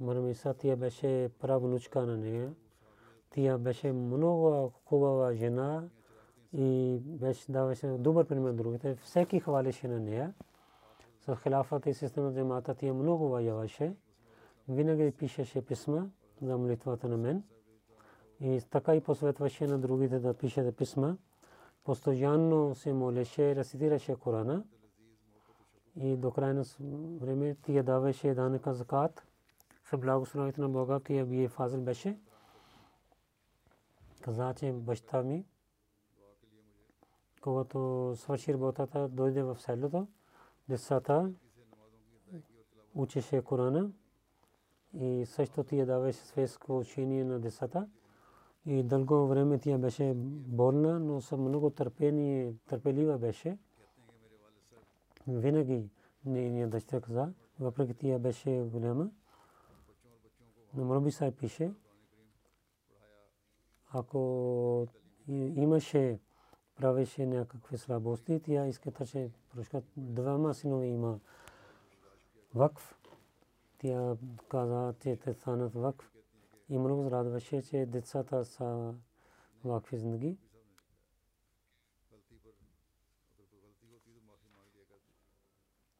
Мармиса 0.00 0.54
тя 0.54 0.76
беше 0.76 1.30
правнучка 1.40 2.06
на 2.06 2.16
нея. 2.16 2.52
Тя 3.30 3.58
беше 3.58 3.92
много 3.92 4.72
хубава 4.84 5.34
жена 5.34 5.88
и 6.52 6.98
беше 7.04 7.52
даваше 7.52 7.86
добър 7.86 8.26
пример 8.26 8.50
на 8.50 8.56
другите. 8.56 8.94
Всеки 8.94 9.40
хвалеше 9.40 9.88
на 9.88 10.00
нея. 10.00 10.34
С 11.20 11.36
хилафата 11.36 11.90
и 11.90 11.94
системата 11.94 12.44
мата 12.44 12.74
тя 12.74 12.94
много 12.94 13.28
вояваше. 13.28 13.94
Винаги 14.68 15.10
пишеше 15.10 15.66
писма 15.66 16.10
за 16.42 16.58
молитвата 16.58 17.08
на 17.08 17.16
мен. 17.16 17.42
И 18.40 18.60
така 18.70 18.94
и 18.94 19.00
посветваше 19.00 19.66
на 19.66 19.78
другите 19.78 20.18
да 20.18 20.34
пишете 20.34 20.72
писма. 20.72 21.16
Постоянно 21.84 22.74
се 22.74 22.92
молеше, 22.92 23.56
рецитираше 23.56 24.14
Корана. 24.14 24.64
И 26.00 26.16
до 26.16 26.30
крайна 26.30 26.64
време 27.20 27.56
тя 27.62 27.82
даваше 27.82 28.34
данъка 28.34 28.74
закат. 28.74 29.25
С 29.90 29.96
благословението 29.96 30.60
на 30.60 30.68
Бога 30.68 31.00
тия 31.00 31.26
бие 31.26 31.48
фазил 31.48 31.80
беше. 31.80 32.18
Каза, 34.20 34.54
че 34.54 34.72
баща 34.72 35.22
ми, 35.22 35.44
когато 37.40 38.12
свърши 38.16 38.54
работата, 38.54 39.08
дойде 39.08 39.42
в 39.42 39.60
селото, 39.60 40.06
децата 40.68 41.32
учеше 42.94 43.42
Корана 43.42 43.90
и 44.94 45.26
също 45.26 45.64
тия 45.64 45.86
даваше 45.86 46.18
светско 46.18 46.78
учение 46.78 47.24
на 47.24 47.40
децата. 47.40 47.88
И 48.66 48.82
дълго 48.82 49.26
време 49.26 49.58
тя 49.58 49.78
беше 49.78 50.12
болна, 50.16 51.00
но 51.00 51.20
съм 51.20 51.40
много 51.40 51.70
търпение, 51.70 52.54
търпелива 52.68 53.18
беше. 53.18 53.58
Винаги 55.28 55.88
нейният 56.24 56.70
дъщеря 56.70 57.00
каза, 57.00 57.32
въпреки 57.60 57.94
тя 57.94 58.18
беше 58.18 58.62
голяма. 58.72 59.10
Но 60.76 60.84
Мроби 60.84 61.10
Сай 61.10 61.32
пише, 61.32 61.72
ако 63.92 64.88
имаше, 65.28 66.20
правеше 66.76 67.26
някакви 67.26 67.78
слабости, 67.78 68.40
тя 68.44 68.66
искаше 68.66 69.30
прошка 69.54 69.82
двама 69.96 70.54
синове 70.54 70.86
има 70.86 71.20
вакф. 72.54 72.98
Тя 73.78 74.16
каза, 74.48 74.94
че 75.00 75.16
те 75.16 75.34
станат 75.34 75.74
вакф 75.74 76.12
и 76.68 76.78
много 76.78 77.10
радваше, 77.10 77.62
че 77.62 77.86
децата 77.86 78.44
са 78.44 78.94
вакфи 79.64 79.98
зиндagi. 79.98 80.36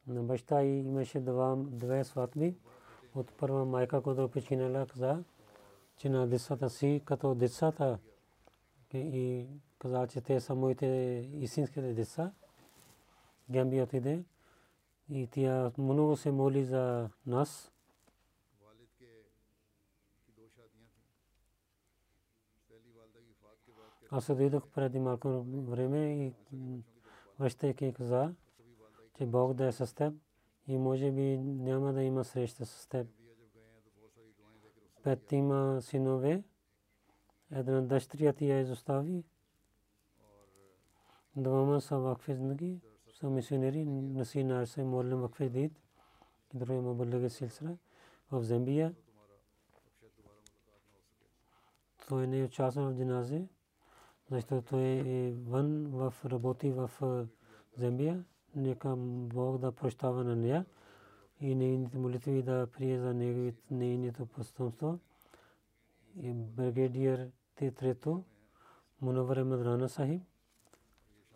На 0.06 0.22
баща 0.22 0.62
имаше 0.62 1.20
две 1.20 2.04
сватби. 2.04 2.56
От 3.16 3.32
първа 3.32 3.64
майка, 3.64 4.02
която 4.02 4.28
починала, 4.28 4.86
каза, 4.86 5.24
че 5.96 6.08
на 6.08 6.26
децата 6.26 6.70
си, 6.70 7.02
като 7.04 7.34
децата, 7.34 7.98
и 8.94 9.46
каза, 9.78 10.06
че 10.06 10.20
те 10.20 10.40
са 10.40 10.54
моите 10.54 10.86
истинските 11.32 11.94
деца. 11.94 12.32
Гамби 13.50 13.82
отиде 13.82 14.24
и 15.08 15.26
тя 15.26 15.72
много 15.78 16.16
се 16.16 16.30
моли 16.30 16.64
за 16.64 17.10
нас. 17.26 17.72
Аз 24.10 24.26
дойдох 24.26 24.68
преди 24.68 24.98
малко 24.98 25.42
време 25.42 26.26
и 26.26 26.32
връщайки 27.38 27.92
каза, 27.92 28.34
че 29.18 29.26
Бог 29.26 29.54
да 29.54 29.66
е 29.66 29.72
с 29.72 29.94
теб 29.94 30.14
и 30.68 30.78
може 30.78 31.10
би 31.10 31.38
няма 31.38 31.92
да 31.92 32.02
има 32.02 32.24
среща 32.24 32.66
с 32.66 32.86
теб. 32.86 33.06
Пет 35.02 35.32
има 35.32 35.78
синове, 35.82 36.44
една 37.50 37.80
дъщеря 37.80 38.32
ти 38.32 38.50
я 38.50 38.60
изостави, 38.60 39.24
двама 41.36 41.80
са 41.80 41.98
вакфи 41.98 42.36
са 43.12 43.30
мисионери, 43.30 43.84
насина 43.84 44.66
се 44.66 44.84
молим 44.84 45.20
вакфи 45.20 45.48
дид, 45.48 45.80
други 46.54 46.80
му 46.80 46.94
бърлеге 46.94 47.30
силсра 47.30 47.76
в 48.32 48.42
Замбия. 48.42 48.94
Той 52.08 52.26
не 52.26 52.44
участва 52.44 52.90
в 52.90 52.94
джиназе 52.94 53.48
защото 54.30 54.78
е 54.78 55.34
вън 55.46 55.86
в 55.86 56.14
работи 56.24 56.70
в 56.70 56.90
Замбия 57.76 58.24
нека 58.56 58.96
Бог 58.96 59.58
да 59.58 59.72
прощава 59.72 60.24
на 60.24 60.36
нея 60.36 60.64
и 61.40 61.54
нейните 61.54 61.98
молитви 61.98 62.42
да 62.42 62.66
прие 62.72 62.98
за 62.98 63.14
нейното 63.70 64.26
постъпство. 64.26 64.98
И 66.20 66.32
бригадиер 66.32 67.30
те 67.56 67.70
трето, 67.70 68.24
Мунавър 69.02 69.36
Ахмед 69.36 69.60
Рана 69.60 69.88
Сахиб, 69.88 70.22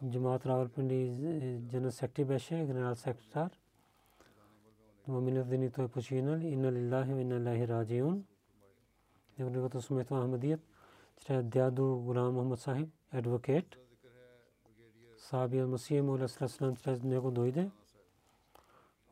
Джамаат 0.04 0.46
Равалпинди 0.46 1.16
Дженерал 1.68 1.90
секти 1.90 2.24
беше 2.24 2.64
генерал 2.66 2.96
секретар. 2.96 3.50
Моминат 5.08 5.48
дни 5.48 5.70
той 5.70 5.88
починал. 5.88 6.40
Инна 6.40 6.72
лиллахи 6.72 7.12
ва 7.12 7.20
инна 7.20 7.36
илайхи 7.36 7.68
раджиун. 7.68 8.24
Неговото 9.38 9.82
смето 9.82 10.14
Ахмадият, 10.14 10.60
чрез 11.16 11.44
дяду 11.44 11.96
Гурам 11.96 12.38
Ахмад 12.38 12.60
Сахиб, 12.60 12.88
адвокат. 13.12 13.76
Саби 15.20 15.62
Масия 15.62 16.02
Мула 16.02 16.28
Сласлам 16.28 16.76
чрез 16.76 17.02
него 17.02 17.30
дойде. 17.30 17.70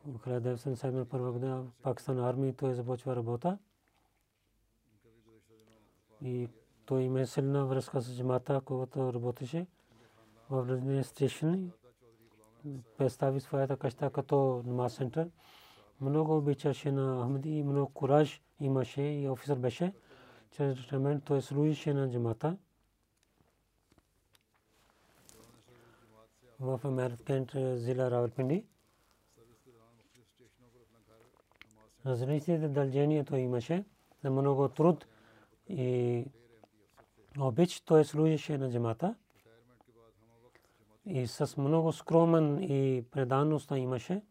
в 0.05 0.27
1971 0.27 1.31
година 1.31 1.65
Пакистан 1.81 2.19
армия 2.19 2.53
той 2.53 2.73
започва 2.73 3.15
работа 3.15 3.57
и 6.21 6.49
той 6.85 7.01
има 7.01 7.25
силна 7.27 7.65
връзка 7.65 8.01
с 8.01 8.17
джамата, 8.17 8.61
когато 8.65 9.13
работеше 9.13 9.67
в 10.49 10.69
различни 10.69 11.03
стешни. 11.03 11.71
Представи 12.97 13.39
своята 13.39 13.77
къща 13.77 14.09
като 14.09 14.63
намаз 14.65 14.95
център. 14.95 15.29
Много 16.01 16.37
обичаше 16.37 16.91
на 16.91 17.23
Ахмади 17.23 17.63
много 17.63 17.93
кураж 17.93 18.41
имаше 18.59 19.01
и 19.01 19.29
офисър 19.29 19.57
беше. 19.57 19.93
Чрез 20.51 20.77
ретремент 20.77 21.23
той 21.23 21.41
служише 21.41 21.93
на 21.93 22.11
джамата. 22.11 22.57
В 26.59 26.79
Американт 26.83 27.51
зила 27.53 28.11
Равалпинди. 28.11 28.65
Различните 32.05 32.67
дължения 32.67 33.25
той 33.25 33.39
имаше 33.39 33.85
за 34.23 34.31
много 34.31 34.69
труд 34.69 35.07
и 35.69 36.25
обич 37.39 37.81
той 37.81 38.05
служише 38.05 38.57
на 38.57 38.71
джамата 38.71 39.15
и 41.05 41.27
с 41.27 41.57
много 41.57 41.91
скромен 41.91 42.63
и 42.63 43.03
преданост 43.11 43.71
имаше 43.71 44.21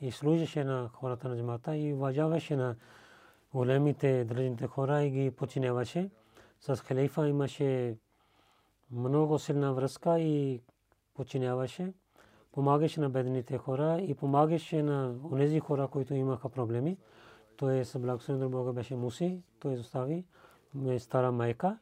и 0.00 0.12
служише 0.12 0.64
на 0.64 0.88
хората 0.88 1.28
на 1.28 1.36
джамата 1.36 1.76
и 1.76 1.94
уважаваше 1.94 2.56
на 2.56 2.76
големите 3.54 4.24
дръжните 4.24 4.66
хора 4.66 5.02
и 5.02 5.10
ги 5.10 5.30
починяваше. 5.30 6.10
С 6.60 6.76
халифа 6.76 7.28
имаше 7.28 7.96
много 8.90 9.38
силна 9.38 9.74
връзка 9.74 10.20
и 10.20 10.60
починяваше, 11.16 11.92
помагаше 12.52 13.00
на 13.00 13.10
бедните 13.10 13.58
хора 13.58 14.00
и 14.00 14.14
помагаше 14.14 14.82
на 14.82 15.14
онези 15.32 15.60
хора, 15.60 15.88
които 15.88 16.14
имаха 16.14 16.48
проблеми. 16.48 16.98
Той 17.56 17.84
с 17.84 17.98
благословен 17.98 18.50
Бога 18.50 18.72
беше 18.72 18.96
муси, 18.96 19.42
той 19.60 19.72
изостави 19.72 20.24
стара 20.98 21.32
майка, 21.32 21.78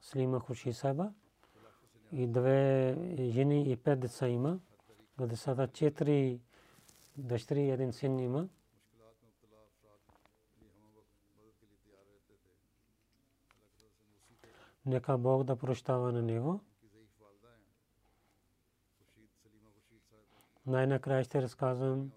Слима 0.00 0.40
Хуши 0.40 0.72
Сайба 0.72 1.12
и 2.12 2.26
две 2.26 2.94
жени 3.20 3.70
и 3.70 3.76
пет 3.76 4.00
деца 4.00 4.28
има. 4.28 4.60
На 5.18 5.26
децата 5.26 5.68
четири 5.68 6.40
дъщери 7.18 7.60
и 7.60 7.70
един 7.70 7.92
син 7.92 8.18
има. 8.18 8.48
Нека 14.86 15.18
Бог 15.18 15.44
да 15.44 15.56
прощава 15.56 16.12
на 16.12 16.22
него. 16.22 16.60
Най-накрая 20.70 21.24
ще 21.24 21.42
разказвам 21.42 22.10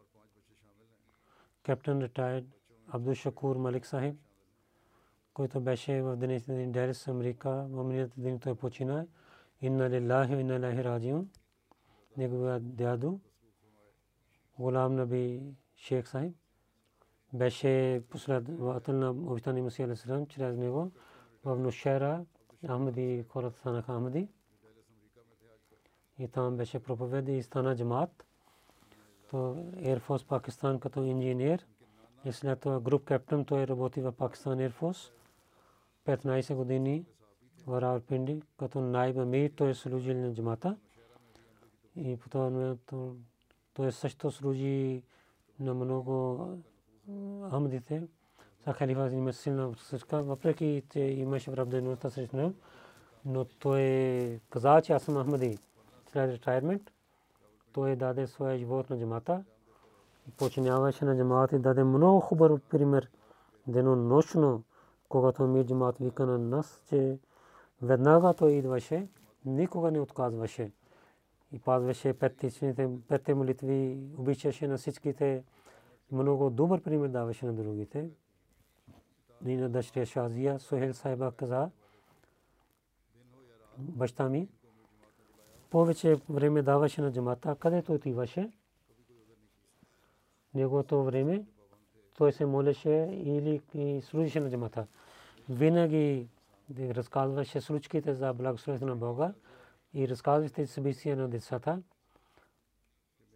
капитан 1.63 2.01
ретайрд 2.01 2.45
Абдул 2.87 3.13
Шакур 3.13 3.55
Малик 3.55 3.85
Сахиб, 3.85 4.15
който 5.33 5.61
беше 5.61 6.01
в 6.01 6.15
днешния 6.15 6.57
ден 6.57 6.71
Дерес, 6.71 7.07
Америка. 7.07 7.67
В 7.69 7.83
миналите 7.83 8.21
ден 8.21 8.39
той 8.39 8.55
почина. 8.55 9.05
Инна 9.61 9.89
лиллахи 9.89 10.33
инна 10.33 10.59
лахи 10.59 10.83
раджиун. 10.83 11.29
Неговия 12.17 12.59
дядо, 12.59 13.19
Гулам 14.59 14.95
Наби 14.95 15.41
Шейх 15.75 16.07
Сахиб, 16.07 16.35
беше 17.33 18.03
последовател 18.09 18.93
на 18.93 19.09
обитани 19.09 19.61
Масия 19.61 19.87
Алисалам, 19.87 20.27
чрез 20.27 20.57
него 20.57 20.91
в 21.43 21.59
Нушера 21.59 22.25
Ахмади 22.67 23.25
хората 23.29 23.57
станаха 23.57 23.93
Ахмади. 23.93 24.27
И 26.19 26.27
там 26.27 26.57
беше 26.57 26.83
проповед 26.83 27.27
и 27.27 27.43
стана 27.43 27.75
джамаат 29.33 30.03
то 30.03 30.15
Air 30.15 30.27
Пакистан 30.27 30.79
като 30.79 31.03
инженер 31.03 31.65
и 32.25 32.31
след 32.31 32.59
това 32.59 32.79
груп 32.79 33.05
капитан 33.05 33.45
той 33.45 33.67
работи 33.67 34.01
в 34.01 34.11
Пакистан 34.11 34.57
Air 34.57 34.73
Force 34.73 35.11
15 36.05 36.55
години 36.55 37.05
в 37.67 37.81
Равалпинди 37.81 38.41
като 38.59 38.81
найб 38.81 39.17
амир 39.17 39.51
той 39.55 39.75
служил 39.75 40.17
на 40.17 40.33
джамата 40.33 40.77
и 41.95 42.17
по 42.17 42.29
това 42.29 42.75
той 43.73 43.91
също 43.91 44.31
служи 44.31 45.03
на 45.59 45.73
много 45.73 46.39
Ахмадите 47.49 48.03
са 48.63 48.73
халифа 48.73 49.09
има 49.11 49.33
силна 49.33 49.73
сръчка, 49.77 50.23
въпреки 50.23 50.83
че 50.91 50.99
имаше 50.99 51.51
враждебността 51.51 52.09
срещу 52.09 52.51
но 53.25 53.45
той 53.45 54.39
каза, 54.49 54.81
че 54.81 54.93
аз 54.93 55.03
съм 55.03 55.23
Ахмади 55.23 55.57
след 56.11 56.29
ретайрмент 56.29 56.91
той 57.73 57.95
даде 57.95 58.27
своя 58.27 58.57
живот 58.57 58.89
на 58.89 58.99
джамата. 58.99 59.43
Починяваше 60.37 61.05
на 61.05 61.17
джамата 61.17 61.55
и 61.55 61.59
даде 61.59 61.83
много 61.83 62.19
хубав 62.19 62.61
пример 62.69 63.09
денонощно, 63.67 64.63
когато 65.09 65.47
ми 65.47 65.65
джамат 65.65 65.97
вика 65.97 66.25
на 66.25 66.37
нас, 66.37 66.81
че 66.89 67.19
веднага 67.81 68.33
той 68.33 68.51
идваше, 68.51 69.07
никога 69.45 69.91
не 69.91 69.99
отказваше 69.99 70.71
и 71.51 71.59
пазваше 71.59 72.13
петте 73.07 73.33
молитви, 73.33 73.97
обичаше 74.17 74.67
на 74.67 74.77
всичките, 74.77 75.43
много 76.11 76.49
добър 76.49 76.81
пример 76.81 77.07
даваше 77.07 77.45
на 77.45 77.53
другите. 77.53 78.09
И 79.45 79.55
на 79.55 79.69
дъщеря 79.69 80.05
Шазия, 80.05 80.59
Сухел 80.59 80.93
Сайба 80.93 81.31
каза, 81.31 81.69
баща 83.77 84.29
ми, 84.29 84.49
повече 85.73 86.19
време 86.29 86.61
даваше 86.61 87.01
на 87.01 87.11
джамата, 87.11 87.55
където 87.59 87.93
отиваше. 87.93 88.51
Неговото 90.53 91.03
време 91.03 91.45
той 92.17 92.31
се 92.31 92.45
молеше 92.45 93.09
или 93.11 93.61
служеше 94.01 94.39
на 94.39 94.49
джамата. 94.49 94.87
Винаги 95.49 96.27
разказваше 96.79 97.61
случките 97.61 98.13
за 98.13 98.33
благословението 98.33 98.85
на 98.85 98.95
Бога 98.95 99.33
и 99.93 100.07
разказваше 100.07 100.67
събития 100.67 101.17
на 101.17 101.27
децата, 101.27 101.81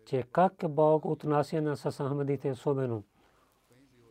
че 0.05 0.23
как 0.31 0.53
Бог 0.69 1.05
отнася 1.05 1.61
на 1.61 1.77
с 1.77 1.91
Ахмадите 1.91 2.51
особено. 2.51 3.03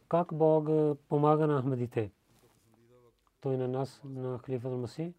Как 0.09 0.35
Бог 0.35 0.69
помага 1.09 1.47
на 1.47 1.61
Ахмадите. 1.61 2.11
Той 3.41 3.57
на 3.57 3.69
нас, 3.69 4.01
на 4.05 4.39
Халифа 4.39 4.69
Маси, 4.69 5.15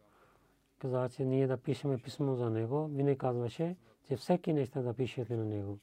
каза, 0.79 1.09
че 1.09 1.25
ние 1.25 1.47
да 1.47 1.57
пишеме 1.57 1.97
писмо 1.97 2.35
за 2.35 2.49
него. 2.49 2.87
Винаги 2.87 3.17
казваше, 3.17 3.75
че 4.07 4.15
всеки 4.15 4.53
нещо 4.53 4.81
да 4.81 4.93
пишете 4.93 5.35
на 5.35 5.45
него. 5.45 5.77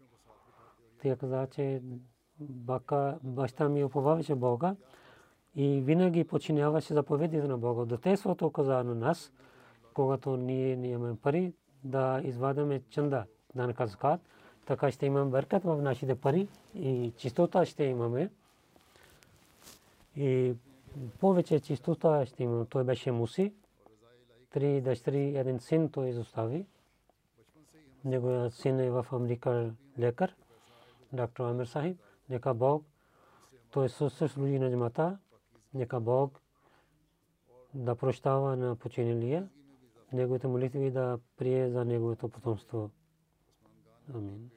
Тя 1.02 1.16
каза, 1.16 1.46
че 1.50 1.82
бака, 2.40 3.18
баща 3.22 3.68
ми 3.68 3.84
уповаваше 3.84 4.34
Бога 4.34 4.76
и 5.54 5.80
винаги 5.80 6.24
починяваше 6.24 6.94
заповедите 6.94 7.48
на 7.48 7.58
Бога. 7.58 7.84
Детеството 7.84 8.50
каза 8.50 8.84
на 8.84 8.94
нас, 8.94 9.32
когато 9.94 10.36
ние 10.36 10.76
нямаме 10.76 11.16
пари, 11.16 11.52
да 11.84 12.20
извадаме 12.24 12.82
чанда, 12.90 13.24
да 13.54 13.66
наказкат, 13.66 14.20
така 14.66 14.90
ще 14.90 15.06
имаме 15.06 15.30
бъркат 15.30 15.64
в 15.64 15.82
нашите 15.82 16.14
пари 16.14 16.48
и 16.74 17.12
чистота 17.16 17.64
ще 17.64 17.84
имаме. 17.84 18.30
И 20.16 20.54
повече 21.20 21.60
чистота 21.60 22.26
ще 22.26 22.42
имаме. 22.42 22.64
Той 22.64 22.84
беше 22.84 23.12
муси 23.12 23.52
три 24.54 24.80
дъщери, 24.80 25.36
един 25.36 25.60
син 25.60 25.90
той 25.90 26.08
изостави. 26.08 26.66
Неговият 28.04 28.54
син 28.54 28.80
е 28.80 28.90
в 28.90 29.06
Америка 29.12 29.74
лекар, 29.98 30.34
доктор 31.12 31.50
Амир 31.50 31.66
Сахиб. 31.66 32.00
Нека 32.28 32.54
Бог, 32.54 32.84
той 33.70 33.88
също 33.88 34.28
служи 34.28 34.58
на 34.58 34.70
джамата. 34.70 35.18
Нека 35.74 36.00
Бог 36.00 36.40
да 37.74 37.94
прощава 37.94 38.56
на 38.56 38.76
починилия. 38.76 39.48
Неговите 40.12 40.46
молитви 40.46 40.90
да 40.90 41.18
прие 41.36 41.70
за 41.70 41.84
неговото 41.84 42.28
потомство. 42.28 42.90
Амин. 44.14 44.50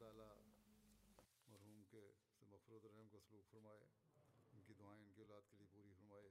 تعالیٰ 0.00 0.26
مرحوم 1.48 1.82
کے 1.90 2.00
کو 3.10 3.18
سلوک 3.28 3.50
فرمائے، 3.50 3.84
ان 4.52 4.60
کی 4.66 4.74
دعائیں 4.78 5.02
ان 5.02 5.10
کی 5.14 5.22
اولاد 5.22 5.50
کے 5.50 5.56
لیے 5.56 5.66
پوری 5.72 5.90
فرمائے۔ 5.98 6.28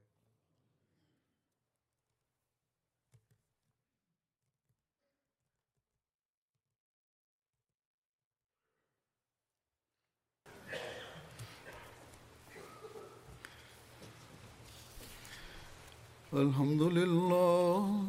الحمد 16.31 16.81
للہ 16.81 18.08